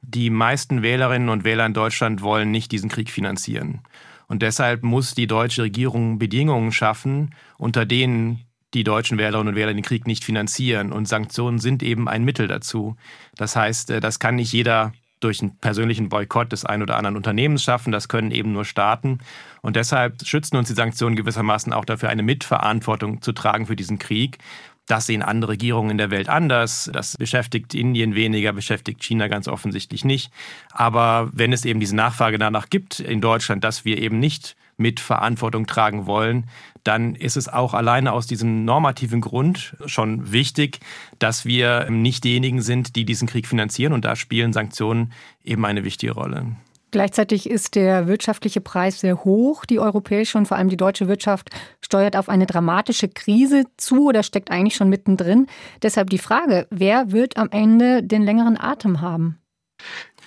die 0.03 0.31
meisten 0.31 0.83
Wählerinnen 0.83 1.29
und 1.29 1.45
Wähler 1.45 1.67
in 1.67 1.75
Deutschland 1.75 2.23
wollen 2.23 2.51
nicht 2.51 2.71
diesen 2.71 2.89
Krieg 2.89 3.11
finanzieren. 3.11 3.81
Und 4.29 4.43
deshalb 4.43 4.83
muss 4.83 5.15
die 5.15 5.27
deutsche 5.27 5.63
Regierung 5.63 6.19
Bedingungen 6.19 6.73
schaffen, 6.73 7.35
unter 7.59 7.85
denen 7.85 8.46
die 8.77 8.85
deutschen 8.85 9.19
Wählerinnen 9.19 9.49
und 9.49 9.55
Wähler 9.57 9.73
den 9.73 9.83
Krieg 9.83 10.07
nicht 10.07 10.25
finanzieren. 10.25 10.93
Und 10.93 11.09
Sanktionen 11.09 11.59
sind 11.59 11.83
eben 11.83 12.09
ein 12.09 12.25
Mittel 12.25 12.47
dazu. 12.47 12.97
Das 13.37 13.57
heißt, 13.57 13.91
äh, 13.91 14.01
das 14.01 14.19
kann 14.19 14.37
nicht 14.37 14.53
jeder 14.53 14.93
durch 15.21 15.41
einen 15.41 15.57
persönlichen 15.57 16.11
Boykott 16.11 16.53
des 16.53 16.67
einen 16.67 16.83
oder 16.83 16.97
anderen 16.97 17.17
Unternehmens 17.17 17.63
schaffen. 17.63 17.91
Das 17.91 18.09
können 18.09 18.31
eben 18.31 18.53
nur 18.53 18.67
Staaten. 18.67 19.19
Und 19.63 19.77
deshalb 19.77 20.25
schützen 20.27 20.57
uns 20.57 20.69
die 20.69 20.75
Sanktionen 20.75 21.17
gewissermaßen 21.17 21.73
auch 21.73 21.87
dafür, 21.87 22.11
eine 22.11 22.23
Mitverantwortung 22.23 23.23
zu 23.23 23.33
tragen 23.33 23.67
für 23.67 23.77
diesen 23.77 23.99
Krieg. 23.99 24.39
Das 24.87 25.07
sehen 25.07 25.23
andere 25.23 25.53
Regierungen 25.53 25.91
in 25.91 25.99
der 25.99 26.11
Welt 26.11 26.29
anders. 26.29 26.91
Das 26.93 27.17
beschäftigt 27.17 27.75
Indien 27.75 28.15
weniger, 28.15 28.53
beschäftigt 28.53 29.03
China 29.03 29.27
ganz 29.27 29.49
offensichtlich 29.49 30.05
nicht. 30.05 30.31
Aber 30.71 31.31
wenn 31.33 31.53
es 31.53 31.65
eben 31.65 31.81
diese 31.81 31.97
Nachfrage 31.97 32.39
danach 32.39 32.69
gibt 32.69 33.01
in 33.01 33.21
Deutschland, 33.21 33.65
dass 33.65 33.85
wir 33.85 33.99
eben 33.99 34.21
nicht 34.21 34.55
mit 34.77 35.01
Verantwortung 35.01 35.67
tragen 35.67 36.07
wollen, 36.07 36.49
dann 36.85 37.15
ist 37.15 37.37
es 37.37 37.49
auch 37.49 37.75
alleine 37.75 38.13
aus 38.13 38.27
diesem 38.27 38.65
normativen 38.65 39.21
Grund 39.21 39.77
schon 39.87 40.33
wichtig, 40.33 40.81
dass 41.19 41.45
wir 41.45 41.91
nicht 41.91 42.25
diejenigen 42.25 42.63
sind, 42.63 42.95
die 42.97 43.05
diesen 43.05 43.27
Krieg 43.27 43.47
finanzieren. 43.47 43.93
Und 43.93 44.05
da 44.05 44.17
spielen 44.17 44.53
Sanktionen 44.53 45.13
eben 45.43 45.65
eine 45.65 45.85
wichtige 45.85 46.13
Rolle. 46.13 46.57
Gleichzeitig 46.93 47.51
ist 47.51 47.75
der 47.75 48.07
wirtschaftliche 48.07 48.61
Preis 48.61 49.01
sehr 49.01 49.25
hoch. 49.25 49.65
Die 49.65 49.81
europäische 49.81 50.39
und 50.39 50.47
vor 50.47 50.57
allem 50.57 50.69
die 50.69 50.77
deutsche 50.77 51.09
Wirtschaft 51.09 51.51
steuert 51.81 52.17
auf 52.17 52.29
eine 52.29 52.47
dramatische 52.47 53.09
Krise 53.09 53.65
zu 53.77 54.09
oder 54.09 54.23
steckt 54.23 54.51
eigentlich 54.51 54.77
schon 54.77 54.89
mittendrin. 54.89 55.47
Deshalb 55.83 56.11
die 56.11 56.19
Frage, 56.19 56.67
wer 56.71 57.11
wird 57.11 57.37
am 57.37 57.51
Ende 57.51 58.03
den 58.03 58.23
längeren 58.23 58.59
Atem 58.59 59.01
haben? 59.01 59.39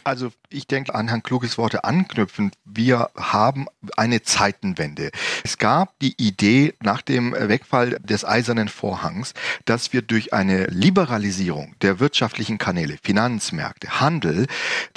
Also 0.03 0.31
ich 0.49 0.67
denke, 0.67 0.95
an 0.95 1.07
Herrn 1.07 1.23
Kluges 1.23 1.57
Worte 1.57 1.83
anknüpfend, 1.83 2.55
wir 2.65 3.09
haben 3.15 3.67
eine 3.97 4.23
Zeitenwende. 4.23 5.11
Es 5.43 5.57
gab 5.57 5.97
die 5.99 6.15
Idee 6.17 6.73
nach 6.81 7.01
dem 7.01 7.33
Wegfall 7.33 7.99
des 7.99 8.25
eisernen 8.25 8.67
Vorhangs, 8.67 9.33
dass 9.65 9.93
wir 9.93 10.01
durch 10.01 10.33
eine 10.33 10.65
Liberalisierung 10.67 11.75
der 11.81 11.99
wirtschaftlichen 11.99 12.57
Kanäle, 12.57 12.97
Finanzmärkte, 13.01 13.99
Handel, 13.99 14.47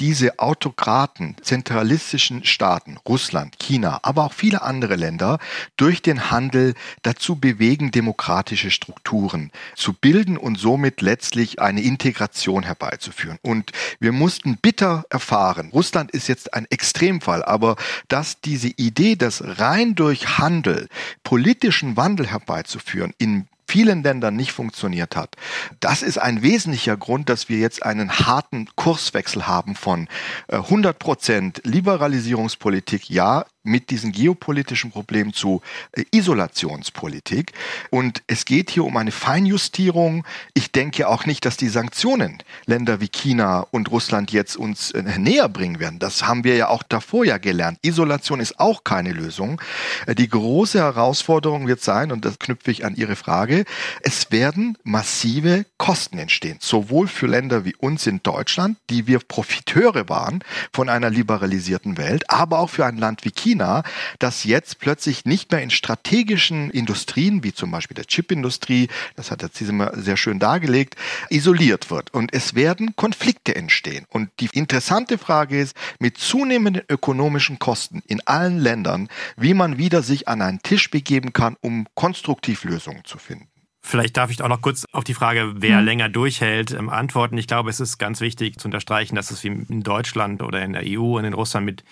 diese 0.00 0.38
Autokraten, 0.38 1.36
zentralistischen 1.42 2.44
Staaten, 2.44 2.96
Russland, 3.08 3.58
China, 3.58 4.00
aber 4.02 4.24
auch 4.24 4.32
viele 4.32 4.62
andere 4.62 4.96
Länder, 4.96 5.38
durch 5.76 6.02
den 6.02 6.30
Handel 6.30 6.74
dazu 7.02 7.36
bewegen, 7.36 7.90
demokratische 7.90 8.70
Strukturen 8.70 9.50
zu 9.74 9.92
bilden 9.92 10.36
und 10.36 10.58
somit 10.58 11.02
letztlich 11.02 11.60
eine 11.60 11.82
Integration 11.82 12.62
herbeizuführen. 12.62 13.38
Und 13.42 13.72
wir 14.00 14.12
mussten 14.12 14.56
bitter 14.56 14.91
erfahren, 15.08 15.32
Verfahren. 15.32 15.70
Russland 15.70 16.10
ist 16.10 16.28
jetzt 16.28 16.52
ein 16.52 16.66
Extremfall, 16.70 17.42
aber 17.44 17.76
dass 18.08 18.40
diese 18.40 18.68
Idee, 18.68 19.16
dass 19.16 19.42
rein 19.42 19.94
durch 19.94 20.38
Handel 20.38 20.88
politischen 21.24 21.96
Wandel 21.96 22.26
herbeizuführen 22.26 23.14
in 23.18 23.46
vielen 23.66 24.02
Ländern 24.02 24.36
nicht 24.36 24.52
funktioniert 24.52 25.16
hat. 25.16 25.36
Das 25.80 26.02
ist 26.02 26.18
ein 26.18 26.42
wesentlicher 26.42 26.96
Grund, 26.98 27.30
dass 27.30 27.48
wir 27.48 27.58
jetzt 27.58 27.82
einen 27.82 28.10
harten 28.10 28.68
Kurswechsel 28.76 29.46
haben 29.46 29.74
von 29.74 30.08
100 30.48 30.94
äh, 30.94 30.98
Prozent 30.98 31.60
Liberalisierungspolitik, 31.64 33.08
ja, 33.08 33.46
mit 33.62 33.90
diesen 33.90 34.12
geopolitischen 34.12 34.90
Problemen 34.90 35.32
zu 35.32 35.62
äh, 35.92 36.04
Isolationspolitik. 36.10 37.52
Und 37.90 38.22
es 38.26 38.44
geht 38.44 38.70
hier 38.70 38.84
um 38.84 38.96
eine 38.96 39.12
Feinjustierung. 39.12 40.24
Ich 40.54 40.72
denke 40.72 41.08
auch 41.08 41.26
nicht, 41.26 41.44
dass 41.44 41.56
die 41.56 41.68
Sanktionen 41.68 42.38
Länder 42.66 43.00
wie 43.00 43.08
China 43.08 43.66
und 43.70 43.90
Russland 43.90 44.32
jetzt 44.32 44.56
uns 44.56 44.90
äh, 44.92 45.02
näher 45.18 45.48
bringen 45.48 45.78
werden. 45.78 45.98
Das 45.98 46.26
haben 46.26 46.44
wir 46.44 46.56
ja 46.56 46.68
auch 46.68 46.82
davor 46.82 47.24
ja 47.24 47.38
gelernt. 47.38 47.78
Isolation 47.82 48.40
ist 48.40 48.58
auch 48.58 48.84
keine 48.84 49.12
Lösung. 49.12 49.60
Äh, 50.06 50.14
die 50.14 50.28
große 50.28 50.78
Herausforderung 50.78 51.66
wird 51.66 51.80
sein, 51.82 52.12
und 52.12 52.24
das 52.24 52.38
knüpfe 52.38 52.70
ich 52.70 52.84
an 52.84 52.96
Ihre 52.96 53.16
Frage, 53.16 53.64
es 54.02 54.30
werden 54.30 54.76
massive 54.82 55.66
Kosten 55.78 56.18
entstehen. 56.18 56.58
Sowohl 56.60 57.08
für 57.08 57.26
Länder 57.26 57.64
wie 57.64 57.74
uns 57.76 58.06
in 58.06 58.22
Deutschland, 58.22 58.78
die 58.90 59.06
wir 59.06 59.20
Profiteure 59.20 60.08
waren 60.08 60.42
von 60.72 60.88
einer 60.88 61.10
liberalisierten 61.10 61.96
Welt, 61.96 62.28
aber 62.30 62.58
auch 62.58 62.70
für 62.70 62.86
ein 62.86 62.98
Land 62.98 63.24
wie 63.24 63.30
China, 63.30 63.51
China, 63.52 63.82
das 64.18 64.44
jetzt 64.44 64.78
plötzlich 64.78 65.24
nicht 65.26 65.52
mehr 65.52 65.62
in 65.62 65.70
strategischen 65.70 66.70
Industrien, 66.70 67.44
wie 67.44 67.52
zum 67.52 67.70
Beispiel 67.70 67.94
der 67.94 68.06
Chipindustrie, 68.06 68.88
das 69.14 69.30
hat 69.30 69.42
der 69.42 69.52
Ziesemer 69.52 69.92
sehr 69.94 70.16
schön 70.16 70.38
dargelegt, 70.38 70.96
isoliert 71.28 71.90
wird. 71.90 72.14
Und 72.14 72.32
es 72.32 72.54
werden 72.54 72.96
Konflikte 72.96 73.54
entstehen. 73.54 74.06
Und 74.08 74.30
die 74.40 74.48
interessante 74.52 75.18
Frage 75.18 75.60
ist, 75.60 75.76
mit 75.98 76.16
zunehmenden 76.16 76.82
ökonomischen 76.88 77.58
Kosten 77.58 78.02
in 78.06 78.26
allen 78.26 78.58
Ländern, 78.58 79.08
wie 79.36 79.54
man 79.54 79.76
wieder 79.76 80.02
sich 80.02 80.28
an 80.28 80.40
einen 80.40 80.62
Tisch 80.62 80.90
begeben 80.90 81.32
kann, 81.34 81.56
um 81.60 81.86
konstruktiv 81.94 82.64
Lösungen 82.64 83.04
zu 83.04 83.18
finden. 83.18 83.48
Vielleicht 83.84 84.16
darf 84.16 84.30
ich 84.30 84.40
auch 84.42 84.48
noch 84.48 84.62
kurz 84.62 84.86
auf 84.92 85.02
die 85.02 85.12
Frage, 85.12 85.54
wer 85.56 85.80
mhm. 85.80 85.84
länger 85.84 86.08
durchhält, 86.08 86.70
ähm, 86.70 86.88
antworten. 86.88 87.36
Ich 87.36 87.48
glaube, 87.48 87.68
es 87.68 87.80
ist 87.80 87.98
ganz 87.98 88.20
wichtig 88.20 88.58
zu 88.60 88.68
unterstreichen, 88.68 89.16
dass 89.16 89.32
es 89.32 89.42
wie 89.42 89.48
in 89.48 89.82
Deutschland 89.82 90.40
oder 90.40 90.62
in 90.62 90.72
der 90.72 90.84
EU 90.86 91.18
und 91.18 91.24
in 91.24 91.32
Russland 91.32 91.66
mit 91.66 91.82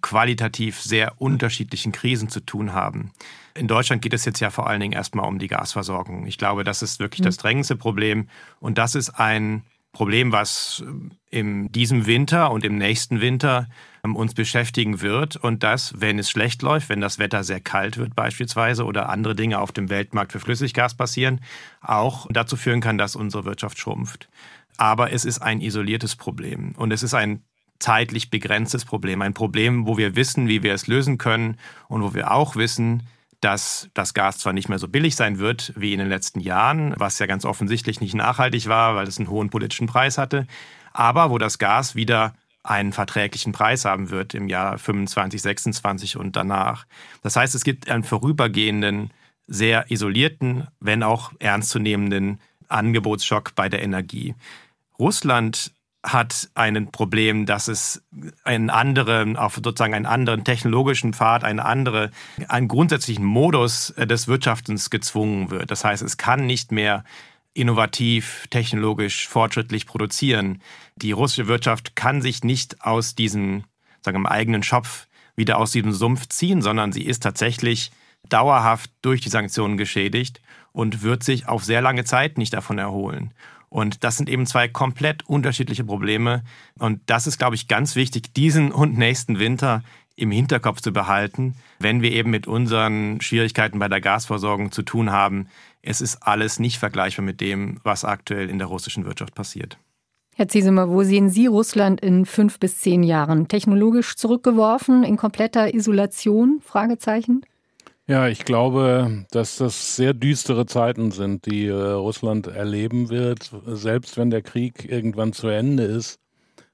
qualitativ 0.00 0.80
sehr 0.80 1.20
unterschiedlichen 1.20 1.92
Krisen 1.92 2.28
zu 2.28 2.40
tun 2.40 2.72
haben. 2.72 3.12
In 3.54 3.68
Deutschland 3.68 4.02
geht 4.02 4.14
es 4.14 4.24
jetzt 4.24 4.40
ja 4.40 4.50
vor 4.50 4.66
allen 4.66 4.80
Dingen 4.80 4.92
erstmal 4.92 5.28
um 5.28 5.38
die 5.38 5.46
Gasversorgung. 5.46 6.26
Ich 6.26 6.38
glaube, 6.38 6.64
das 6.64 6.82
ist 6.82 6.98
wirklich 6.98 7.20
mhm. 7.20 7.26
das 7.26 7.36
drängendste 7.36 7.76
Problem. 7.76 8.28
Und 8.60 8.78
das 8.78 8.94
ist 8.94 9.10
ein 9.10 9.62
Problem, 9.92 10.32
was 10.32 10.84
in 11.30 11.70
diesem 11.70 12.06
Winter 12.06 12.50
und 12.50 12.64
im 12.64 12.76
nächsten 12.76 13.20
Winter 13.20 13.68
ähm, 14.04 14.16
uns 14.16 14.34
beschäftigen 14.34 15.00
wird. 15.00 15.36
Und 15.36 15.62
das, 15.62 15.94
wenn 15.96 16.18
es 16.18 16.28
schlecht 16.28 16.62
läuft, 16.62 16.88
wenn 16.90 17.00
das 17.00 17.18
Wetter 17.18 17.44
sehr 17.44 17.60
kalt 17.60 17.96
wird 17.96 18.14
beispielsweise 18.14 18.84
oder 18.84 19.08
andere 19.08 19.34
Dinge 19.34 19.60
auf 19.60 19.72
dem 19.72 19.88
Weltmarkt 19.88 20.32
für 20.32 20.40
Flüssiggas 20.40 20.94
passieren, 20.94 21.40
auch 21.80 22.26
dazu 22.30 22.56
führen 22.56 22.80
kann, 22.80 22.98
dass 22.98 23.16
unsere 23.16 23.44
Wirtschaft 23.44 23.78
schrumpft. 23.78 24.28
Aber 24.76 25.12
es 25.12 25.24
ist 25.24 25.40
ein 25.40 25.60
isoliertes 25.60 26.16
Problem. 26.16 26.72
Und 26.76 26.92
es 26.92 27.04
ist 27.04 27.14
ein 27.14 27.44
zeitlich 27.78 28.30
begrenztes 28.30 28.84
Problem. 28.84 29.22
Ein 29.22 29.34
Problem, 29.34 29.86
wo 29.86 29.96
wir 29.96 30.16
wissen, 30.16 30.48
wie 30.48 30.62
wir 30.62 30.74
es 30.74 30.86
lösen 30.86 31.18
können 31.18 31.58
und 31.88 32.02
wo 32.02 32.14
wir 32.14 32.30
auch 32.30 32.56
wissen, 32.56 33.02
dass 33.40 33.90
das 33.92 34.14
Gas 34.14 34.38
zwar 34.38 34.54
nicht 34.54 34.68
mehr 34.68 34.78
so 34.78 34.88
billig 34.88 35.16
sein 35.16 35.38
wird 35.38 35.72
wie 35.76 35.92
in 35.92 35.98
den 35.98 36.08
letzten 36.08 36.40
Jahren, 36.40 36.94
was 36.96 37.18
ja 37.18 37.26
ganz 37.26 37.44
offensichtlich 37.44 38.00
nicht 38.00 38.14
nachhaltig 38.14 38.68
war, 38.68 38.96
weil 38.96 39.06
es 39.06 39.18
einen 39.18 39.28
hohen 39.28 39.50
politischen 39.50 39.86
Preis 39.86 40.16
hatte, 40.16 40.46
aber 40.92 41.30
wo 41.30 41.36
das 41.36 41.58
Gas 41.58 41.94
wieder 41.94 42.34
einen 42.62 42.94
verträglichen 42.94 43.52
Preis 43.52 43.84
haben 43.84 44.08
wird 44.08 44.32
im 44.32 44.48
Jahr 44.48 44.78
25, 44.78 45.42
26 45.42 46.16
und 46.16 46.34
danach. 46.34 46.86
Das 47.22 47.36
heißt, 47.36 47.54
es 47.54 47.64
gibt 47.64 47.90
einen 47.90 48.04
vorübergehenden, 48.04 49.10
sehr 49.46 49.90
isolierten, 49.90 50.66
wenn 50.80 51.02
auch 51.02 51.32
ernstzunehmenden 51.38 52.40
Angebotsschock 52.68 53.54
bei 53.54 53.68
der 53.68 53.82
Energie. 53.82 54.34
Russland 54.98 55.73
hat 56.04 56.50
ein 56.54 56.90
Problem, 56.92 57.46
dass 57.46 57.66
es 57.68 58.04
einen 58.44 58.70
anderen, 58.70 59.36
auf 59.36 59.54
sozusagen 59.56 59.94
einen 59.94 60.06
anderen 60.06 60.44
technologischen 60.44 61.14
Pfad, 61.14 61.44
eine 61.44 61.64
andere, 61.64 62.10
einen 62.46 62.68
grundsätzlichen 62.68 63.24
Modus 63.24 63.90
äh, 63.90 64.06
des 64.06 64.28
Wirtschaftens 64.28 64.90
gezwungen 64.90 65.50
wird. 65.50 65.70
Das 65.70 65.84
heißt, 65.84 66.02
es 66.02 66.16
kann 66.16 66.46
nicht 66.46 66.72
mehr 66.72 67.04
innovativ, 67.54 68.46
technologisch, 68.50 69.28
fortschrittlich 69.28 69.86
produzieren. 69.86 70.60
Die 70.96 71.12
russische 71.12 71.48
Wirtschaft 71.48 71.96
kann 71.96 72.20
sich 72.20 72.44
nicht 72.44 72.82
aus 72.82 73.14
diesem, 73.14 73.64
sagen 74.02 74.22
wir, 74.22 74.30
eigenen 74.30 74.62
Schopf 74.62 75.06
wieder 75.36 75.58
aus 75.58 75.72
diesem 75.72 75.92
Sumpf 75.92 76.28
ziehen, 76.28 76.62
sondern 76.62 76.92
sie 76.92 77.04
ist 77.04 77.22
tatsächlich 77.22 77.92
dauerhaft 78.28 78.90
durch 79.02 79.20
die 79.20 79.30
Sanktionen 79.30 79.76
geschädigt 79.76 80.40
und 80.72 81.02
wird 81.02 81.22
sich 81.22 81.48
auf 81.48 81.64
sehr 81.64 81.80
lange 81.80 82.04
Zeit 82.04 82.38
nicht 82.38 82.52
davon 82.52 82.78
erholen. 82.78 83.32
Und 83.74 84.04
das 84.04 84.16
sind 84.16 84.28
eben 84.28 84.46
zwei 84.46 84.68
komplett 84.68 85.28
unterschiedliche 85.28 85.82
Probleme. 85.82 86.44
Und 86.78 87.00
das 87.06 87.26
ist, 87.26 87.38
glaube 87.38 87.56
ich, 87.56 87.66
ganz 87.66 87.96
wichtig, 87.96 88.32
diesen 88.32 88.70
und 88.70 88.96
nächsten 88.96 89.40
Winter 89.40 89.82
im 90.14 90.30
Hinterkopf 90.30 90.80
zu 90.80 90.92
behalten, 90.92 91.56
wenn 91.80 92.00
wir 92.00 92.12
eben 92.12 92.30
mit 92.30 92.46
unseren 92.46 93.20
Schwierigkeiten 93.20 93.80
bei 93.80 93.88
der 93.88 94.00
Gasversorgung 94.00 94.70
zu 94.70 94.82
tun 94.82 95.10
haben. 95.10 95.48
Es 95.82 96.00
ist 96.00 96.22
alles 96.22 96.60
nicht 96.60 96.78
vergleichbar 96.78 97.24
mit 97.24 97.40
dem, 97.40 97.80
was 97.82 98.04
aktuell 98.04 98.48
in 98.48 98.58
der 98.58 98.68
russischen 98.68 99.06
Wirtschaft 99.06 99.34
passiert. 99.34 99.76
Herr 100.36 100.46
Ziesemer, 100.46 100.88
wo 100.88 101.02
sehen 101.02 101.28
Sie 101.28 101.46
Russland 101.46 102.00
in 102.00 102.26
fünf 102.26 102.60
bis 102.60 102.78
zehn 102.78 103.02
Jahren? 103.02 103.48
Technologisch 103.48 104.14
zurückgeworfen, 104.14 105.02
in 105.02 105.16
kompletter 105.16 105.74
Isolation? 105.74 106.60
Fragezeichen? 106.64 107.44
Ja, 108.06 108.28
ich 108.28 108.44
glaube, 108.44 109.24
dass 109.30 109.56
das 109.56 109.96
sehr 109.96 110.12
düstere 110.12 110.66
Zeiten 110.66 111.10
sind, 111.10 111.46
die 111.46 111.68
äh, 111.68 111.72
Russland 111.72 112.46
erleben 112.46 113.08
wird. 113.08 113.50
Selbst 113.66 114.18
wenn 114.18 114.28
der 114.28 114.42
Krieg 114.42 114.84
irgendwann 114.90 115.32
zu 115.32 115.48
Ende 115.48 115.84
ist, 115.84 116.18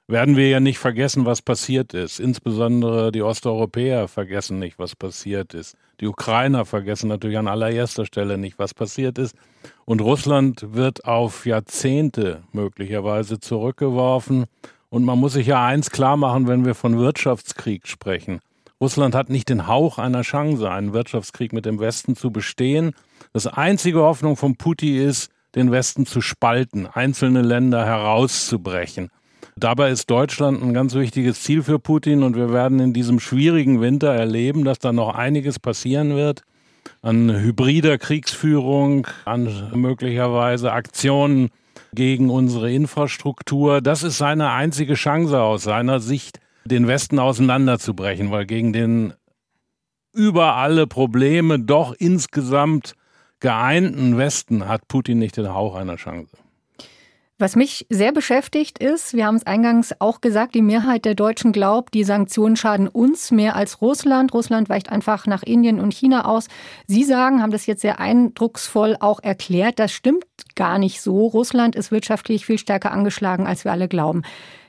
werden 0.09 0.37
wir 0.37 0.49
ja 0.49 0.59
nicht 0.59 0.79
vergessen, 0.79 1.27
was 1.27 1.41
passiert 1.41 1.95
ist. 1.95 2.19
Insbesondere 2.19 3.13
die 3.13 3.23
Osteuropäer 3.23 4.09
vergessen 4.09 4.59
nicht, 4.59 4.81
was 4.81 4.97
passiert 4.97 5.55
ist. 5.55 5.77
Die 6.01 6.09
Ukrainer 6.09 6.65
vergessen 6.65 7.07
natürlich 7.09 7.39
an 7.39 7.47
allererster 7.47 8.07
Stelle 8.07 8.37
nicht, 8.37 8.59
was 8.59 8.75
passiert 8.75 9.17
ist. 9.17 9.37
Und 9.85 10.01
Russland 10.01 10.75
wird 10.75 11.05
auf 11.05 11.47
Jahrzehnte 11.47 12.43
möglicherweise 12.51 13.39
zurückgeworfen. 13.39 14.47
Und 14.89 15.05
man 15.05 15.21
muss 15.21 15.35
sich 15.35 15.47
ja 15.47 15.65
eins 15.65 15.91
klar 15.91 16.17
machen, 16.17 16.49
wenn 16.49 16.65
wir 16.65 16.75
von 16.75 16.99
Wirtschaftskrieg 16.99 17.87
sprechen. 17.87 18.41
Russland 18.81 19.15
hat 19.15 19.29
nicht 19.29 19.49
den 19.49 19.67
Hauch 19.67 19.99
einer 19.99 20.23
Chance, 20.23 20.71
einen 20.71 20.93
Wirtschaftskrieg 20.93 21.53
mit 21.53 21.67
dem 21.67 21.79
Westen 21.81 22.17
zu 22.17 22.31
bestehen. 22.31 22.93
Das 23.33 23.47
einzige 23.47 24.01
Hoffnung 24.01 24.37
von 24.37 24.57
Putin 24.57 24.97
ist, 24.97 25.31
den 25.55 25.71
Westen 25.71 26.07
zu 26.07 26.21
spalten, 26.21 26.87
einzelne 26.87 27.43
Länder 27.43 27.85
herauszubrechen. 27.85 29.11
Dabei 29.57 29.91
ist 29.91 30.11
Deutschland 30.11 30.63
ein 30.63 30.73
ganz 30.73 30.95
wichtiges 30.95 31.43
Ziel 31.43 31.63
für 31.63 31.79
Putin 31.79 32.23
und 32.23 32.37
wir 32.37 32.53
werden 32.53 32.81
in 32.81 32.93
diesem 32.93 33.21
schwierigen 33.21 33.81
Winter 33.81 34.15
erleben, 34.15 34.65
dass 34.65 34.79
da 34.79 34.93
noch 34.93 35.15
einiges 35.15 35.59
passieren 35.59 36.15
wird 36.17 36.43
an 37.03 37.31
hybrider 37.31 37.99
Kriegsführung, 37.99 39.07
an 39.25 39.71
möglicherweise 39.75 40.73
Aktionen 40.73 41.51
gegen 41.95 42.31
unsere 42.31 42.73
Infrastruktur. 42.73 43.81
Das 43.81 44.03
ist 44.03 44.19
seine 44.19 44.51
einzige 44.51 44.95
Chance 44.95 45.41
aus 45.41 45.63
seiner 45.63 46.01
Sicht, 46.01 46.41
den 46.65 46.87
Westen 46.87 47.19
auseinanderzubrechen, 47.19 48.31
weil 48.31 48.47
gegen 48.47 48.73
den 48.73 49.15
über 50.13 50.57
alle 50.57 50.87
Probleme 50.87 51.59
doch 51.59 51.95
insgesamt 51.99 52.95
geeinten 53.39 54.19
Westen 54.19 54.69
hat 54.69 54.89
Putin 54.89 55.19
nicht 55.19 55.37
den 55.37 55.55
Hauch 55.55 55.75
einer 55.75 55.97
Chance. 55.97 56.37
Was 57.41 57.57
mich 57.57 57.87
sehr 57.89 58.13
beschäftigt 58.13 58.79
ist, 58.81 59.15
wir 59.15 59.25
haben 59.25 59.37
es 59.37 59.47
eingangs 59.47 59.95
auch 59.99 60.21
gesagt, 60.21 60.55
die 60.55 60.61
Mehrheit 60.61 61.07
der 61.07 61.15
Deutschen 61.15 61.53
glaubt, 61.53 61.95
die 61.95 62.05
Sanktionen 62.05 62.55
schaden 62.55 62.87
uns 62.87 63.31
mehr 63.31 63.57
als 63.57 63.81
Russland. 63.81 64.35
Russland 64.35 64.69
weicht 64.69 64.93
einfach 64.93 65.27
nach 65.27 65.43
Indien 65.43 65.81
und 65.81 65.95
China 65.95 66.27
aus. 66.27 66.49
Sie 66.87 67.03
sagen, 67.03 67.41
haben 67.41 67.51
das 67.51 67.65
jetzt 67.65 67.81
sehr 67.81 67.99
eindrucksvoll 67.99 68.95
auch 69.01 69.21
erklärt, 69.23 69.79
das 69.79 69.91
stimmt 69.91 70.27
gar 70.55 70.79
nicht 70.79 71.01
so. 71.01 71.29
Russland 71.29 71.77
ist 71.77 71.91
wirtschaftlich 71.91 72.45
viel 72.45 72.59
stärker 72.59 72.93
angeschlagen, 72.93 73.47
als 73.47 73.65
wir 73.65 73.73
alle 73.73 73.89
glauben. 73.89 74.21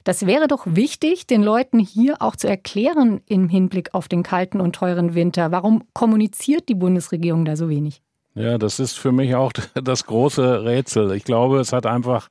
Das 0.04 0.26
wäre 0.26 0.48
doch 0.48 0.66
wichtig, 0.66 1.28
den 1.28 1.44
Leuten 1.44 1.80
hier 1.80 2.22
auch 2.22 2.36
zu 2.36 2.48
erklären 2.48 3.22
im 3.28 3.50
Hinblick 3.50 3.94
auf 3.94 4.08
den 4.08 4.24
kalten 4.24 4.60
und 4.60 4.76
teuren 4.76 5.14
Winter. 5.14 5.52
Warum 5.52 5.84
kommuniziert 5.94 6.70
die 6.70 6.76
Bundesregierung 6.76 7.46
da 7.46 7.56
so 7.56 7.70
wenig? 7.70 8.02
Ja, 8.34 8.58
das 8.58 8.80
ist 8.80 8.98
für 8.98 9.12
mich 9.12 9.36
auch 9.36 9.52
das 9.74 10.06
große 10.06 10.64
Rätsel. 10.64 11.12
Ich 11.14 11.24
glaube, 11.24 11.60
es 11.60 11.74
hat 11.74 11.86
einfach 11.86 12.30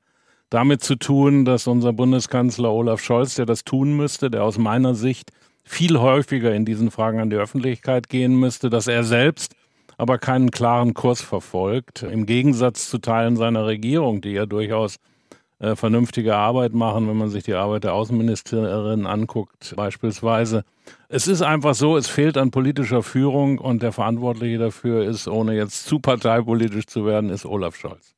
damit 0.48 0.82
zu 0.82 0.96
tun, 0.96 1.44
dass 1.44 1.66
unser 1.66 1.92
Bundeskanzler 1.92 2.72
Olaf 2.72 3.00
Scholz, 3.00 3.36
der 3.36 3.46
das 3.46 3.64
tun 3.64 3.96
müsste, 3.96 4.30
der 4.30 4.42
aus 4.42 4.58
meiner 4.58 4.94
Sicht 4.94 5.30
viel 5.62 5.98
häufiger 6.00 6.52
in 6.52 6.64
diesen 6.64 6.90
Fragen 6.90 7.20
an 7.20 7.30
die 7.30 7.36
Öffentlichkeit 7.36 8.08
gehen 8.08 8.34
müsste, 8.34 8.70
dass 8.70 8.88
er 8.88 9.04
selbst 9.04 9.54
aber 9.96 10.18
keinen 10.18 10.50
klaren 10.50 10.94
Kurs 10.94 11.20
verfolgt, 11.20 12.02
im 12.02 12.24
Gegensatz 12.24 12.88
zu 12.88 12.98
Teilen 12.98 13.36
seiner 13.36 13.66
Regierung, 13.66 14.22
die 14.22 14.30
ja 14.30 14.46
durchaus 14.46 14.96
äh, 15.60 15.76
vernünftige 15.76 16.36
Arbeit 16.36 16.72
machen, 16.72 17.08
wenn 17.08 17.16
man 17.16 17.28
sich 17.28 17.44
die 17.44 17.54
Arbeit 17.54 17.84
der 17.84 17.94
Außenministerin 17.94 19.06
anguckt, 19.06 19.74
beispielsweise. 19.76 20.64
Es 21.08 21.28
ist 21.28 21.42
einfach 21.42 21.74
so, 21.74 21.96
es 21.96 22.08
fehlt 22.08 22.36
an 22.36 22.50
politischer 22.50 23.02
Führung 23.02 23.58
und 23.58 23.82
der 23.82 23.92
Verantwortliche 23.92 24.58
dafür 24.58 25.04
ist, 25.04 25.28
ohne 25.28 25.54
jetzt 25.54 25.86
zu 25.86 26.00
parteipolitisch 26.00 26.86
zu 26.86 27.06
werden, 27.06 27.30
ist 27.30 27.46
Olaf 27.46 27.76
Scholz. 27.76 28.14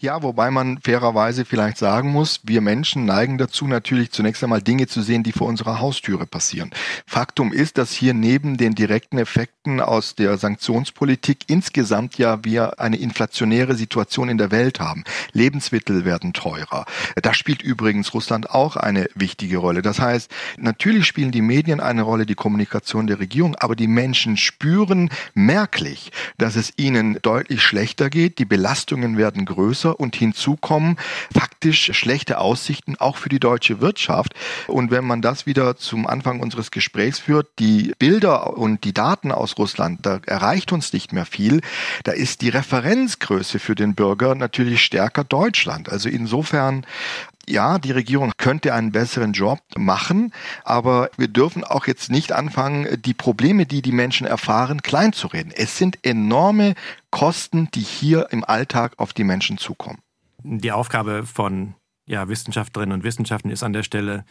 Ja, 0.00 0.22
wobei 0.22 0.50
man 0.50 0.78
fairerweise 0.78 1.44
vielleicht 1.44 1.78
sagen 1.78 2.10
muss, 2.10 2.40
wir 2.42 2.60
Menschen 2.60 3.06
neigen 3.06 3.38
dazu 3.38 3.66
natürlich 3.66 4.10
zunächst 4.12 4.42
einmal 4.42 4.60
Dinge 4.60 4.86
zu 4.86 5.00
sehen, 5.02 5.22
die 5.22 5.32
vor 5.32 5.46
unserer 5.46 5.80
Haustüre 5.80 6.26
passieren. 6.26 6.70
Faktum 7.06 7.52
ist, 7.52 7.78
dass 7.78 7.92
hier 7.92 8.12
neben 8.12 8.56
den 8.56 8.74
direkten 8.74 9.18
Effekten 9.18 9.80
aus 9.80 10.14
der 10.14 10.36
Sanktionspolitik 10.36 11.44
insgesamt 11.46 12.18
ja 12.18 12.44
wir 12.44 12.80
eine 12.80 12.96
inflationäre 12.96 13.74
Situation 13.74 14.28
in 14.28 14.36
der 14.36 14.50
Welt 14.50 14.80
haben. 14.80 15.04
Lebensmittel 15.32 16.04
werden 16.04 16.34
teurer. 16.34 16.84
Da 17.22 17.32
spielt 17.32 17.62
übrigens 17.62 18.12
Russland 18.12 18.50
auch 18.50 18.76
eine 18.76 19.08
wichtige 19.14 19.56
Rolle. 19.56 19.80
Das 19.80 20.00
heißt, 20.00 20.30
natürlich 20.58 21.06
spielen 21.06 21.32
die 21.32 21.40
Medien 21.40 21.80
eine 21.80 22.02
Rolle, 22.02 22.26
die 22.26 22.34
Kommunikation 22.34 23.06
der 23.06 23.20
Regierung, 23.20 23.54
aber 23.56 23.74
die 23.76 23.88
Menschen 23.88 24.36
spüren 24.36 25.08
merklich, 25.32 26.12
dass 26.36 26.56
es 26.56 26.74
ihnen 26.76 27.18
deutlich 27.22 27.62
schlechter 27.62 28.10
geht. 28.10 28.38
Die 28.38 28.44
Belastungen 28.44 29.16
werden 29.16 29.46
größer 29.46 29.53
und 29.54 30.16
hinzu 30.16 30.56
kommen 30.56 30.96
faktisch 31.32 31.90
schlechte 31.92 32.38
Aussichten 32.38 32.96
auch 32.96 33.16
für 33.16 33.28
die 33.28 33.40
deutsche 33.40 33.80
Wirtschaft. 33.80 34.34
Und 34.66 34.90
wenn 34.90 35.04
man 35.04 35.22
das 35.22 35.46
wieder 35.46 35.76
zum 35.76 36.06
Anfang 36.06 36.40
unseres 36.40 36.70
Gesprächs 36.70 37.18
führt, 37.18 37.48
die 37.58 37.92
Bilder 37.98 38.56
und 38.56 38.84
die 38.84 38.92
Daten 38.92 39.32
aus 39.32 39.56
Russland, 39.58 40.04
da 40.04 40.20
erreicht 40.26 40.72
uns 40.72 40.92
nicht 40.92 41.12
mehr 41.12 41.26
viel. 41.26 41.60
Da 42.04 42.12
ist 42.12 42.42
die 42.42 42.48
Referenzgröße 42.48 43.58
für 43.58 43.74
den 43.74 43.94
Bürger 43.94 44.34
natürlich 44.34 44.82
stärker 44.82 45.24
Deutschland. 45.24 45.88
Also 45.88 46.08
insofern 46.08 46.86
ja, 47.48 47.78
die 47.78 47.92
Regierung 47.92 48.32
könnte 48.36 48.74
einen 48.74 48.92
besseren 48.92 49.32
Job 49.32 49.60
machen, 49.76 50.32
aber 50.64 51.10
wir 51.16 51.28
dürfen 51.28 51.64
auch 51.64 51.86
jetzt 51.86 52.10
nicht 52.10 52.32
anfangen, 52.32 53.00
die 53.02 53.14
Probleme, 53.14 53.66
die 53.66 53.82
die 53.82 53.92
Menschen 53.92 54.26
erfahren, 54.26 54.82
klein 54.82 55.12
zu 55.12 55.28
reden. 55.28 55.52
Es 55.54 55.78
sind 55.78 55.98
enorme 56.04 56.74
Kosten, 57.10 57.68
die 57.74 57.80
hier 57.80 58.28
im 58.30 58.44
Alltag 58.44 58.94
auf 58.98 59.12
die 59.12 59.24
Menschen 59.24 59.58
zukommen. 59.58 59.98
Die 60.42 60.72
Aufgabe 60.72 61.24
von 61.24 61.74
ja, 62.06 62.28
Wissenschaftlerinnen 62.28 62.92
und 62.92 63.04
Wissenschaftlern 63.04 63.52
ist 63.52 63.62
an 63.62 63.72
der 63.72 63.82
Stelle 63.82 64.24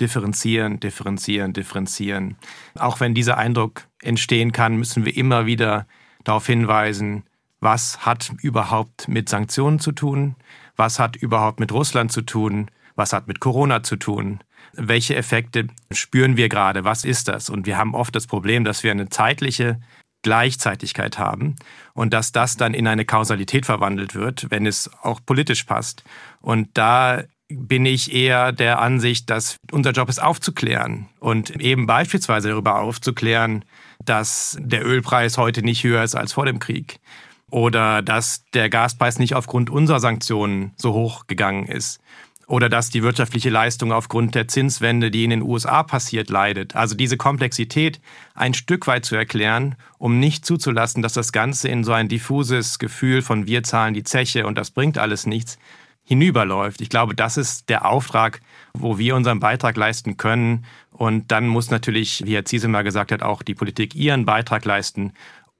differenzieren, 0.00 0.80
differenzieren, 0.80 1.52
differenzieren. 1.52 2.36
Auch 2.78 3.00
wenn 3.00 3.14
dieser 3.14 3.36
Eindruck 3.36 3.86
entstehen 4.02 4.52
kann, 4.52 4.76
müssen 4.76 5.04
wir 5.04 5.16
immer 5.16 5.46
wieder 5.46 5.86
darauf 6.24 6.46
hinweisen, 6.46 7.24
was 7.60 8.04
hat 8.04 8.32
überhaupt 8.40 9.08
mit 9.08 9.28
Sanktionen 9.28 9.78
zu 9.78 9.92
tun, 9.92 10.34
was 10.80 10.98
hat 10.98 11.14
überhaupt 11.14 11.60
mit 11.60 11.72
Russland 11.72 12.10
zu 12.10 12.22
tun, 12.22 12.70
was 12.96 13.12
hat 13.12 13.28
mit 13.28 13.38
Corona 13.38 13.82
zu 13.82 13.96
tun, 13.96 14.40
welche 14.72 15.14
Effekte 15.14 15.66
spüren 15.92 16.38
wir 16.38 16.48
gerade, 16.48 16.84
was 16.84 17.04
ist 17.04 17.28
das? 17.28 17.50
Und 17.50 17.66
wir 17.66 17.76
haben 17.76 17.94
oft 17.94 18.16
das 18.16 18.26
Problem, 18.26 18.64
dass 18.64 18.82
wir 18.82 18.90
eine 18.90 19.10
zeitliche 19.10 19.78
Gleichzeitigkeit 20.22 21.18
haben 21.18 21.56
und 21.92 22.14
dass 22.14 22.32
das 22.32 22.56
dann 22.56 22.72
in 22.72 22.86
eine 22.86 23.04
Kausalität 23.04 23.66
verwandelt 23.66 24.14
wird, 24.14 24.46
wenn 24.50 24.64
es 24.66 24.90
auch 25.02 25.20
politisch 25.24 25.64
passt. 25.64 26.02
Und 26.40 26.70
da 26.72 27.24
bin 27.48 27.84
ich 27.84 28.14
eher 28.14 28.52
der 28.52 28.78
Ansicht, 28.78 29.28
dass 29.28 29.56
unser 29.72 29.90
Job 29.90 30.08
ist 30.08 30.22
aufzuklären 30.22 31.10
und 31.18 31.50
eben 31.60 31.86
beispielsweise 31.86 32.48
darüber 32.48 32.80
aufzuklären, 32.80 33.66
dass 34.02 34.56
der 34.58 34.86
Ölpreis 34.86 35.36
heute 35.36 35.62
nicht 35.62 35.84
höher 35.84 36.02
ist 36.02 36.14
als 36.14 36.32
vor 36.32 36.46
dem 36.46 36.58
Krieg 36.58 37.00
oder 37.50 38.02
dass 38.02 38.44
der 38.54 38.70
Gaspreis 38.70 39.18
nicht 39.18 39.34
aufgrund 39.34 39.70
unserer 39.70 40.00
Sanktionen 40.00 40.72
so 40.76 40.92
hoch 40.92 41.26
gegangen 41.26 41.66
ist 41.66 42.00
oder 42.50 42.68
dass 42.68 42.90
die 42.90 43.04
wirtschaftliche 43.04 43.48
Leistung 43.48 43.92
aufgrund 43.92 44.34
der 44.34 44.48
Zinswende, 44.48 45.12
die 45.12 45.22
in 45.22 45.30
den 45.30 45.42
USA 45.42 45.84
passiert, 45.84 46.30
leidet. 46.30 46.74
Also 46.74 46.96
diese 46.96 47.16
Komplexität 47.16 48.00
ein 48.34 48.54
Stück 48.54 48.88
weit 48.88 49.04
zu 49.04 49.14
erklären, 49.14 49.76
um 49.98 50.18
nicht 50.18 50.44
zuzulassen, 50.44 51.00
dass 51.00 51.12
das 51.12 51.30
Ganze 51.30 51.68
in 51.68 51.84
so 51.84 51.92
ein 51.92 52.08
diffuses 52.08 52.80
Gefühl 52.80 53.22
von 53.22 53.46
wir 53.46 53.62
zahlen 53.62 53.94
die 53.94 54.02
Zeche 54.02 54.46
und 54.46 54.58
das 54.58 54.72
bringt 54.72 54.98
alles 54.98 55.26
nichts 55.26 55.58
hinüberläuft. 56.02 56.80
Ich 56.80 56.88
glaube, 56.88 57.14
das 57.14 57.36
ist 57.36 57.68
der 57.68 57.86
Auftrag, 57.86 58.40
wo 58.74 58.98
wir 58.98 59.14
unseren 59.14 59.38
Beitrag 59.38 59.76
leisten 59.76 60.16
können. 60.16 60.64
Und 60.90 61.30
dann 61.30 61.46
muss 61.46 61.70
natürlich, 61.70 62.24
wie 62.26 62.34
Herr 62.34 62.44
Ziesemer 62.44 62.82
gesagt 62.82 63.12
hat, 63.12 63.22
auch 63.22 63.42
die 63.42 63.54
Politik 63.54 63.94
ihren 63.94 64.24
Beitrag 64.24 64.64
leisten, 64.64 65.12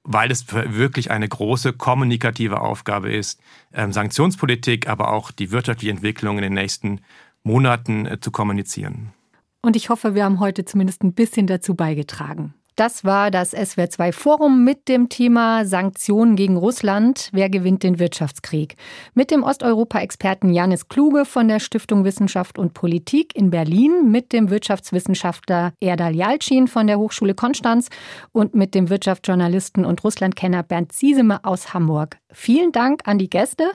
weil 0.03 0.31
es 0.31 0.51
wirklich 0.51 1.11
eine 1.11 1.27
große 1.27 1.73
kommunikative 1.73 2.61
Aufgabe 2.61 3.11
ist, 3.11 3.39
ähm, 3.73 3.93
Sanktionspolitik, 3.93 4.87
aber 4.87 5.11
auch 5.11 5.31
die 5.31 5.51
wirtschaftliche 5.51 5.91
Entwicklung 5.91 6.37
in 6.37 6.43
den 6.43 6.53
nächsten 6.53 7.01
Monaten 7.43 8.05
äh, 8.05 8.19
zu 8.19 8.31
kommunizieren. 8.31 9.13
Und 9.61 9.75
ich 9.75 9.89
hoffe, 9.89 10.15
wir 10.15 10.25
haben 10.25 10.39
heute 10.39 10.65
zumindest 10.65 11.03
ein 11.03 11.13
bisschen 11.13 11.45
dazu 11.45 11.75
beigetragen. 11.75 12.55
Das 12.75 13.03
war 13.03 13.31
das 13.31 13.53
SWR2 13.53 14.13
Forum 14.13 14.63
mit 14.63 14.87
dem 14.87 15.09
Thema 15.09 15.65
Sanktionen 15.65 16.37
gegen 16.37 16.55
Russland. 16.55 17.29
Wer 17.33 17.49
gewinnt 17.49 17.83
den 17.83 17.99
Wirtschaftskrieg? 17.99 18.75
Mit 19.13 19.29
dem 19.29 19.43
Osteuropa-Experten 19.43 20.53
Janis 20.53 20.87
Kluge 20.87 21.25
von 21.25 21.49
der 21.49 21.59
Stiftung 21.59 22.05
Wissenschaft 22.05 22.57
und 22.57 22.73
Politik 22.73 23.35
in 23.35 23.49
Berlin, 23.49 24.09
mit 24.09 24.31
dem 24.31 24.49
Wirtschaftswissenschaftler 24.49 25.73
Erdal 25.81 26.15
Jalcin 26.15 26.67
von 26.67 26.87
der 26.87 26.97
Hochschule 26.97 27.35
Konstanz 27.35 27.89
und 28.31 28.55
mit 28.55 28.73
dem 28.73 28.89
Wirtschaftsjournalisten 28.89 29.83
und 29.83 30.03
Russlandkenner 30.03 30.63
Bernd 30.63 30.93
Zieseme 30.93 31.43
aus 31.43 31.73
Hamburg. 31.73 32.17
Vielen 32.31 32.71
Dank 32.71 33.01
an 33.05 33.17
die 33.17 33.29
Gäste. 33.29 33.69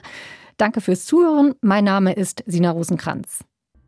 Danke 0.57 0.81
fürs 0.81 1.05
Zuhören. 1.05 1.53
Mein 1.61 1.83
Name 1.83 2.13
ist 2.13 2.43
Sina 2.47 2.71
Rosenkranz. 2.71 3.45